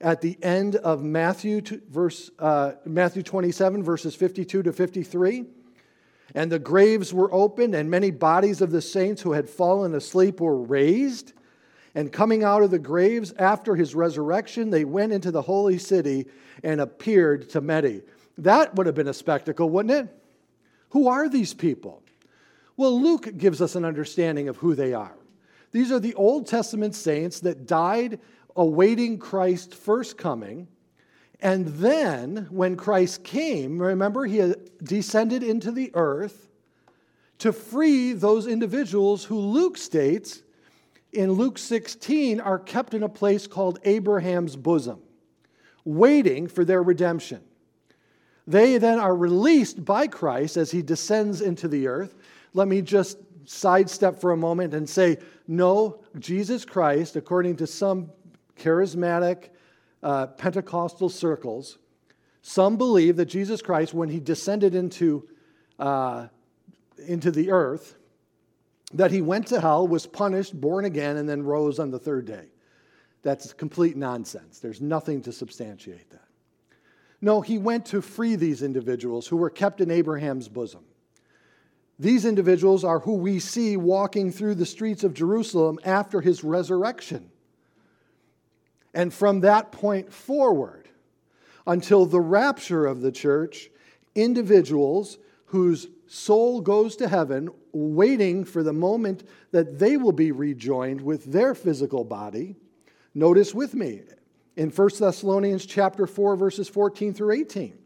at 0.00 0.20
the 0.20 0.36
end 0.42 0.74
of 0.76 1.04
Matthew, 1.04 1.60
verse, 1.90 2.32
uh, 2.40 2.72
Matthew 2.84 3.22
27, 3.22 3.84
verses 3.84 4.16
52 4.16 4.64
to 4.64 4.72
53. 4.72 5.46
And 6.36 6.52
the 6.52 6.58
graves 6.58 7.14
were 7.14 7.32
opened, 7.32 7.74
and 7.74 7.90
many 7.90 8.10
bodies 8.10 8.60
of 8.60 8.70
the 8.70 8.82
saints 8.82 9.22
who 9.22 9.32
had 9.32 9.48
fallen 9.48 9.94
asleep 9.94 10.38
were 10.38 10.60
raised. 10.60 11.32
And 11.94 12.12
coming 12.12 12.44
out 12.44 12.62
of 12.62 12.70
the 12.70 12.78
graves 12.78 13.32
after 13.38 13.74
his 13.74 13.94
resurrection, 13.94 14.68
they 14.68 14.84
went 14.84 15.14
into 15.14 15.30
the 15.30 15.40
holy 15.40 15.78
city 15.78 16.26
and 16.62 16.78
appeared 16.78 17.48
to 17.50 17.62
many. 17.62 18.02
That 18.36 18.74
would 18.76 18.84
have 18.84 18.94
been 18.94 19.08
a 19.08 19.14
spectacle, 19.14 19.70
wouldn't 19.70 19.94
it? 19.94 20.14
Who 20.90 21.08
are 21.08 21.26
these 21.26 21.54
people? 21.54 22.02
Well, 22.76 23.00
Luke 23.00 23.38
gives 23.38 23.62
us 23.62 23.74
an 23.74 23.86
understanding 23.86 24.50
of 24.50 24.58
who 24.58 24.74
they 24.74 24.92
are. 24.92 25.16
These 25.72 25.90
are 25.90 25.98
the 25.98 26.14
Old 26.14 26.46
Testament 26.46 26.94
saints 26.94 27.40
that 27.40 27.66
died 27.66 28.20
awaiting 28.54 29.18
Christ's 29.18 29.74
first 29.74 30.18
coming. 30.18 30.68
And 31.40 31.66
then, 31.66 32.48
when 32.50 32.76
Christ 32.76 33.22
came, 33.22 33.80
remember, 33.80 34.24
he 34.24 34.54
descended 34.82 35.42
into 35.42 35.70
the 35.70 35.90
earth 35.94 36.48
to 37.38 37.52
free 37.52 38.12
those 38.12 38.46
individuals 38.46 39.24
who 39.24 39.38
Luke 39.38 39.76
states 39.76 40.42
in 41.12 41.32
Luke 41.32 41.58
16 41.58 42.40
are 42.40 42.58
kept 42.58 42.94
in 42.94 43.02
a 43.02 43.08
place 43.08 43.46
called 43.46 43.78
Abraham's 43.84 44.56
bosom, 44.56 45.00
waiting 45.84 46.46
for 46.46 46.64
their 46.64 46.82
redemption. 46.82 47.42
They 48.46 48.78
then 48.78 48.98
are 48.98 49.14
released 49.14 49.84
by 49.84 50.06
Christ 50.06 50.56
as 50.56 50.70
he 50.70 50.82
descends 50.82 51.40
into 51.40 51.68
the 51.68 51.88
earth. 51.88 52.14
Let 52.54 52.68
me 52.68 52.80
just 52.80 53.18
sidestep 53.44 54.20
for 54.20 54.32
a 54.32 54.36
moment 54.36 54.74
and 54.74 54.88
say, 54.88 55.18
no, 55.46 56.00
Jesus 56.18 56.64
Christ, 56.64 57.16
according 57.16 57.56
to 57.56 57.66
some 57.66 58.10
charismatic 58.58 59.50
uh, 60.02 60.26
Pentecostal 60.26 61.08
circles, 61.08 61.78
some 62.42 62.76
believe 62.76 63.16
that 63.16 63.26
Jesus 63.26 63.60
Christ, 63.60 63.92
when 63.92 64.08
he 64.08 64.20
descended 64.20 64.74
into, 64.74 65.28
uh, 65.78 66.28
into 67.06 67.30
the 67.30 67.50
earth, 67.50 67.96
that 68.94 69.10
he 69.10 69.20
went 69.20 69.48
to 69.48 69.60
hell, 69.60 69.88
was 69.88 70.06
punished, 70.06 70.58
born 70.58 70.84
again, 70.84 71.16
and 71.16 71.28
then 71.28 71.42
rose 71.42 71.78
on 71.78 71.90
the 71.90 71.98
third 71.98 72.24
day. 72.24 72.46
That's 73.22 73.52
complete 73.52 73.96
nonsense. 73.96 74.60
There's 74.60 74.80
nothing 74.80 75.22
to 75.22 75.32
substantiate 75.32 76.08
that. 76.10 76.28
No, 77.20 77.40
he 77.40 77.58
went 77.58 77.86
to 77.86 78.00
free 78.00 78.36
these 78.36 78.62
individuals 78.62 79.26
who 79.26 79.36
were 79.36 79.50
kept 79.50 79.80
in 79.80 79.90
Abraham's 79.90 80.48
bosom. 80.48 80.84
These 81.98 82.26
individuals 82.26 82.84
are 82.84 83.00
who 83.00 83.14
we 83.14 83.40
see 83.40 83.76
walking 83.76 84.30
through 84.30 84.56
the 84.56 84.66
streets 84.66 85.02
of 85.02 85.14
Jerusalem 85.14 85.78
after 85.84 86.20
his 86.20 86.44
resurrection. 86.44 87.30
And 88.96 89.12
from 89.12 89.40
that 89.40 89.72
point 89.72 90.10
forward, 90.10 90.88
until 91.66 92.06
the 92.06 92.20
rapture 92.20 92.86
of 92.86 93.02
the 93.02 93.12
church, 93.12 93.68
individuals 94.14 95.18
whose 95.44 95.88
soul 96.06 96.62
goes 96.62 96.96
to 96.96 97.06
heaven, 97.06 97.50
waiting 97.72 98.42
for 98.42 98.62
the 98.62 98.72
moment 98.72 99.24
that 99.50 99.78
they 99.78 99.98
will 99.98 100.12
be 100.12 100.32
rejoined 100.32 101.02
with 101.02 101.30
their 101.30 101.54
physical 101.54 102.04
body. 102.04 102.56
Notice 103.14 103.54
with 103.54 103.74
me 103.74 104.00
in 104.56 104.70
1 104.70 104.90
Thessalonians 104.98 105.66
chapter 105.66 106.06
4 106.06 106.34
verses 106.34 106.66
14 106.66 107.12
through 107.12 107.32
18. 107.32 107.76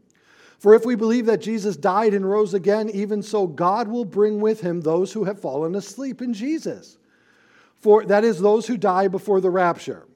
For 0.61 0.75
if 0.75 0.85
we 0.85 0.95
believe 0.95 1.27
that 1.27 1.41
Jesus 1.41 1.77
died 1.77 2.15
and 2.15 2.29
rose 2.29 2.55
again, 2.55 2.89
even 2.91 3.21
so 3.21 3.49
God 3.49 3.89
will 3.89 4.05
bring 4.05 4.41
with 4.41 4.61
him 4.61 4.81
those 4.81 5.13
who 5.13 5.25
have 5.25 5.41
fallen 5.41 5.75
asleep 5.75 6.23
in 6.23 6.35
Jesus. 6.35 6.99
For 7.81 8.05
that 8.05 8.23
is 8.23 8.39
those 8.39 8.69
who 8.69 8.77
die 8.77 9.09
before 9.09 9.41
the 9.41 9.51
rapture. 9.51 10.07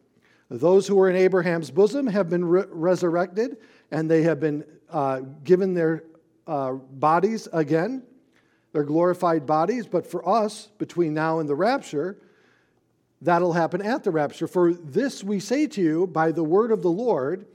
Those 0.50 0.86
who 0.86 0.96
were 0.96 1.08
in 1.08 1.16
Abraham's 1.16 1.70
bosom 1.70 2.06
have 2.06 2.28
been 2.28 2.44
re- 2.44 2.64
resurrected 2.68 3.56
and 3.90 4.10
they 4.10 4.22
have 4.22 4.40
been 4.40 4.64
uh, 4.90 5.20
given 5.42 5.74
their 5.74 6.04
uh, 6.46 6.72
bodies 6.72 7.48
again, 7.52 8.02
their 8.72 8.84
glorified 8.84 9.46
bodies. 9.46 9.86
But 9.86 10.06
for 10.06 10.28
us, 10.28 10.68
between 10.78 11.14
now 11.14 11.38
and 11.38 11.48
the 11.48 11.54
rapture, 11.54 12.18
that'll 13.22 13.52
happen 13.54 13.80
at 13.80 14.04
the 14.04 14.10
rapture. 14.10 14.46
For 14.46 14.74
this 14.74 15.24
we 15.24 15.40
say 15.40 15.66
to 15.68 15.80
you 15.80 16.06
by 16.06 16.32
the 16.32 16.44
word 16.44 16.70
of 16.70 16.82
the 16.82 16.90
Lord 16.90 17.46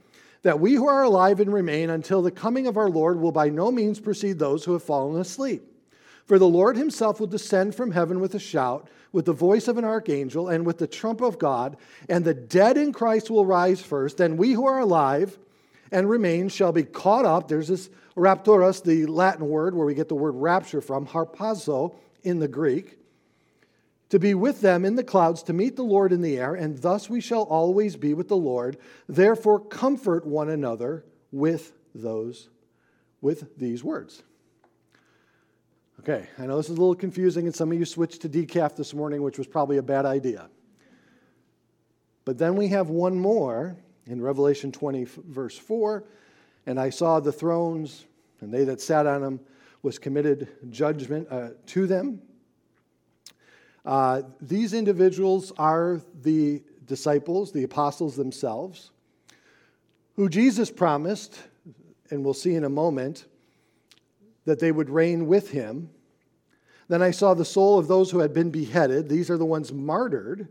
that 0.42 0.58
we 0.58 0.74
who 0.74 0.88
are 0.88 1.02
alive 1.02 1.40
and 1.40 1.52
remain 1.52 1.90
until 1.90 2.22
the 2.22 2.30
coming 2.30 2.66
of 2.66 2.76
our 2.76 2.88
Lord 2.88 3.20
will 3.20 3.32
by 3.32 3.50
no 3.50 3.70
means 3.70 4.00
precede 4.00 4.38
those 4.38 4.64
who 4.64 4.72
have 4.72 4.82
fallen 4.82 5.20
asleep. 5.20 5.62
For 6.30 6.38
the 6.38 6.46
Lord 6.46 6.76
himself 6.76 7.18
will 7.18 7.26
descend 7.26 7.74
from 7.74 7.90
heaven 7.90 8.20
with 8.20 8.36
a 8.36 8.38
shout, 8.38 8.88
with 9.10 9.24
the 9.24 9.32
voice 9.32 9.66
of 9.66 9.78
an 9.78 9.84
archangel, 9.84 10.48
and 10.48 10.64
with 10.64 10.78
the 10.78 10.86
trump 10.86 11.20
of 11.22 11.40
God, 11.40 11.76
and 12.08 12.24
the 12.24 12.34
dead 12.34 12.76
in 12.76 12.92
Christ 12.92 13.32
will 13.32 13.44
rise 13.44 13.80
first. 13.80 14.18
Then 14.18 14.36
we 14.36 14.52
who 14.52 14.64
are 14.64 14.78
alive 14.78 15.36
and 15.90 16.08
remain 16.08 16.48
shall 16.48 16.70
be 16.70 16.84
caught 16.84 17.24
up. 17.24 17.48
There's 17.48 17.66
this 17.66 17.90
rapturus, 18.16 18.80
the 18.80 19.06
Latin 19.06 19.48
word 19.48 19.74
where 19.74 19.84
we 19.84 19.92
get 19.96 20.08
the 20.08 20.14
word 20.14 20.36
rapture 20.36 20.80
from, 20.80 21.04
harpazo 21.04 21.96
in 22.22 22.38
the 22.38 22.46
Greek 22.46 22.96
to 24.10 24.20
be 24.20 24.32
with 24.32 24.60
them 24.60 24.84
in 24.84 24.94
the 24.94 25.02
clouds 25.02 25.42
to 25.42 25.52
meet 25.52 25.74
the 25.74 25.82
Lord 25.82 26.12
in 26.12 26.20
the 26.20 26.38
air, 26.38 26.54
and 26.54 26.78
thus 26.78 27.10
we 27.10 27.20
shall 27.20 27.42
always 27.42 27.96
be 27.96 28.14
with 28.14 28.28
the 28.28 28.36
Lord. 28.36 28.76
Therefore, 29.08 29.58
comfort 29.58 30.24
one 30.24 30.48
another 30.48 31.04
with 31.32 31.72
those, 31.92 32.50
with 33.20 33.58
these 33.58 33.82
words. 33.82 34.22
Okay, 36.00 36.26
I 36.38 36.46
know 36.46 36.56
this 36.56 36.70
is 36.70 36.76
a 36.76 36.80
little 36.80 36.94
confusing, 36.94 37.46
and 37.46 37.54
some 37.54 37.70
of 37.70 37.78
you 37.78 37.84
switched 37.84 38.22
to 38.22 38.28
decaf 38.28 38.74
this 38.74 38.94
morning, 38.94 39.22
which 39.22 39.38
was 39.38 39.46
probably 39.46 39.76
a 39.76 39.82
bad 39.82 40.06
idea. 40.06 40.48
But 42.24 42.38
then 42.38 42.56
we 42.56 42.68
have 42.68 42.88
one 42.88 43.18
more 43.18 43.76
in 44.06 44.20
Revelation 44.20 44.72
20, 44.72 45.04
verse 45.28 45.58
4. 45.58 46.04
And 46.66 46.80
I 46.80 46.90
saw 46.90 47.20
the 47.20 47.32
thrones, 47.32 48.06
and 48.40 48.52
they 48.52 48.64
that 48.64 48.80
sat 48.80 49.06
on 49.06 49.20
them 49.20 49.40
was 49.82 49.98
committed 49.98 50.48
judgment 50.70 51.28
uh, 51.30 51.50
to 51.66 51.86
them 51.86 52.22
uh, 53.84 54.22
these 54.40 54.74
individuals 54.74 55.52
are 55.58 56.00
the 56.22 56.62
disciples, 56.86 57.52
the 57.52 57.62
apostles 57.62 58.16
themselves, 58.16 58.90
who 60.16 60.28
Jesus 60.28 60.70
promised, 60.70 61.40
and 62.10 62.24
we'll 62.24 62.34
see 62.34 62.54
in 62.54 62.64
a 62.64 62.68
moment, 62.68 63.26
that 64.44 64.58
they 64.58 64.72
would 64.72 64.90
reign 64.90 65.26
with 65.26 65.50
him. 65.50 65.90
Then 66.88 67.02
I 67.02 67.10
saw 67.10 67.34
the 67.34 67.44
soul 67.44 67.78
of 67.78 67.88
those 67.88 68.10
who 68.10 68.18
had 68.18 68.32
been 68.32 68.50
beheaded. 68.50 69.08
These 69.08 69.30
are 69.30 69.38
the 69.38 69.44
ones 69.44 69.72
martyred 69.72 70.48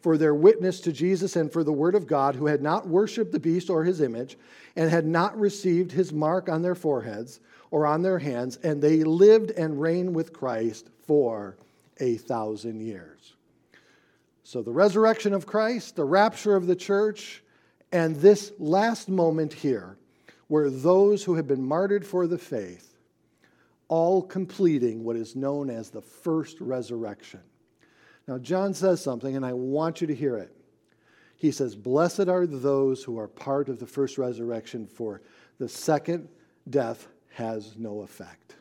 for 0.00 0.16
their 0.16 0.34
witness 0.34 0.80
to 0.80 0.92
Jesus 0.92 1.34
and 1.34 1.52
for 1.52 1.64
the 1.64 1.72
word 1.72 1.94
of 1.94 2.06
God, 2.06 2.36
who 2.36 2.46
had 2.46 2.62
not 2.62 2.86
worshiped 2.86 3.32
the 3.32 3.40
beast 3.40 3.68
or 3.68 3.84
his 3.84 4.00
image, 4.00 4.36
and 4.76 4.90
had 4.90 5.06
not 5.06 5.38
received 5.38 5.90
his 5.90 6.12
mark 6.12 6.48
on 6.48 6.62
their 6.62 6.74
foreheads 6.74 7.40
or 7.70 7.86
on 7.86 8.02
their 8.02 8.18
hands, 8.18 8.56
and 8.62 8.80
they 8.80 9.02
lived 9.02 9.50
and 9.52 9.80
reigned 9.80 10.14
with 10.14 10.32
Christ 10.32 10.88
for 11.06 11.56
a 12.00 12.16
thousand 12.16 12.80
years. 12.80 13.34
So, 14.44 14.62
the 14.62 14.72
resurrection 14.72 15.34
of 15.34 15.46
Christ, 15.46 15.96
the 15.96 16.04
rapture 16.04 16.56
of 16.56 16.66
the 16.66 16.76
church, 16.76 17.42
and 17.92 18.16
this 18.16 18.52
last 18.58 19.08
moment 19.08 19.52
here, 19.52 19.98
where 20.46 20.70
those 20.70 21.24
who 21.24 21.34
have 21.34 21.46
been 21.46 21.62
martyred 21.62 22.06
for 22.06 22.26
the 22.26 22.38
faith, 22.38 22.87
all 23.88 24.22
completing 24.22 25.02
what 25.02 25.16
is 25.16 25.34
known 25.34 25.70
as 25.70 25.90
the 25.90 26.02
first 26.02 26.60
resurrection. 26.60 27.40
Now, 28.26 28.38
John 28.38 28.74
says 28.74 29.02
something, 29.02 29.36
and 29.36 29.44
I 29.44 29.54
want 29.54 30.00
you 30.00 30.06
to 30.06 30.14
hear 30.14 30.36
it. 30.36 30.54
He 31.36 31.50
says, 31.50 31.74
Blessed 31.74 32.28
are 32.28 32.46
those 32.46 33.02
who 33.02 33.18
are 33.18 33.28
part 33.28 33.68
of 33.68 33.78
the 33.78 33.86
first 33.86 34.18
resurrection, 34.18 34.86
for 34.86 35.22
the 35.58 35.68
second 35.68 36.28
death 36.68 37.08
has 37.30 37.76
no 37.78 38.02
effect. 38.02 38.56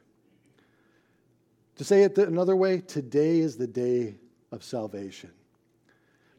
To 1.78 1.84
say 1.84 2.04
it 2.04 2.18
another 2.18 2.56
way, 2.56 2.80
today 2.80 3.40
is 3.40 3.58
the 3.58 3.68
day 3.68 4.16
of 4.52 4.64
salvation. 4.64 5.32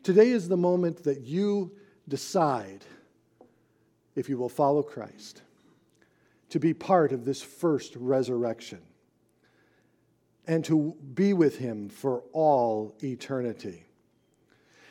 Today 0.02 0.30
is 0.30 0.48
the 0.48 0.56
moment 0.56 1.04
that 1.04 1.20
you 1.22 1.72
decide 2.08 2.84
if 4.16 4.28
you 4.28 4.38
will 4.38 4.48
follow 4.48 4.82
Christ, 4.82 5.42
to 6.50 6.58
be 6.58 6.72
part 6.74 7.12
of 7.12 7.24
this 7.24 7.42
first 7.42 7.94
resurrection, 7.96 8.80
and 10.46 10.64
to 10.64 10.96
be 11.14 11.32
with 11.32 11.58
him 11.58 11.88
for 11.88 12.22
all 12.32 12.96
eternity. 13.02 13.84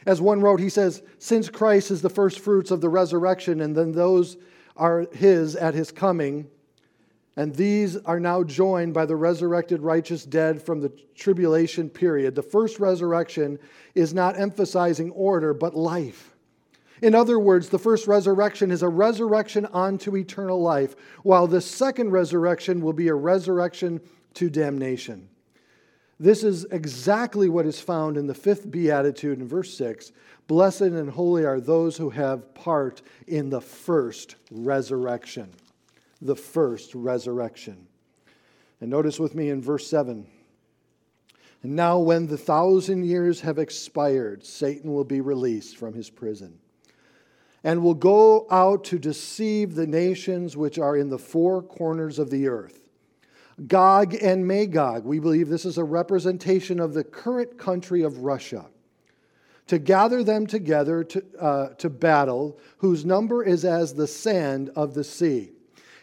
As 0.06 0.22
one 0.22 0.40
wrote, 0.40 0.60
he 0.60 0.70
says, 0.70 1.04
Since 1.20 1.50
Christ 1.50 1.92
is 1.92 2.02
the 2.02 2.10
first 2.10 2.40
fruits 2.40 2.72
of 2.72 2.80
the 2.80 2.90
resurrection, 2.90 3.62
and 3.62 3.76
then 3.76 3.92
those 3.92 4.38
are 4.78 5.08
his 5.12 5.56
at 5.56 5.74
his 5.74 5.92
coming, 5.92 6.48
and 7.36 7.54
these 7.54 7.98
are 7.98 8.20
now 8.20 8.44
joined 8.44 8.94
by 8.94 9.06
the 9.06 9.16
resurrected 9.16 9.82
righteous 9.82 10.24
dead 10.24 10.62
from 10.62 10.80
the 10.80 10.92
tribulation 11.14 11.90
period. 11.90 12.36
The 12.36 12.42
first 12.42 12.80
resurrection 12.80 13.60
is 13.96 14.14
not 14.14 14.40
emphasizing 14.40 15.12
order, 15.12 15.54
but 15.54 15.76
life. 15.76 16.37
In 17.02 17.14
other 17.14 17.40
words, 17.40 17.70
the 17.70 17.80
first 17.80 18.08
resurrection 18.08 18.72
is 18.72 18.82
a 18.82 18.90
resurrection 18.90 19.68
unto 19.72 20.16
eternal 20.16 20.62
life, 20.62 20.96
while 21.24 21.48
the 21.48 21.62
second 21.62 22.12
resurrection 22.12 22.82
will 22.82 22.94
be 22.94 23.08
a 23.08 23.14
resurrection 23.14 24.02
to 24.36 24.50
damnation. 24.50 25.30
This 26.20 26.44
is 26.44 26.66
exactly 26.72 27.48
what 27.48 27.68
is 27.68 27.80
found 27.80 28.18
in 28.18 28.26
the 28.26 28.34
fifth 28.34 28.72
beatitude 28.72 29.40
in 29.40 29.48
verse 29.48 29.78
6 29.78 30.12
Blessed 30.48 30.82
and 30.82 31.10
holy 31.10 31.46
are 31.46 31.60
those 31.60 31.98
who 31.98 32.10
have 32.10 32.54
part 32.56 33.02
in 33.28 33.50
the 33.50 33.62
first 33.62 34.36
resurrection 34.50 35.52
the 36.22 36.36
first 36.36 36.96
resurrection. 36.96 37.88
And 38.82 38.90
notice 38.90 39.20
with 39.20 39.36
me 39.36 39.50
in 39.50 39.62
verse 39.62 39.88
7 39.88 40.26
And 41.64 41.76
now, 41.76 42.00
when 42.00 42.28
the 42.28 42.38
thousand 42.38 43.06
years 43.06 43.42
have 43.42 43.60
expired, 43.60 44.46
Satan 44.46 44.94
will 44.94 45.04
be 45.04 45.22
released 45.22 45.78
from 45.78 45.94
his 45.94 46.10
prison 46.10 46.60
and 47.68 47.84
will 47.84 47.94
go 47.94 48.48
out 48.50 48.86
to 48.86 48.98
deceive 48.98 49.76
the 49.76 49.86
nations 49.86 50.56
which 50.56 50.80
are 50.80 50.96
in 50.96 51.10
the 51.10 51.18
four 51.18 51.62
corners 51.62 52.18
of 52.18 52.30
the 52.30 52.48
earth, 52.48 52.80
Gog 53.68 54.14
and 54.24 54.48
Magog. 54.48 55.04
We 55.04 55.20
believe 55.20 55.50
this 55.50 55.66
is 55.66 55.78
a 55.78 55.84
representation 55.84 56.80
of 56.80 56.94
the 56.94 57.04
current 57.04 57.58
country 57.58 58.04
of 58.04 58.20
Russia. 58.20 58.68
To 59.68 59.80
gather 59.80 60.24
them 60.24 60.48
together 60.48 61.04
to, 61.04 61.24
uh, 61.42 61.68
to 61.74 61.90
battle, 61.90 62.58
whose 62.78 63.04
number 63.04 63.44
is 63.44 63.66
as 63.66 63.94
the 63.94 64.08
sand 64.08 64.70
of 64.78 64.94
the 64.94 65.04
sea. 65.04 65.52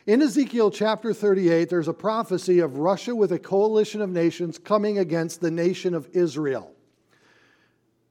In 0.04 0.20
Ezekiel 0.20 0.70
chapter 0.70 1.14
38, 1.14 1.70
there's 1.70 1.88
a 1.88 1.94
prophecy 1.94 2.58
of 2.58 2.76
Russia 2.76 3.16
with 3.16 3.32
a 3.32 3.38
coalition 3.38 4.02
of 4.02 4.10
nations 4.10 4.58
coming 4.58 4.98
against 4.98 5.40
the 5.40 5.50
nation 5.50 5.94
of 5.94 6.10
Israel. 6.12 6.74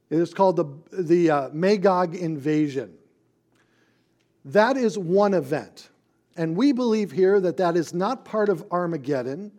It 0.09 0.17
is 0.17 0.33
called 0.33 0.55
the, 0.55 0.65
the 0.91 1.29
uh, 1.29 1.49
Magog 1.53 2.15
invasion. 2.15 2.97
That 4.45 4.77
is 4.77 4.97
one 4.97 5.33
event. 5.33 5.89
And 6.35 6.55
we 6.55 6.71
believe 6.71 7.11
here 7.11 7.39
that 7.39 7.57
that 7.57 7.77
is 7.77 7.93
not 7.93 8.25
part 8.25 8.49
of 8.49 8.65
Armageddon. 8.71 9.51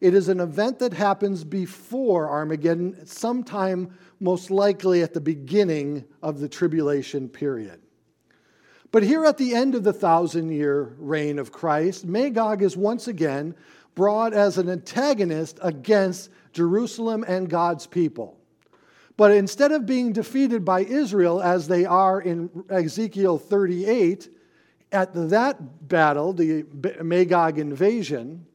It 0.00 0.14
is 0.14 0.28
an 0.28 0.40
event 0.40 0.78
that 0.78 0.94
happens 0.94 1.44
before 1.44 2.30
Armageddon, 2.30 3.04
sometime 3.04 3.92
most 4.20 4.50
likely 4.50 5.02
at 5.02 5.12
the 5.12 5.20
beginning 5.20 6.04
of 6.22 6.40
the 6.40 6.48
tribulation 6.48 7.28
period. 7.28 7.80
But 8.92 9.02
here 9.02 9.24
at 9.24 9.38
the 9.38 9.54
end 9.54 9.74
of 9.74 9.84
the 9.84 9.92
thousand 9.92 10.50
year 10.50 10.94
reign 10.98 11.38
of 11.38 11.52
Christ, 11.52 12.06
Magog 12.06 12.62
is 12.62 12.76
once 12.76 13.08
again 13.08 13.54
brought 13.94 14.32
as 14.32 14.58
an 14.58 14.68
antagonist 14.68 15.58
against 15.62 16.30
Jerusalem 16.52 17.24
and 17.28 17.48
God's 17.48 17.86
people. 17.86 18.39
But 19.20 19.32
instead 19.32 19.70
of 19.70 19.84
being 19.84 20.14
defeated 20.14 20.64
by 20.64 20.80
Israel 20.80 21.42
as 21.42 21.68
they 21.68 21.84
are 21.84 22.22
in 22.22 22.64
Ezekiel 22.70 23.36
38, 23.36 24.30
at 24.92 25.12
that 25.28 25.86
battle, 25.86 26.32
the 26.32 26.64
Magog 27.02 27.58
invasion, 27.58 28.46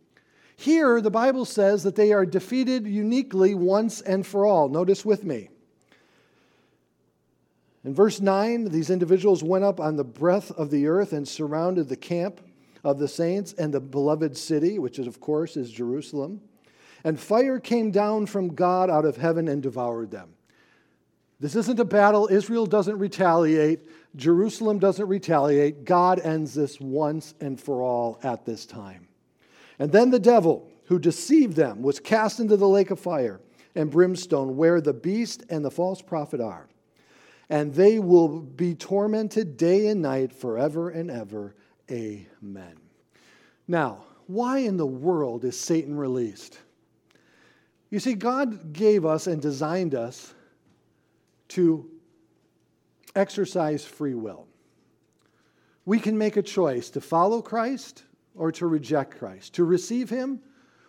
here 0.56 1.02
the 1.02 1.12
Bible 1.12 1.46
says 1.46 1.84
that 1.84 1.96
they 1.96 2.14
are 2.14 2.26
defeated 2.26 2.88
uniquely 2.88 3.54
once 3.54 4.02
and 4.02 4.26
for 4.26 4.48
all. 4.48 4.68
Notice 4.68 5.06
with 5.06 5.24
me. 5.24 5.50
In 7.84 7.94
verse 7.94 8.20
9, 8.20 8.70
these 8.70 8.90
individuals 8.90 9.44
went 9.44 9.66
up 9.66 9.80
on 9.80 9.98
the 9.98 10.04
breadth 10.04 10.50
of 10.50 10.72
the 10.72 10.88
earth 10.88 11.14
and 11.14 11.28
surrounded 11.28 11.90
the 11.90 11.96
camp 11.96 12.42
of 12.84 12.98
the 12.98 13.08
saints 13.08 13.54
and 13.54 13.72
the 13.72 13.80
beloved 13.80 14.36
city, 14.36 14.80
which 14.80 14.98
is, 14.98 15.06
of 15.06 15.20
course, 15.20 15.58
is 15.58 15.70
Jerusalem. 15.70 16.42
And 17.04 17.20
fire 17.20 17.60
came 17.60 17.92
down 17.92 18.26
from 18.26 18.56
God 18.56 18.90
out 18.90 19.06
of 19.06 19.18
heaven 19.18 19.48
and 19.48 19.62
devoured 19.62 20.10
them. 20.10 20.32
This 21.40 21.56
isn't 21.56 21.80
a 21.80 21.86
battle. 21.86 22.28
Israel 22.32 22.66
doesn't 22.66 22.98
retaliate. 22.98 23.82
Jerusalem 24.16 24.80
doesn't 24.80 25.08
retaliate. 25.08 25.84
God 25.84 26.20
ends 26.20 26.54
this 26.54 26.80
once 26.80 27.34
and 27.42 27.60
for 27.60 27.82
all 27.82 28.20
at 28.24 28.46
this 28.46 28.66
time. 28.66 29.08
And 29.78 29.92
then 29.92 30.12
the 30.12 30.20
devil, 30.20 30.72
who 30.86 31.00
deceived 31.00 31.56
them, 31.56 31.82
was 31.82 32.00
cast 32.00 32.40
into 32.40 32.56
the 32.56 32.68
lake 32.68 32.92
of 32.92 33.00
fire 33.00 33.42
and 33.76 33.92
brimstone, 33.92 34.56
where 34.56 34.80
the 34.80 34.94
beast 34.94 35.44
and 35.50 35.66
the 35.66 35.72
false 35.72 36.02
prophet 36.02 36.40
are. 36.40 36.70
And 37.50 37.74
they 37.74 38.00
will 38.00 38.40
be 38.40 38.74
tormented 38.74 39.58
day 39.58 39.88
and 39.88 40.02
night 40.02 40.32
forever 40.32 40.90
and 40.90 41.12
ever. 41.12 41.56
Amen. 41.92 42.78
Now, 43.68 44.06
why 44.28 44.60
in 44.60 44.78
the 44.78 44.86
world 44.86 45.44
is 45.44 45.60
Satan 45.60 45.98
released? 45.98 46.60
You 47.90 48.00
see, 48.00 48.14
God 48.14 48.74
gave 48.74 49.06
us 49.06 49.28
and 49.28 49.42
designed 49.42 49.94
us 49.94 50.34
to 51.50 51.90
exercise 53.16 53.86
free 53.86 54.14
will. 54.14 54.48
We 55.86 56.00
can 56.00 56.18
make 56.18 56.38
a 56.38 56.42
choice 56.42 56.90
to 56.92 57.02
follow 57.02 57.42
Christ 57.42 58.04
or 58.36 58.52
to 58.54 58.68
reject 58.68 59.18
Christ, 59.18 59.54
to 59.56 59.64
receive 59.64 60.10
Him 60.10 60.42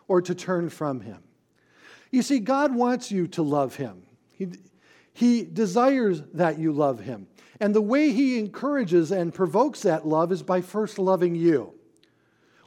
or 0.09 0.21
to 0.23 0.35
turn 0.35 0.69
from 0.71 1.01
Him. 1.01 1.23
You 2.11 2.23
see, 2.23 2.39
God 2.39 2.75
wants 2.75 3.11
you 3.11 3.27
to 3.29 3.43
love 3.43 3.77
Him. 3.77 4.03
He, 4.33 4.49
he 5.13 5.45
desires 5.45 6.23
that 6.35 6.59
you 6.59 6.73
love 6.73 7.01
Him. 7.01 7.27
And 7.61 7.75
the 7.75 7.83
way 7.83 8.11
He 8.11 8.39
encourages 8.39 9.13
and 9.13 9.33
provokes 9.33 9.83
that 9.83 10.07
love 10.07 10.33
is 10.33 10.43
by 10.43 10.61
first 10.61 10.99
loving 10.99 11.35
you. 11.35 11.75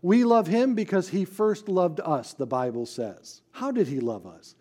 We 0.01 0.23
love 0.23 0.47
Him 0.47 0.75
because 0.75 1.09
He 1.09 1.25
first 1.25 1.67
loved 1.67 1.99
us, 1.99 2.33
the 2.33 2.45
Bible 2.45 2.85
says. 2.85 3.41
How 3.51 3.71
did 3.71 3.87
He 3.87 3.99
love 3.99 4.25
us? 4.25 4.55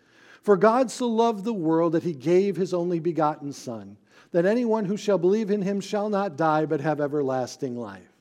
For 0.49 0.57
God 0.57 0.89
so 0.89 1.07
loved 1.07 1.43
the 1.43 1.53
world 1.53 1.91
that 1.91 2.01
he 2.01 2.13
gave 2.13 2.55
his 2.55 2.73
only 2.73 2.99
begotten 2.99 3.53
Son, 3.53 3.97
that 4.31 4.47
anyone 4.47 4.83
who 4.83 4.97
shall 4.97 5.19
believe 5.19 5.51
in 5.51 5.61
him 5.61 5.79
shall 5.79 6.09
not 6.09 6.37
die 6.37 6.65
but 6.65 6.81
have 6.81 6.99
everlasting 6.99 7.77
life. 7.77 8.17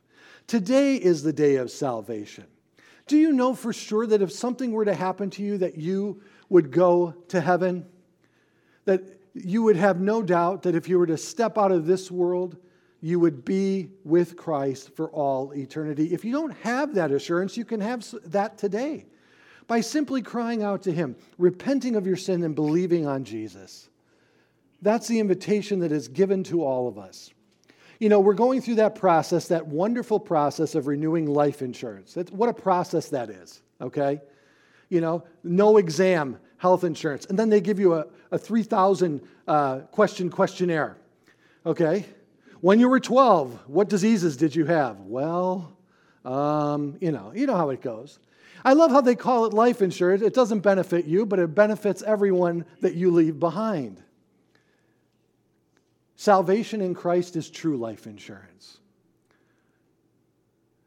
Today 0.46 0.96
is 0.96 1.22
the 1.22 1.32
day 1.32 1.56
of 1.56 1.70
salvation. 1.70 2.44
Do 3.06 3.16
you 3.16 3.32
know 3.32 3.54
for 3.54 3.72
sure 3.72 4.06
that 4.06 4.20
if 4.20 4.30
something 4.30 4.72
were 4.72 4.84
to 4.84 4.94
happen 4.94 5.30
to 5.30 5.42
you, 5.42 5.56
that 5.56 5.78
you 5.78 6.20
would 6.50 6.70
go 6.70 7.14
to 7.28 7.40
heaven? 7.40 7.86
That 8.84 9.04
you 9.32 9.62
would 9.62 9.76
have 9.76 9.98
no 9.98 10.22
doubt 10.22 10.64
that 10.64 10.74
if 10.74 10.86
you 10.86 10.98
were 10.98 11.06
to 11.06 11.16
step 11.16 11.56
out 11.56 11.72
of 11.72 11.86
this 11.86 12.10
world, 12.10 12.58
you 13.00 13.18
would 13.20 13.42
be 13.42 13.88
with 14.04 14.36
Christ 14.36 14.94
for 14.94 15.08
all 15.12 15.52
eternity. 15.52 16.12
If 16.12 16.26
you 16.26 16.32
don't 16.32 16.54
have 16.58 16.94
that 16.96 17.10
assurance, 17.10 17.56
you 17.56 17.64
can 17.64 17.80
have 17.80 18.06
that 18.26 18.58
today 18.58 19.06
by 19.68 19.82
simply 19.82 20.22
crying 20.22 20.62
out 20.64 20.82
to 20.82 20.92
Him, 20.92 21.14
repenting 21.36 21.94
of 21.94 22.06
your 22.06 22.16
sin, 22.16 22.42
and 22.42 22.56
believing 22.56 23.06
on 23.06 23.22
Jesus. 23.22 23.88
That's 24.82 25.06
the 25.06 25.20
invitation 25.20 25.80
that 25.80 25.92
is 25.92 26.08
given 26.08 26.42
to 26.44 26.64
all 26.64 26.88
of 26.88 26.98
us. 26.98 27.30
You 28.00 28.08
know, 28.08 28.20
we're 28.20 28.34
going 28.34 28.60
through 28.60 28.76
that 28.76 28.94
process, 28.94 29.48
that 29.48 29.66
wonderful 29.66 30.20
process 30.20 30.74
of 30.74 30.86
renewing 30.86 31.26
life 31.26 31.62
insurance. 31.62 32.14
That's, 32.14 32.30
what 32.30 32.48
a 32.48 32.54
process 32.54 33.10
that 33.10 33.28
is, 33.28 33.60
okay? 33.80 34.20
You 34.88 35.00
know, 35.00 35.24
no 35.42 35.76
exam, 35.76 36.38
health 36.56 36.84
insurance. 36.84 37.26
And 37.26 37.38
then 37.38 37.50
they 37.50 37.60
give 37.60 37.78
you 37.78 37.94
a, 37.94 38.06
a 38.30 38.38
3,000 38.38 39.20
uh, 39.46 39.80
question 39.90 40.30
questionnaire, 40.30 40.96
okay? 41.66 42.06
When 42.60 42.80
you 42.80 42.88
were 42.88 43.00
12, 43.00 43.64
what 43.66 43.88
diseases 43.88 44.36
did 44.36 44.54
you 44.54 44.64
have? 44.66 45.00
Well, 45.00 45.76
um, 46.24 46.96
you 47.00 47.10
know, 47.10 47.32
you 47.34 47.46
know 47.46 47.56
how 47.56 47.70
it 47.70 47.82
goes. 47.82 48.20
I 48.64 48.72
love 48.72 48.90
how 48.90 49.00
they 49.00 49.14
call 49.14 49.44
it 49.46 49.52
life 49.52 49.82
insurance. 49.82 50.22
It 50.22 50.34
doesn't 50.34 50.60
benefit 50.60 51.04
you, 51.04 51.26
but 51.26 51.38
it 51.38 51.54
benefits 51.54 52.02
everyone 52.02 52.64
that 52.80 52.94
you 52.94 53.10
leave 53.10 53.38
behind. 53.38 54.02
Salvation 56.16 56.80
in 56.80 56.94
Christ 56.94 57.36
is 57.36 57.48
true 57.48 57.76
life 57.76 58.06
insurance. 58.06 58.78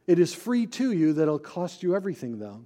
It 0.07 0.19
is 0.19 0.33
free 0.33 0.65
to 0.67 0.91
you 0.91 1.13
that'll 1.13 1.39
cost 1.39 1.83
you 1.83 1.95
everything, 1.95 2.37
though, 2.37 2.65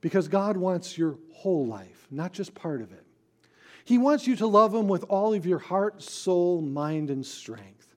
because 0.00 0.28
God 0.28 0.56
wants 0.56 0.96
your 0.96 1.18
whole 1.34 1.66
life, 1.66 2.06
not 2.10 2.32
just 2.32 2.54
part 2.54 2.80
of 2.80 2.92
it. 2.92 3.04
He 3.84 3.98
wants 3.98 4.26
you 4.26 4.36
to 4.36 4.46
love 4.46 4.74
Him 4.74 4.88
with 4.88 5.04
all 5.08 5.34
of 5.34 5.44
your 5.44 5.58
heart, 5.58 6.02
soul, 6.02 6.62
mind, 6.62 7.10
and 7.10 7.26
strength. 7.26 7.94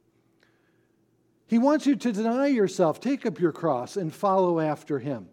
He 1.47 1.59
wants 1.59 1.85
you 1.85 1.95
to 1.95 2.11
deny 2.11 2.47
yourself, 2.47 2.99
take 2.99 3.25
up 3.25 3.39
your 3.39 3.51
cross, 3.51 3.95
and 3.95 4.13
follow 4.13 4.59
after 4.59 4.99
Him. 4.99 5.29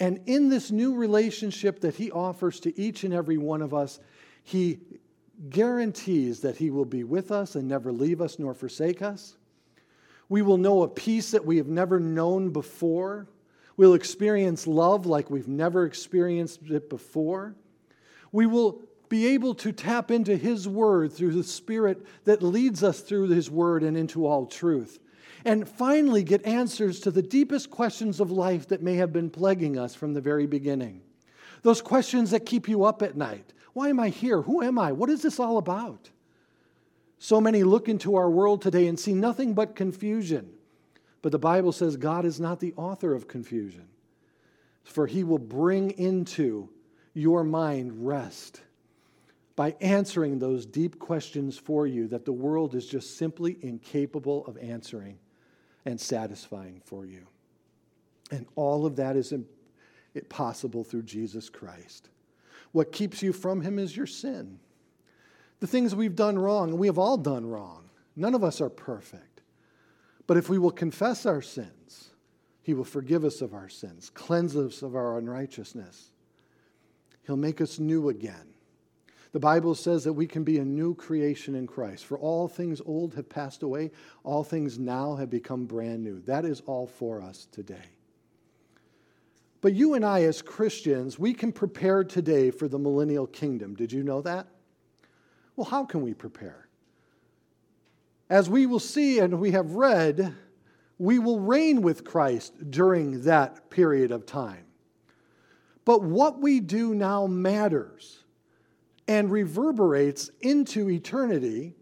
And 0.00 0.20
in 0.24 0.48
this 0.48 0.70
new 0.70 0.94
relationship 0.94 1.80
that 1.80 1.94
He 1.94 2.10
offers 2.10 2.58
to 2.60 2.80
each 2.80 3.04
and 3.04 3.12
every 3.12 3.36
one 3.36 3.60
of 3.60 3.74
us, 3.74 4.00
He 4.42 4.80
guarantees 5.50 6.40
that 6.40 6.56
He 6.56 6.70
will 6.70 6.86
be 6.86 7.04
with 7.04 7.30
us 7.30 7.54
and 7.54 7.68
never 7.68 7.92
leave 7.92 8.22
us 8.22 8.38
nor 8.38 8.54
forsake 8.54 9.02
us. 9.02 9.36
We 10.30 10.40
will 10.40 10.56
know 10.56 10.82
a 10.82 10.88
peace 10.88 11.32
that 11.32 11.44
we 11.44 11.58
have 11.58 11.68
never 11.68 12.00
known 12.00 12.50
before. 12.50 13.26
We'll 13.76 13.94
experience 13.94 14.66
love 14.66 15.04
like 15.04 15.30
we've 15.30 15.48
never 15.48 15.84
experienced 15.84 16.62
it 16.70 16.88
before. 16.88 17.54
We 18.32 18.46
will 18.46 18.80
be 19.10 19.26
able 19.26 19.54
to 19.56 19.72
tap 19.72 20.10
into 20.10 20.36
His 20.36 20.66
Word 20.66 21.12
through 21.12 21.32
the 21.32 21.44
Spirit 21.44 22.06
that 22.24 22.42
leads 22.42 22.82
us 22.82 23.00
through 23.00 23.28
His 23.28 23.50
Word 23.50 23.82
and 23.82 23.98
into 23.98 24.26
all 24.26 24.46
truth 24.46 24.98
and 25.44 25.68
finally 25.68 26.22
get 26.22 26.44
answers 26.44 27.00
to 27.00 27.10
the 27.10 27.22
deepest 27.22 27.70
questions 27.70 28.20
of 28.20 28.30
life 28.30 28.68
that 28.68 28.82
may 28.82 28.94
have 28.96 29.12
been 29.12 29.30
plaguing 29.30 29.78
us 29.78 29.94
from 29.94 30.12
the 30.12 30.20
very 30.20 30.46
beginning. 30.46 31.02
Those 31.62 31.82
questions 31.82 32.30
that 32.30 32.46
keep 32.46 32.68
you 32.68 32.84
up 32.84 33.02
at 33.02 33.16
night. 33.16 33.52
Why 33.72 33.88
am 33.88 34.00
I 34.00 34.08
here? 34.08 34.42
Who 34.42 34.62
am 34.62 34.78
I? 34.78 34.92
What 34.92 35.10
is 35.10 35.22
this 35.22 35.38
all 35.38 35.58
about? 35.58 36.10
So 37.18 37.40
many 37.40 37.62
look 37.62 37.88
into 37.88 38.16
our 38.16 38.30
world 38.30 38.62
today 38.62 38.86
and 38.86 38.98
see 38.98 39.14
nothing 39.14 39.54
but 39.54 39.76
confusion. 39.76 40.50
But 41.22 41.32
the 41.32 41.38
Bible 41.38 41.72
says 41.72 41.96
God 41.96 42.24
is 42.24 42.40
not 42.40 42.60
the 42.60 42.72
author 42.76 43.14
of 43.14 43.28
confusion, 43.28 43.88
for 44.84 45.06
he 45.06 45.22
will 45.22 45.38
bring 45.38 45.90
into 45.92 46.70
your 47.12 47.44
mind 47.44 48.06
rest 48.06 48.62
by 49.54 49.76
answering 49.82 50.38
those 50.38 50.64
deep 50.64 50.98
questions 50.98 51.58
for 51.58 51.86
you 51.86 52.08
that 52.08 52.24
the 52.24 52.32
world 52.32 52.74
is 52.74 52.86
just 52.86 53.18
simply 53.18 53.58
incapable 53.60 54.46
of 54.46 54.56
answering 54.56 55.18
and 55.84 56.00
satisfying 56.00 56.80
for 56.84 57.04
you. 57.04 57.26
And 58.30 58.46
all 58.54 58.86
of 58.86 58.96
that 58.96 59.16
is 59.16 59.32
possible 60.28 60.84
through 60.84 61.02
Jesus 61.02 61.48
Christ. 61.48 62.08
What 62.72 62.92
keeps 62.92 63.22
you 63.22 63.32
from 63.32 63.62
Him 63.62 63.78
is 63.78 63.96
your 63.96 64.06
sin. 64.06 64.60
The 65.58 65.66
things 65.66 65.94
we've 65.94 66.16
done 66.16 66.38
wrong, 66.38 66.78
we 66.78 66.86
have 66.86 66.98
all 66.98 67.16
done 67.16 67.46
wrong. 67.46 67.90
None 68.16 68.34
of 68.34 68.44
us 68.44 68.60
are 68.60 68.70
perfect. 68.70 69.42
But 70.26 70.36
if 70.36 70.48
we 70.48 70.58
will 70.58 70.70
confess 70.70 71.26
our 71.26 71.42
sins, 71.42 72.10
He 72.62 72.74
will 72.74 72.84
forgive 72.84 73.24
us 73.24 73.40
of 73.40 73.52
our 73.52 73.68
sins, 73.68 74.10
cleanse 74.10 74.56
us 74.56 74.82
of 74.82 74.94
our 74.94 75.18
unrighteousness. 75.18 76.12
He'll 77.26 77.36
make 77.36 77.60
us 77.60 77.78
new 77.78 78.08
again. 78.08 78.49
The 79.32 79.40
Bible 79.40 79.76
says 79.76 80.02
that 80.04 80.12
we 80.12 80.26
can 80.26 80.42
be 80.42 80.58
a 80.58 80.64
new 80.64 80.94
creation 80.94 81.54
in 81.54 81.66
Christ. 81.66 82.04
For 82.04 82.18
all 82.18 82.48
things 82.48 82.80
old 82.84 83.14
have 83.14 83.28
passed 83.28 83.62
away, 83.62 83.92
all 84.24 84.42
things 84.42 84.78
now 84.78 85.14
have 85.14 85.30
become 85.30 85.66
brand 85.66 86.02
new. 86.02 86.20
That 86.22 86.44
is 86.44 86.62
all 86.66 86.86
for 86.86 87.22
us 87.22 87.46
today. 87.52 87.90
But 89.60 89.74
you 89.74 89.94
and 89.94 90.04
I, 90.04 90.22
as 90.22 90.42
Christians, 90.42 91.18
we 91.18 91.34
can 91.34 91.52
prepare 91.52 92.02
today 92.02 92.50
for 92.50 92.66
the 92.66 92.78
millennial 92.78 93.26
kingdom. 93.26 93.74
Did 93.74 93.92
you 93.92 94.02
know 94.02 94.22
that? 94.22 94.46
Well, 95.54 95.66
how 95.66 95.84
can 95.84 96.00
we 96.02 96.14
prepare? 96.14 96.66
As 98.30 98.48
we 98.48 98.66
will 98.66 98.80
see 98.80 99.18
and 99.18 99.38
we 99.38 99.50
have 99.52 99.72
read, 99.72 100.34
we 100.98 101.18
will 101.18 101.40
reign 101.40 101.82
with 101.82 102.04
Christ 102.04 102.70
during 102.70 103.22
that 103.22 103.70
period 103.70 104.10
of 104.10 104.26
time. 104.26 104.64
But 105.84 106.02
what 106.02 106.40
we 106.40 106.60
do 106.60 106.94
now 106.94 107.26
matters 107.26 108.24
and 109.10 109.28
reverberates 109.28 110.30
into 110.40 110.88
eternity 110.88 111.74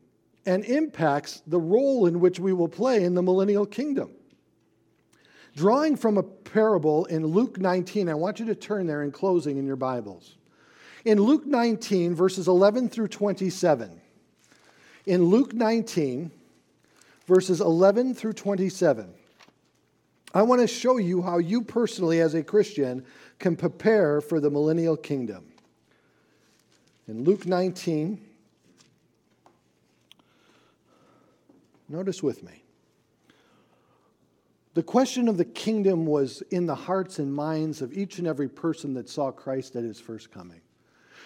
and 0.47 0.65
impacts 0.65 1.43
the 1.47 1.61
role 1.61 2.07
in 2.07 2.21
which 2.21 2.41
we 2.41 2.55
will 2.55 2.71
play 2.71 3.05
in 3.05 3.13
the 3.13 3.23
millennial 3.23 3.67
kingdom. 3.67 4.11
Drawing 5.55 5.95
from 5.95 6.17
a 6.17 6.23
parable 6.23 7.05
in 7.05 7.27
Luke 7.27 7.59
19, 7.59 8.09
I 8.09 8.15
want 8.15 8.41
you 8.41 8.47
to 8.47 8.55
turn 8.55 8.87
there 8.87 9.03
in 9.03 9.13
closing 9.13 9.59
in 9.59 9.67
your 9.67 9.77
Bibles. 9.77 10.37
In 11.05 11.21
Luke 11.21 11.45
19, 11.45 12.15
verses 12.15 12.49
11 12.49 12.89
through 12.89 13.09
27, 13.09 14.01
in 15.05 15.25
Luke 15.27 15.53
19, 15.53 16.31
verses 17.27 17.61
11 17.61 18.15
through 18.15 18.33
27, 18.33 19.13
I 20.33 20.41
want 20.41 20.63
to 20.63 20.67
show 20.67 20.97
you 20.97 21.21
how 21.21 21.37
you 21.37 21.61
personally, 21.61 22.23
as 22.23 22.33
a 22.33 22.43
Christian, 22.43 23.05
can 23.39 23.55
prepare 23.55 24.23
for 24.23 24.41
the 24.41 24.49
millennial 24.49 24.97
kingdom. 24.97 25.48
In 27.09 27.25
Luke 27.25 27.47
19, 27.47 28.21
notice 31.89 32.23
with 32.23 32.43
me. 32.43 32.63
The 34.75 34.83
question 34.83 35.27
of 35.27 35.39
the 35.39 35.47
kingdom 35.47 36.05
was 36.05 36.43
in 36.51 36.67
the 36.67 36.75
hearts 36.75 37.19
and 37.19 37.33
minds 37.33 37.81
of 37.81 37.95
each 37.95 38.19
and 38.19 38.27
every 38.27 38.49
person 38.49 38.93
that 38.93 39.09
saw 39.09 39.31
Christ 39.31 39.75
at 39.75 39.85
his 39.85 39.99
first 39.99 40.31
coming. 40.31 40.61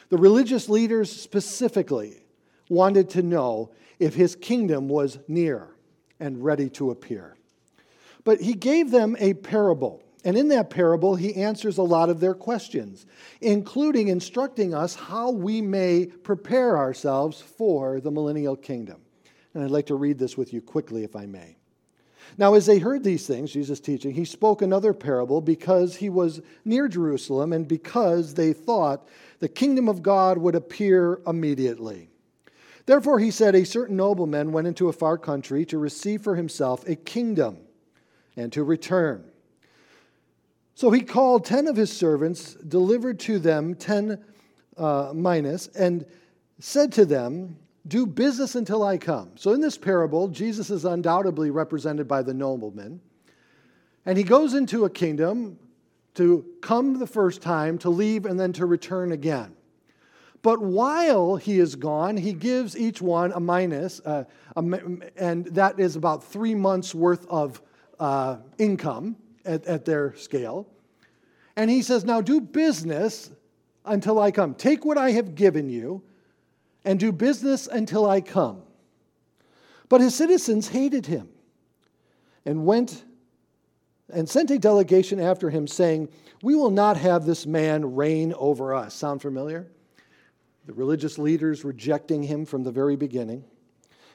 The 0.09 0.19
religious 0.19 0.69
leaders 0.69 1.11
specifically 1.11 2.23
wanted 2.69 3.11
to 3.11 3.23
know 3.23 3.73
if 3.99 4.15
his 4.15 4.37
kingdom 4.37 4.89
was 4.89 5.19
near 5.27 5.75
and 6.21 6.45
ready 6.45 6.71
to 6.71 6.93
appear. 6.93 7.37
But 8.23 8.41
he 8.41 8.55
gave 8.55 8.93
them 8.93 9.17
a 9.19 9.35
parable 9.35 10.01
and 10.25 10.37
in 10.37 10.49
that 10.49 10.71
parable, 10.71 11.17
he 11.17 11.35
answers 11.35 11.79
a 11.79 11.83
lot 11.83 12.09
of 12.09 12.21
their 12.21 12.35
questions, 12.35 13.07
including 13.41 14.09
instructing 14.09 14.73
us 14.73 14.95
how 14.95 15.31
we 15.31 15.61
may 15.61 16.07
prepare 16.07 16.77
ourselves 16.77 17.41
for 17.41 18.01
the 18.01 18.11
millennial 18.11 18.57
kingdom. 18.57 19.01
And 19.55 19.65
I'd 19.65 19.71
like 19.71 19.87
to 19.87 19.97
read 19.97 20.19
this 20.19 20.37
with 20.37 20.53
you 20.53 20.61
quickly, 20.61 21.03
if 21.03 21.17
I 21.17 21.27
may. 21.27 21.57
Now, 22.39 22.55
as 22.55 22.67
they 22.67 22.79
heard 22.79 23.03
these 23.03 23.27
things, 23.27 23.53
Jesus 23.53 23.81
teaching, 23.81 24.13
he 24.13 24.25
spoke 24.25 24.63
another 24.63 24.95
parable 24.95 25.41
because 25.41 25.97
he 25.97 26.09
was 26.09 26.41
near 26.65 26.89
Jerusalem 26.89 27.53
and 27.53 27.67
because 27.67 28.35
they 28.35 28.53
thought 28.53 29.07
the 29.41 29.49
kingdom 29.49 29.89
of 29.89 30.03
God 30.03 30.39
would 30.39 30.55
appear 30.55 31.21
immediately. 31.27 32.09
Therefore, 32.87 33.19
he 33.19 33.31
said, 33.31 33.55
A 33.55 33.67
certain 33.67 33.97
nobleman 33.97 34.53
went 34.53 34.67
into 34.67 34.89
a 34.89 34.93
far 34.93 35.19
country 35.19 35.65
to 35.67 35.79
receive 35.79 36.23
for 36.23 36.37
himself 36.37 36.89
a 36.89 36.97
kingdom 36.97 37.59
and 38.37 38.53
to 38.53 38.65
return. 38.65 39.32
So 40.75 40.91
he 40.91 41.03
called 41.03 41.45
10 41.45 41.67
of 41.67 41.77
his 41.77 41.93
servants, 41.93 42.55
delivered 42.55 43.19
to 43.21 43.39
them 43.39 43.75
10 43.75 44.23
uh, 44.77 45.13
and 45.77 46.07
said 46.59 46.93
to 46.93 47.05
them, 47.05 47.57
Do 47.87 48.07
business 48.07 48.55
until 48.55 48.83
I 48.83 48.97
come. 48.97 49.33
So 49.37 49.53
in 49.53 49.61
this 49.61 49.77
parable, 49.77 50.29
Jesus 50.29 50.71
is 50.71 50.85
undoubtedly 50.85 51.51
represented 51.51 52.09
by 52.09 52.23
the 52.23 52.35
nobleman. 52.35 53.01
And 54.07 54.17
he 54.17 54.25
goes 54.25 54.55
into 54.55 54.85
a 54.85 54.91
kingdom 54.91 55.59
to 56.15 56.45
come 56.61 56.99
the 56.99 57.07
first 57.07 57.43
time, 57.43 57.79
to 57.79 57.91
leave, 57.91 58.27
and 58.27 58.39
then 58.39 58.53
to 58.55 58.67
return 58.67 59.13
again. 59.13 59.55
But 60.43 60.61
while 60.61 61.37
he 61.37 61.61
is 61.61 61.77
gone, 61.77 62.17
he 62.17 62.33
gives 62.33 62.77
each 62.77 63.01
one 63.01 63.31
a 63.33 63.41
minas, 63.41 64.01
uh, 64.05 64.25
a, 64.57 64.65
and 65.17 65.47
that 65.47 65.79
is 65.79 65.95
about 65.95 66.25
three 66.25 66.55
months' 66.55 66.95
worth 66.95 67.25
of 67.29 67.63
uh, 68.01 68.39
income 68.59 69.17
at, 69.45 69.65
at 69.67 69.85
their 69.85 70.15
scale. 70.17 70.67
And 71.57 71.71
he 71.71 71.83
says, 71.83 72.05
Now 72.05 72.21
do 72.21 72.41
business 72.41 73.31
until 73.85 74.19
I 74.19 74.31
come. 74.31 74.55
Take 74.55 74.85
what 74.85 74.99
I 74.99 75.11
have 75.13 75.35
given 75.35 75.69
you 75.69 76.03
and 76.85 76.99
do 76.99 77.13
business 77.13 77.67
until 77.67 78.09
I 78.09 78.21
come. 78.21 78.63
But 79.89 80.01
his 80.01 80.15
citizens 80.15 80.69
hated 80.69 81.07
him 81.07 81.29
and 82.47 82.65
went 82.65 83.05
and 84.13 84.29
sent 84.29 84.51
a 84.51 84.59
delegation 84.59 85.21
after 85.21 85.51
him, 85.51 85.67
saying, 85.67 86.09
We 86.43 86.55
will 86.55 86.71
not 86.71 86.97
have 86.97 87.25
this 87.25 87.47
man 87.47 87.95
reign 87.95 88.35
over 88.37 88.75
us. 88.75 88.95
Sound 88.95 89.23
familiar? 89.23 89.67
The 90.67 90.75
religious 90.75 91.19
leaders 91.19 91.65
rejecting 91.65 92.23
him 92.23 92.45
from 92.45 92.63
the 92.63 92.71
very 92.71 92.97
beginning. 92.97 93.45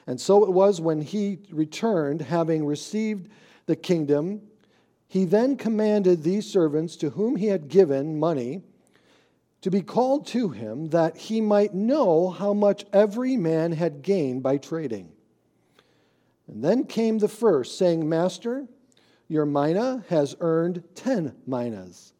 And 0.06 0.20
so 0.20 0.44
it 0.44 0.50
was 0.50 0.80
when 0.80 1.02
he 1.02 1.38
returned, 1.50 2.22
having 2.22 2.64
received 2.64 3.28
the 3.66 3.76
kingdom 3.76 4.40
he 5.08 5.24
then 5.24 5.56
commanded 5.56 6.22
these 6.22 6.46
servants 6.46 6.94
to 6.96 7.10
whom 7.10 7.36
he 7.36 7.46
had 7.46 7.68
given 7.68 8.20
money 8.20 8.62
to 9.62 9.70
be 9.70 9.80
called 9.80 10.26
to 10.28 10.50
him 10.50 10.90
that 10.90 11.16
he 11.16 11.40
might 11.40 11.74
know 11.74 12.28
how 12.28 12.52
much 12.52 12.84
every 12.92 13.36
man 13.36 13.72
had 13.72 14.02
gained 14.02 14.42
by 14.42 14.58
trading. 14.58 15.10
And 16.46 16.62
then 16.62 16.84
came 16.84 17.18
the 17.18 17.28
first, 17.28 17.76
saying, 17.76 18.08
Master, 18.08 18.66
your 19.28 19.46
mina 19.46 20.04
has 20.08 20.36
earned 20.40 20.84
ten 20.94 21.34
minas. 21.46 22.12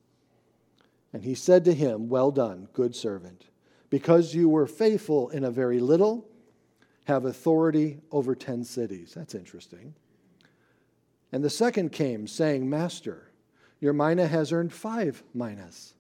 And 1.13 1.23
he 1.23 1.35
said 1.35 1.65
to 1.67 1.75
him, 1.75 2.09
Well 2.09 2.31
done, 2.31 2.69
good 2.73 2.97
servant. 2.97 3.45
Because 3.91 4.35
you 4.35 4.49
were 4.49 4.67
faithful 4.67 5.31
in 5.31 5.45
a 5.45 5.51
very 5.51 5.81
little, 5.81 6.29
have 7.05 7.25
authority 7.25 7.99
over 8.11 8.35
ten 8.35 8.65
cities. 8.65 9.13
That's 9.15 9.35
interesting. 9.35 9.95
And 11.33 11.45
the 11.45 11.51
second 11.51 11.93
came, 11.93 12.27
saying, 12.27 12.69
Master, 12.69 13.31
your 13.81 13.93
mina 13.93 14.27
has 14.27 14.53
earned 14.53 14.73
five 14.73 15.23
minas. 15.35 15.95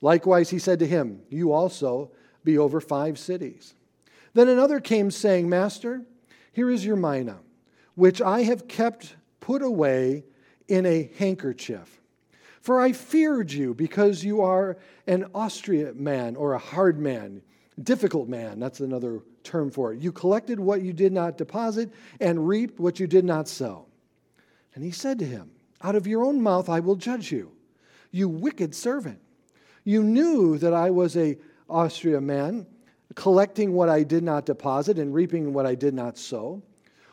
Likewise, 0.00 0.50
he 0.50 0.58
said 0.58 0.78
to 0.78 0.86
him, 0.86 1.20
You 1.28 1.52
also 1.52 2.10
be 2.42 2.56
over 2.56 2.80
five 2.80 3.18
cities. 3.18 3.74
Then 4.32 4.48
another 4.48 4.80
came, 4.80 5.10
saying, 5.10 5.48
Master, 5.48 6.02
here 6.52 6.70
is 6.70 6.84
your 6.84 6.96
mina, 6.96 7.38
which 7.94 8.22
I 8.22 8.42
have 8.42 8.66
kept 8.66 9.16
put 9.40 9.62
away 9.62 10.24
in 10.68 10.86
a 10.86 11.10
handkerchief. 11.18 12.00
For 12.60 12.80
I 12.80 12.92
feared 12.92 13.52
you 13.52 13.74
because 13.74 14.22
you 14.22 14.42
are 14.42 14.76
an 15.06 15.26
austere 15.34 15.92
man 15.94 16.36
or 16.36 16.52
a 16.52 16.58
hard 16.58 16.98
man, 16.98 17.42
difficult 17.82 18.28
man. 18.28 18.60
That's 18.60 18.80
another 18.80 19.20
term 19.42 19.70
for 19.70 19.92
it. 19.92 20.00
You 20.00 20.12
collected 20.12 20.60
what 20.60 20.82
you 20.82 20.92
did 20.92 21.12
not 21.12 21.38
deposit 21.38 21.90
and 22.20 22.46
reaped 22.46 22.78
what 22.78 23.00
you 23.00 23.06
did 23.06 23.24
not 23.24 23.48
sow. 23.48 23.86
And 24.74 24.84
he 24.84 24.90
said 24.90 25.18
to 25.18 25.24
him, 25.24 25.50
Out 25.82 25.96
of 25.96 26.06
your 26.06 26.24
own 26.24 26.40
mouth 26.40 26.68
I 26.68 26.80
will 26.80 26.96
judge 26.96 27.32
you, 27.32 27.52
you 28.10 28.28
wicked 28.28 28.74
servant. 28.74 29.20
You 29.84 30.02
knew 30.02 30.58
that 30.58 30.74
I 30.74 30.90
was 30.90 31.16
a 31.16 31.38
austere 31.68 32.20
man, 32.20 32.66
collecting 33.14 33.72
what 33.72 33.88
I 33.88 34.02
did 34.02 34.22
not 34.22 34.46
deposit 34.46 34.98
and 34.98 35.14
reaping 35.14 35.52
what 35.52 35.66
I 35.66 35.74
did 35.74 35.94
not 35.94 36.18
sow. 36.18 36.62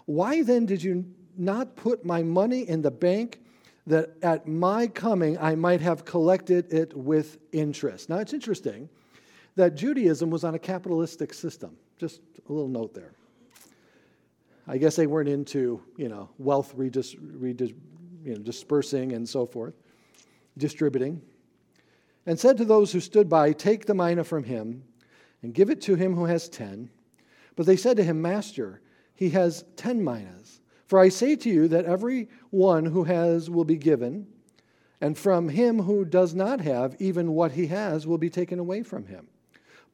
Why 0.06 0.44
then 0.44 0.66
did 0.66 0.84
you 0.84 1.06
not 1.38 1.76
put 1.76 2.06
my 2.06 2.24
money 2.24 2.68
in 2.68 2.82
the 2.82 2.92
bank 2.92 3.42
that 3.86 4.12
at 4.22 4.48
my 4.48 4.88
coming 4.88 5.38
I 5.38 5.56
might 5.56 5.82
have 5.82 6.06
collected 6.06 6.72
it 6.74 6.96
with 6.96 7.38
interest? 7.52 8.10
Now 8.10 8.18
it's 8.18 8.34
interesting 8.34 8.90
that 9.56 9.76
Judaism 9.76 10.30
was 10.30 10.44
on 10.44 10.56
a 10.56 10.60
capitalistic 10.60 11.34
system. 11.34 11.78
Just 11.98 12.22
a 12.48 12.54
little 12.54 12.70
note 12.70 12.94
there. 12.94 13.17
I 14.68 14.78
guess 14.78 14.96
they 14.96 15.08
weren't 15.08 15.30
into, 15.30 15.82
you 15.96 16.10
know, 16.10 16.30
wealth 16.38 16.76
redis, 16.76 17.18
redis, 17.18 17.74
you 18.24 18.34
know, 18.34 18.40
dispersing 18.40 19.14
and 19.14 19.28
so 19.28 19.46
forth, 19.46 19.74
distributing. 20.58 21.22
And 22.26 22.38
said 22.38 22.58
to 22.58 22.66
those 22.66 22.92
who 22.92 23.00
stood 23.00 23.30
by, 23.30 23.54
Take 23.54 23.86
the 23.86 23.96
mina 23.96 24.24
from 24.26 24.44
him 24.44 24.84
and 25.42 25.54
give 25.54 25.70
it 25.70 25.82
to 25.82 25.96
him 25.96 26.16
who 26.16 26.26
has 26.26 26.50
ten. 26.50 26.90
But 27.56 27.66
they 27.66 27.78
said 27.78 27.98
to 27.98 28.04
him, 28.04 28.22
Master, 28.22 28.82
he 29.16 29.30
has 29.30 29.64
ten 29.78 30.04
minas. 30.04 30.60
For 30.86 31.00
I 31.00 31.10
say 31.10 31.36
to 31.38 31.50
you 31.50 31.68
that 31.70 31.86
every 31.86 32.30
one 32.50 32.86
who 32.86 33.04
has 33.06 33.50
will 33.50 33.66
be 33.66 33.78
given, 33.78 34.28
and 35.00 35.18
from 35.18 35.50
him 35.50 35.80
who 35.84 36.06
does 36.06 36.34
not 36.34 36.62
have, 36.62 36.96
even 37.00 37.34
what 37.34 37.52
he 37.52 37.68
has 37.68 38.08
will 38.08 38.18
be 38.18 38.30
taken 38.30 38.60
away 38.60 38.84
from 38.84 39.06
him. 39.06 39.28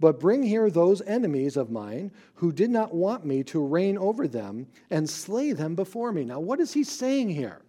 But 0.03 0.19
bring 0.19 0.43
here 0.43 0.69
those 0.69 1.01
enemies 1.03 1.55
of 1.55 1.71
mine 1.71 2.11
who 2.35 2.51
did 2.51 2.69
not 2.69 2.93
want 2.93 3.25
me 3.25 3.41
to 3.45 3.65
reign 3.65 3.97
over 3.97 4.27
them 4.27 4.67
and 4.91 5.09
slay 5.09 5.53
them 5.53 5.75
before 5.75 6.11
me. 6.11 6.25
Now, 6.25 6.41
what 6.41 6.59
is 6.59 6.73
he 6.73 6.83
saying 6.83 7.29
here? 7.29 7.63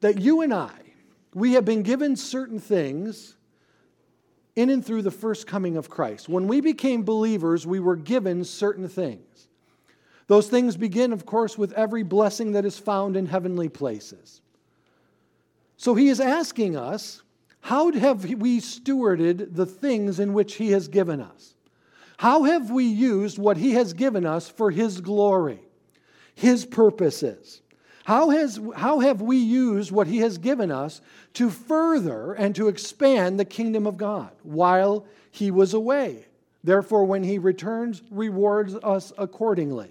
that 0.00 0.20
you 0.20 0.42
and 0.42 0.52
I, 0.52 0.72
we 1.34 1.54
have 1.54 1.64
been 1.64 1.82
given 1.82 2.16
certain 2.16 2.58
things 2.58 3.36
in 4.54 4.70
and 4.70 4.84
through 4.84 5.02
the 5.02 5.10
first 5.10 5.46
coming 5.46 5.76
of 5.76 5.90
Christ. 5.90 6.28
When 6.28 6.48
we 6.48 6.60
became 6.60 7.04
believers, 7.04 7.66
we 7.66 7.80
were 7.80 7.96
given 7.96 8.44
certain 8.44 8.88
things. 8.88 9.48
Those 10.28 10.48
things 10.48 10.76
begin, 10.76 11.12
of 11.12 11.26
course, 11.26 11.58
with 11.58 11.72
every 11.72 12.02
blessing 12.02 12.52
that 12.52 12.64
is 12.64 12.78
found 12.78 13.16
in 13.16 13.26
heavenly 13.26 13.68
places. 13.68 14.40
So 15.76 15.94
he 15.94 16.08
is 16.08 16.20
asking 16.20 16.76
us, 16.76 17.22
how 17.66 17.90
have 17.90 18.24
we 18.24 18.60
stewarded 18.60 19.56
the 19.56 19.66
things 19.66 20.20
in 20.20 20.34
which 20.34 20.54
he 20.54 20.70
has 20.70 20.86
given 20.86 21.20
us? 21.20 21.56
How 22.16 22.44
have 22.44 22.70
we 22.70 22.84
used 22.84 23.38
what 23.38 23.56
he 23.56 23.72
has 23.72 23.92
given 23.92 24.24
us 24.24 24.48
for 24.48 24.70
his 24.70 25.00
glory, 25.00 25.58
his 26.36 26.64
purposes? 26.64 27.62
How, 28.04 28.30
has, 28.30 28.60
how 28.76 29.00
have 29.00 29.20
we 29.20 29.38
used 29.38 29.90
what 29.90 30.06
he 30.06 30.18
has 30.18 30.38
given 30.38 30.70
us 30.70 31.00
to 31.34 31.50
further 31.50 32.34
and 32.34 32.54
to 32.54 32.68
expand 32.68 33.40
the 33.40 33.44
kingdom 33.44 33.84
of 33.84 33.96
God 33.96 34.30
while 34.44 35.04
he 35.32 35.50
was 35.50 35.74
away? 35.74 36.26
Therefore, 36.62 37.04
when 37.04 37.24
he 37.24 37.36
returns, 37.36 38.00
rewards 38.12 38.76
us 38.76 39.12
accordingly. 39.18 39.90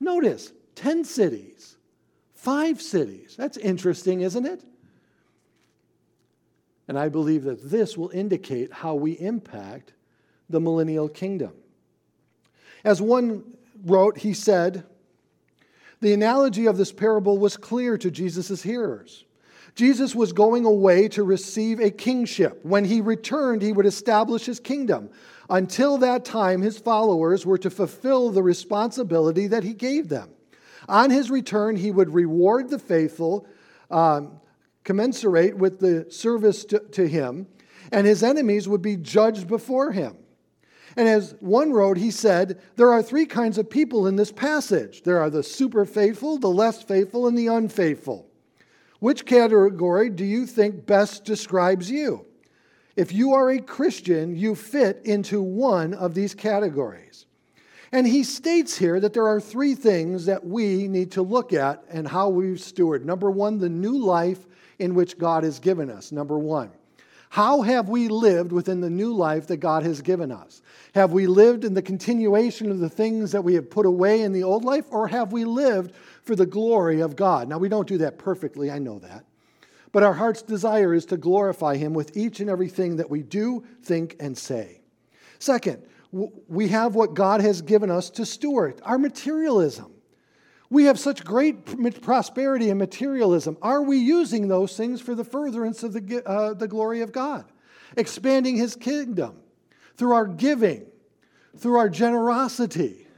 Notice 0.00 0.52
10 0.74 1.04
cities, 1.04 1.76
five 2.32 2.80
cities. 2.80 3.34
That's 3.36 3.58
interesting, 3.58 4.22
isn't 4.22 4.46
it? 4.46 4.64
And 6.90 6.98
I 6.98 7.08
believe 7.08 7.44
that 7.44 7.70
this 7.70 7.96
will 7.96 8.10
indicate 8.10 8.72
how 8.72 8.96
we 8.96 9.12
impact 9.12 9.92
the 10.48 10.58
millennial 10.58 11.08
kingdom. 11.08 11.52
As 12.82 13.00
one 13.00 13.44
wrote, 13.84 14.18
he 14.18 14.34
said, 14.34 14.82
the 16.00 16.12
analogy 16.12 16.66
of 16.66 16.76
this 16.76 16.90
parable 16.90 17.38
was 17.38 17.56
clear 17.56 17.96
to 17.96 18.10
Jesus' 18.10 18.64
hearers. 18.64 19.24
Jesus 19.76 20.16
was 20.16 20.32
going 20.32 20.64
away 20.64 21.06
to 21.10 21.22
receive 21.22 21.78
a 21.78 21.92
kingship. 21.92 22.58
When 22.64 22.84
he 22.84 23.00
returned, 23.00 23.62
he 23.62 23.72
would 23.72 23.86
establish 23.86 24.46
his 24.46 24.58
kingdom. 24.58 25.10
Until 25.48 25.96
that 25.98 26.24
time, 26.24 26.60
his 26.60 26.80
followers 26.80 27.46
were 27.46 27.58
to 27.58 27.70
fulfill 27.70 28.30
the 28.30 28.42
responsibility 28.42 29.46
that 29.46 29.62
he 29.62 29.74
gave 29.74 30.08
them. 30.08 30.30
On 30.88 31.10
his 31.10 31.30
return, 31.30 31.76
he 31.76 31.92
would 31.92 32.12
reward 32.12 32.68
the 32.68 32.80
faithful, 32.80 33.46
um, 33.92 34.40
commensurate 34.84 35.56
with 35.56 35.80
the 35.80 36.10
service 36.10 36.64
to, 36.66 36.80
to 36.80 37.06
him, 37.06 37.46
and 37.92 38.06
his 38.06 38.22
enemies 38.22 38.68
would 38.68 38.82
be 38.82 38.96
judged 38.96 39.46
before 39.48 39.92
him. 39.92 40.16
And 40.96 41.08
as 41.08 41.34
one 41.40 41.72
wrote, 41.72 41.96
he 41.96 42.10
said, 42.10 42.60
There 42.76 42.92
are 42.92 43.02
three 43.02 43.26
kinds 43.26 43.58
of 43.58 43.70
people 43.70 44.06
in 44.06 44.16
this 44.16 44.32
passage 44.32 45.02
there 45.02 45.20
are 45.20 45.30
the 45.30 45.42
super 45.42 45.84
faithful, 45.84 46.38
the 46.38 46.48
less 46.48 46.82
faithful, 46.82 47.26
and 47.26 47.38
the 47.38 47.46
unfaithful. 47.46 48.26
Which 48.98 49.24
category 49.24 50.10
do 50.10 50.24
you 50.24 50.46
think 50.46 50.86
best 50.86 51.24
describes 51.24 51.90
you? 51.90 52.26
If 52.96 53.12
you 53.12 53.32
are 53.32 53.50
a 53.50 53.60
Christian, 53.60 54.36
you 54.36 54.54
fit 54.54 55.00
into 55.04 55.40
one 55.40 55.94
of 55.94 56.14
these 56.14 56.34
categories. 56.34 57.24
And 57.92 58.06
he 58.06 58.22
states 58.22 58.76
here 58.76 59.00
that 59.00 59.14
there 59.14 59.26
are 59.26 59.40
three 59.40 59.74
things 59.74 60.26
that 60.26 60.44
we 60.44 60.86
need 60.86 61.12
to 61.12 61.22
look 61.22 61.52
at 61.52 61.82
and 61.88 62.06
how 62.06 62.28
we 62.28 62.56
steward. 62.56 63.04
Number 63.04 63.30
one, 63.30 63.58
the 63.58 63.68
new 63.68 63.98
life 63.98 64.46
in 64.80 64.94
which 64.94 65.18
God 65.18 65.44
has 65.44 65.58
given 65.58 65.90
us. 65.90 66.10
Number 66.10 66.38
one. 66.38 66.70
How 67.30 67.62
have 67.62 67.88
we 67.88 68.08
lived 68.08 68.50
within 68.50 68.80
the 68.80 68.90
new 68.90 69.14
life 69.14 69.46
that 69.46 69.58
God 69.58 69.84
has 69.84 70.02
given 70.02 70.32
us? 70.32 70.62
Have 70.96 71.12
we 71.12 71.28
lived 71.28 71.64
in 71.64 71.74
the 71.74 71.82
continuation 71.82 72.72
of 72.72 72.80
the 72.80 72.88
things 72.88 73.30
that 73.30 73.44
we 73.44 73.54
have 73.54 73.70
put 73.70 73.86
away 73.86 74.22
in 74.22 74.32
the 74.32 74.42
old 74.42 74.64
life, 74.64 74.84
or 74.90 75.06
have 75.06 75.32
we 75.32 75.44
lived 75.44 75.94
for 76.24 76.34
the 76.34 76.44
glory 76.44 77.00
of 77.00 77.14
God? 77.14 77.48
Now, 77.48 77.58
we 77.58 77.68
don't 77.68 77.86
do 77.86 77.98
that 77.98 78.18
perfectly, 78.18 78.68
I 78.68 78.80
know 78.80 78.98
that. 78.98 79.24
But 79.92 80.02
our 80.02 80.12
heart's 80.12 80.42
desire 80.42 80.92
is 80.92 81.06
to 81.06 81.16
glorify 81.16 81.76
Him 81.76 81.94
with 81.94 82.16
each 82.16 82.40
and 82.40 82.50
everything 82.50 82.96
that 82.96 83.10
we 83.10 83.22
do, 83.22 83.64
think, 83.84 84.16
and 84.18 84.36
say. 84.36 84.80
Second, 85.38 85.84
we 86.10 86.66
have 86.68 86.96
what 86.96 87.14
God 87.14 87.40
has 87.42 87.62
given 87.62 87.92
us 87.92 88.10
to 88.10 88.26
steward 88.26 88.80
our 88.82 88.98
materialism. 88.98 89.92
We 90.70 90.84
have 90.84 91.00
such 91.00 91.24
great 91.24 92.00
prosperity 92.00 92.70
and 92.70 92.78
materialism. 92.78 93.58
Are 93.60 93.82
we 93.82 93.96
using 93.98 94.46
those 94.46 94.76
things 94.76 95.00
for 95.00 95.16
the 95.16 95.24
furtherance 95.24 95.82
of 95.82 95.92
the, 95.92 96.22
uh, 96.24 96.54
the 96.54 96.68
glory 96.68 97.00
of 97.00 97.10
God? 97.10 97.44
Expanding 97.96 98.56
His 98.56 98.76
kingdom 98.76 99.40
through 99.96 100.12
our 100.12 100.26
giving, 100.26 100.86
through 101.56 101.76
our 101.76 101.88
generosity? 101.88 103.08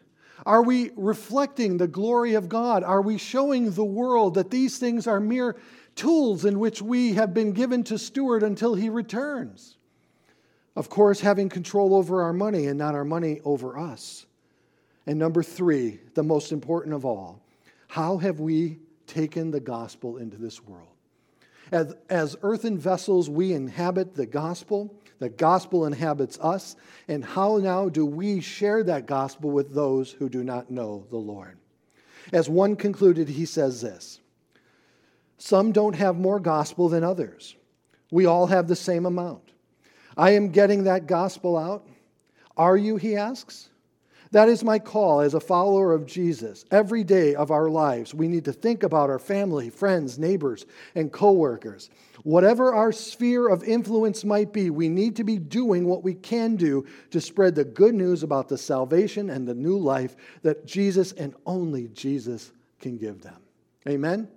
Are 0.46 0.62
we 0.62 0.92
reflecting 0.96 1.76
the 1.76 1.86
glory 1.86 2.34
of 2.34 2.48
God? 2.48 2.82
Are 2.82 3.02
we 3.02 3.18
showing 3.18 3.72
the 3.72 3.84
world 3.84 4.34
that 4.34 4.50
these 4.50 4.78
things 4.78 5.06
are 5.06 5.20
mere 5.20 5.56
tools 5.94 6.46
in 6.46 6.58
which 6.58 6.80
we 6.80 7.12
have 7.12 7.34
been 7.34 7.52
given 7.52 7.84
to 7.84 7.98
steward 7.98 8.42
until 8.42 8.74
He 8.74 8.88
returns? 8.88 9.76
Of 10.74 10.88
course, 10.88 11.20
having 11.20 11.50
control 11.50 11.94
over 11.94 12.22
our 12.22 12.32
money 12.32 12.66
and 12.66 12.78
not 12.78 12.94
our 12.94 13.04
money 13.04 13.40
over 13.44 13.78
us. 13.78 14.24
And 15.06 15.18
number 15.18 15.42
three, 15.42 16.00
the 16.14 16.22
most 16.22 16.50
important 16.50 16.94
of 16.94 17.04
all, 17.04 17.41
how 17.92 18.16
have 18.16 18.40
we 18.40 18.78
taken 19.06 19.50
the 19.50 19.60
gospel 19.60 20.16
into 20.16 20.38
this 20.38 20.64
world? 20.64 20.88
As, 21.70 21.94
as 22.08 22.38
earthen 22.40 22.78
vessels, 22.78 23.28
we 23.28 23.52
inhabit 23.52 24.14
the 24.14 24.24
gospel. 24.24 24.94
The 25.18 25.28
gospel 25.28 25.84
inhabits 25.84 26.38
us. 26.40 26.74
And 27.06 27.22
how 27.22 27.58
now 27.58 27.90
do 27.90 28.06
we 28.06 28.40
share 28.40 28.82
that 28.84 29.04
gospel 29.04 29.50
with 29.50 29.74
those 29.74 30.10
who 30.10 30.30
do 30.30 30.42
not 30.42 30.70
know 30.70 31.04
the 31.10 31.18
Lord? 31.18 31.58
As 32.32 32.48
one 32.48 32.76
concluded, 32.76 33.28
he 33.28 33.44
says 33.44 33.82
this 33.82 34.20
Some 35.36 35.70
don't 35.70 35.96
have 35.96 36.16
more 36.16 36.40
gospel 36.40 36.88
than 36.88 37.04
others. 37.04 37.56
We 38.10 38.24
all 38.24 38.46
have 38.46 38.68
the 38.68 38.74
same 38.74 39.04
amount. 39.04 39.52
I 40.16 40.30
am 40.30 40.48
getting 40.48 40.84
that 40.84 41.06
gospel 41.06 41.58
out. 41.58 41.86
Are 42.56 42.78
you, 42.78 42.96
he 42.96 43.16
asks? 43.16 43.68
That 44.32 44.48
is 44.48 44.64
my 44.64 44.78
call 44.78 45.20
as 45.20 45.34
a 45.34 45.40
follower 45.40 45.92
of 45.92 46.06
Jesus. 46.06 46.64
Every 46.70 47.04
day 47.04 47.34
of 47.34 47.50
our 47.50 47.68
lives, 47.68 48.14
we 48.14 48.28
need 48.28 48.46
to 48.46 48.52
think 48.52 48.82
about 48.82 49.10
our 49.10 49.18
family, 49.18 49.68
friends, 49.68 50.18
neighbors, 50.18 50.64
and 50.94 51.12
coworkers. 51.12 51.90
Whatever 52.24 52.72
our 52.72 52.92
sphere 52.92 53.48
of 53.48 53.62
influence 53.62 54.24
might 54.24 54.52
be, 54.52 54.70
we 54.70 54.88
need 54.88 55.16
to 55.16 55.24
be 55.24 55.38
doing 55.38 55.86
what 55.86 56.02
we 56.02 56.14
can 56.14 56.56
do 56.56 56.86
to 57.10 57.20
spread 57.20 57.54
the 57.54 57.64
good 57.64 57.94
news 57.94 58.22
about 58.22 58.48
the 58.48 58.56
salvation 58.56 59.28
and 59.28 59.46
the 59.46 59.54
new 59.54 59.76
life 59.76 60.16
that 60.40 60.64
Jesus 60.64 61.12
and 61.12 61.34
only 61.44 61.88
Jesus 61.88 62.52
can 62.80 62.96
give 62.96 63.20
them. 63.20 63.36
Amen. 63.86 64.28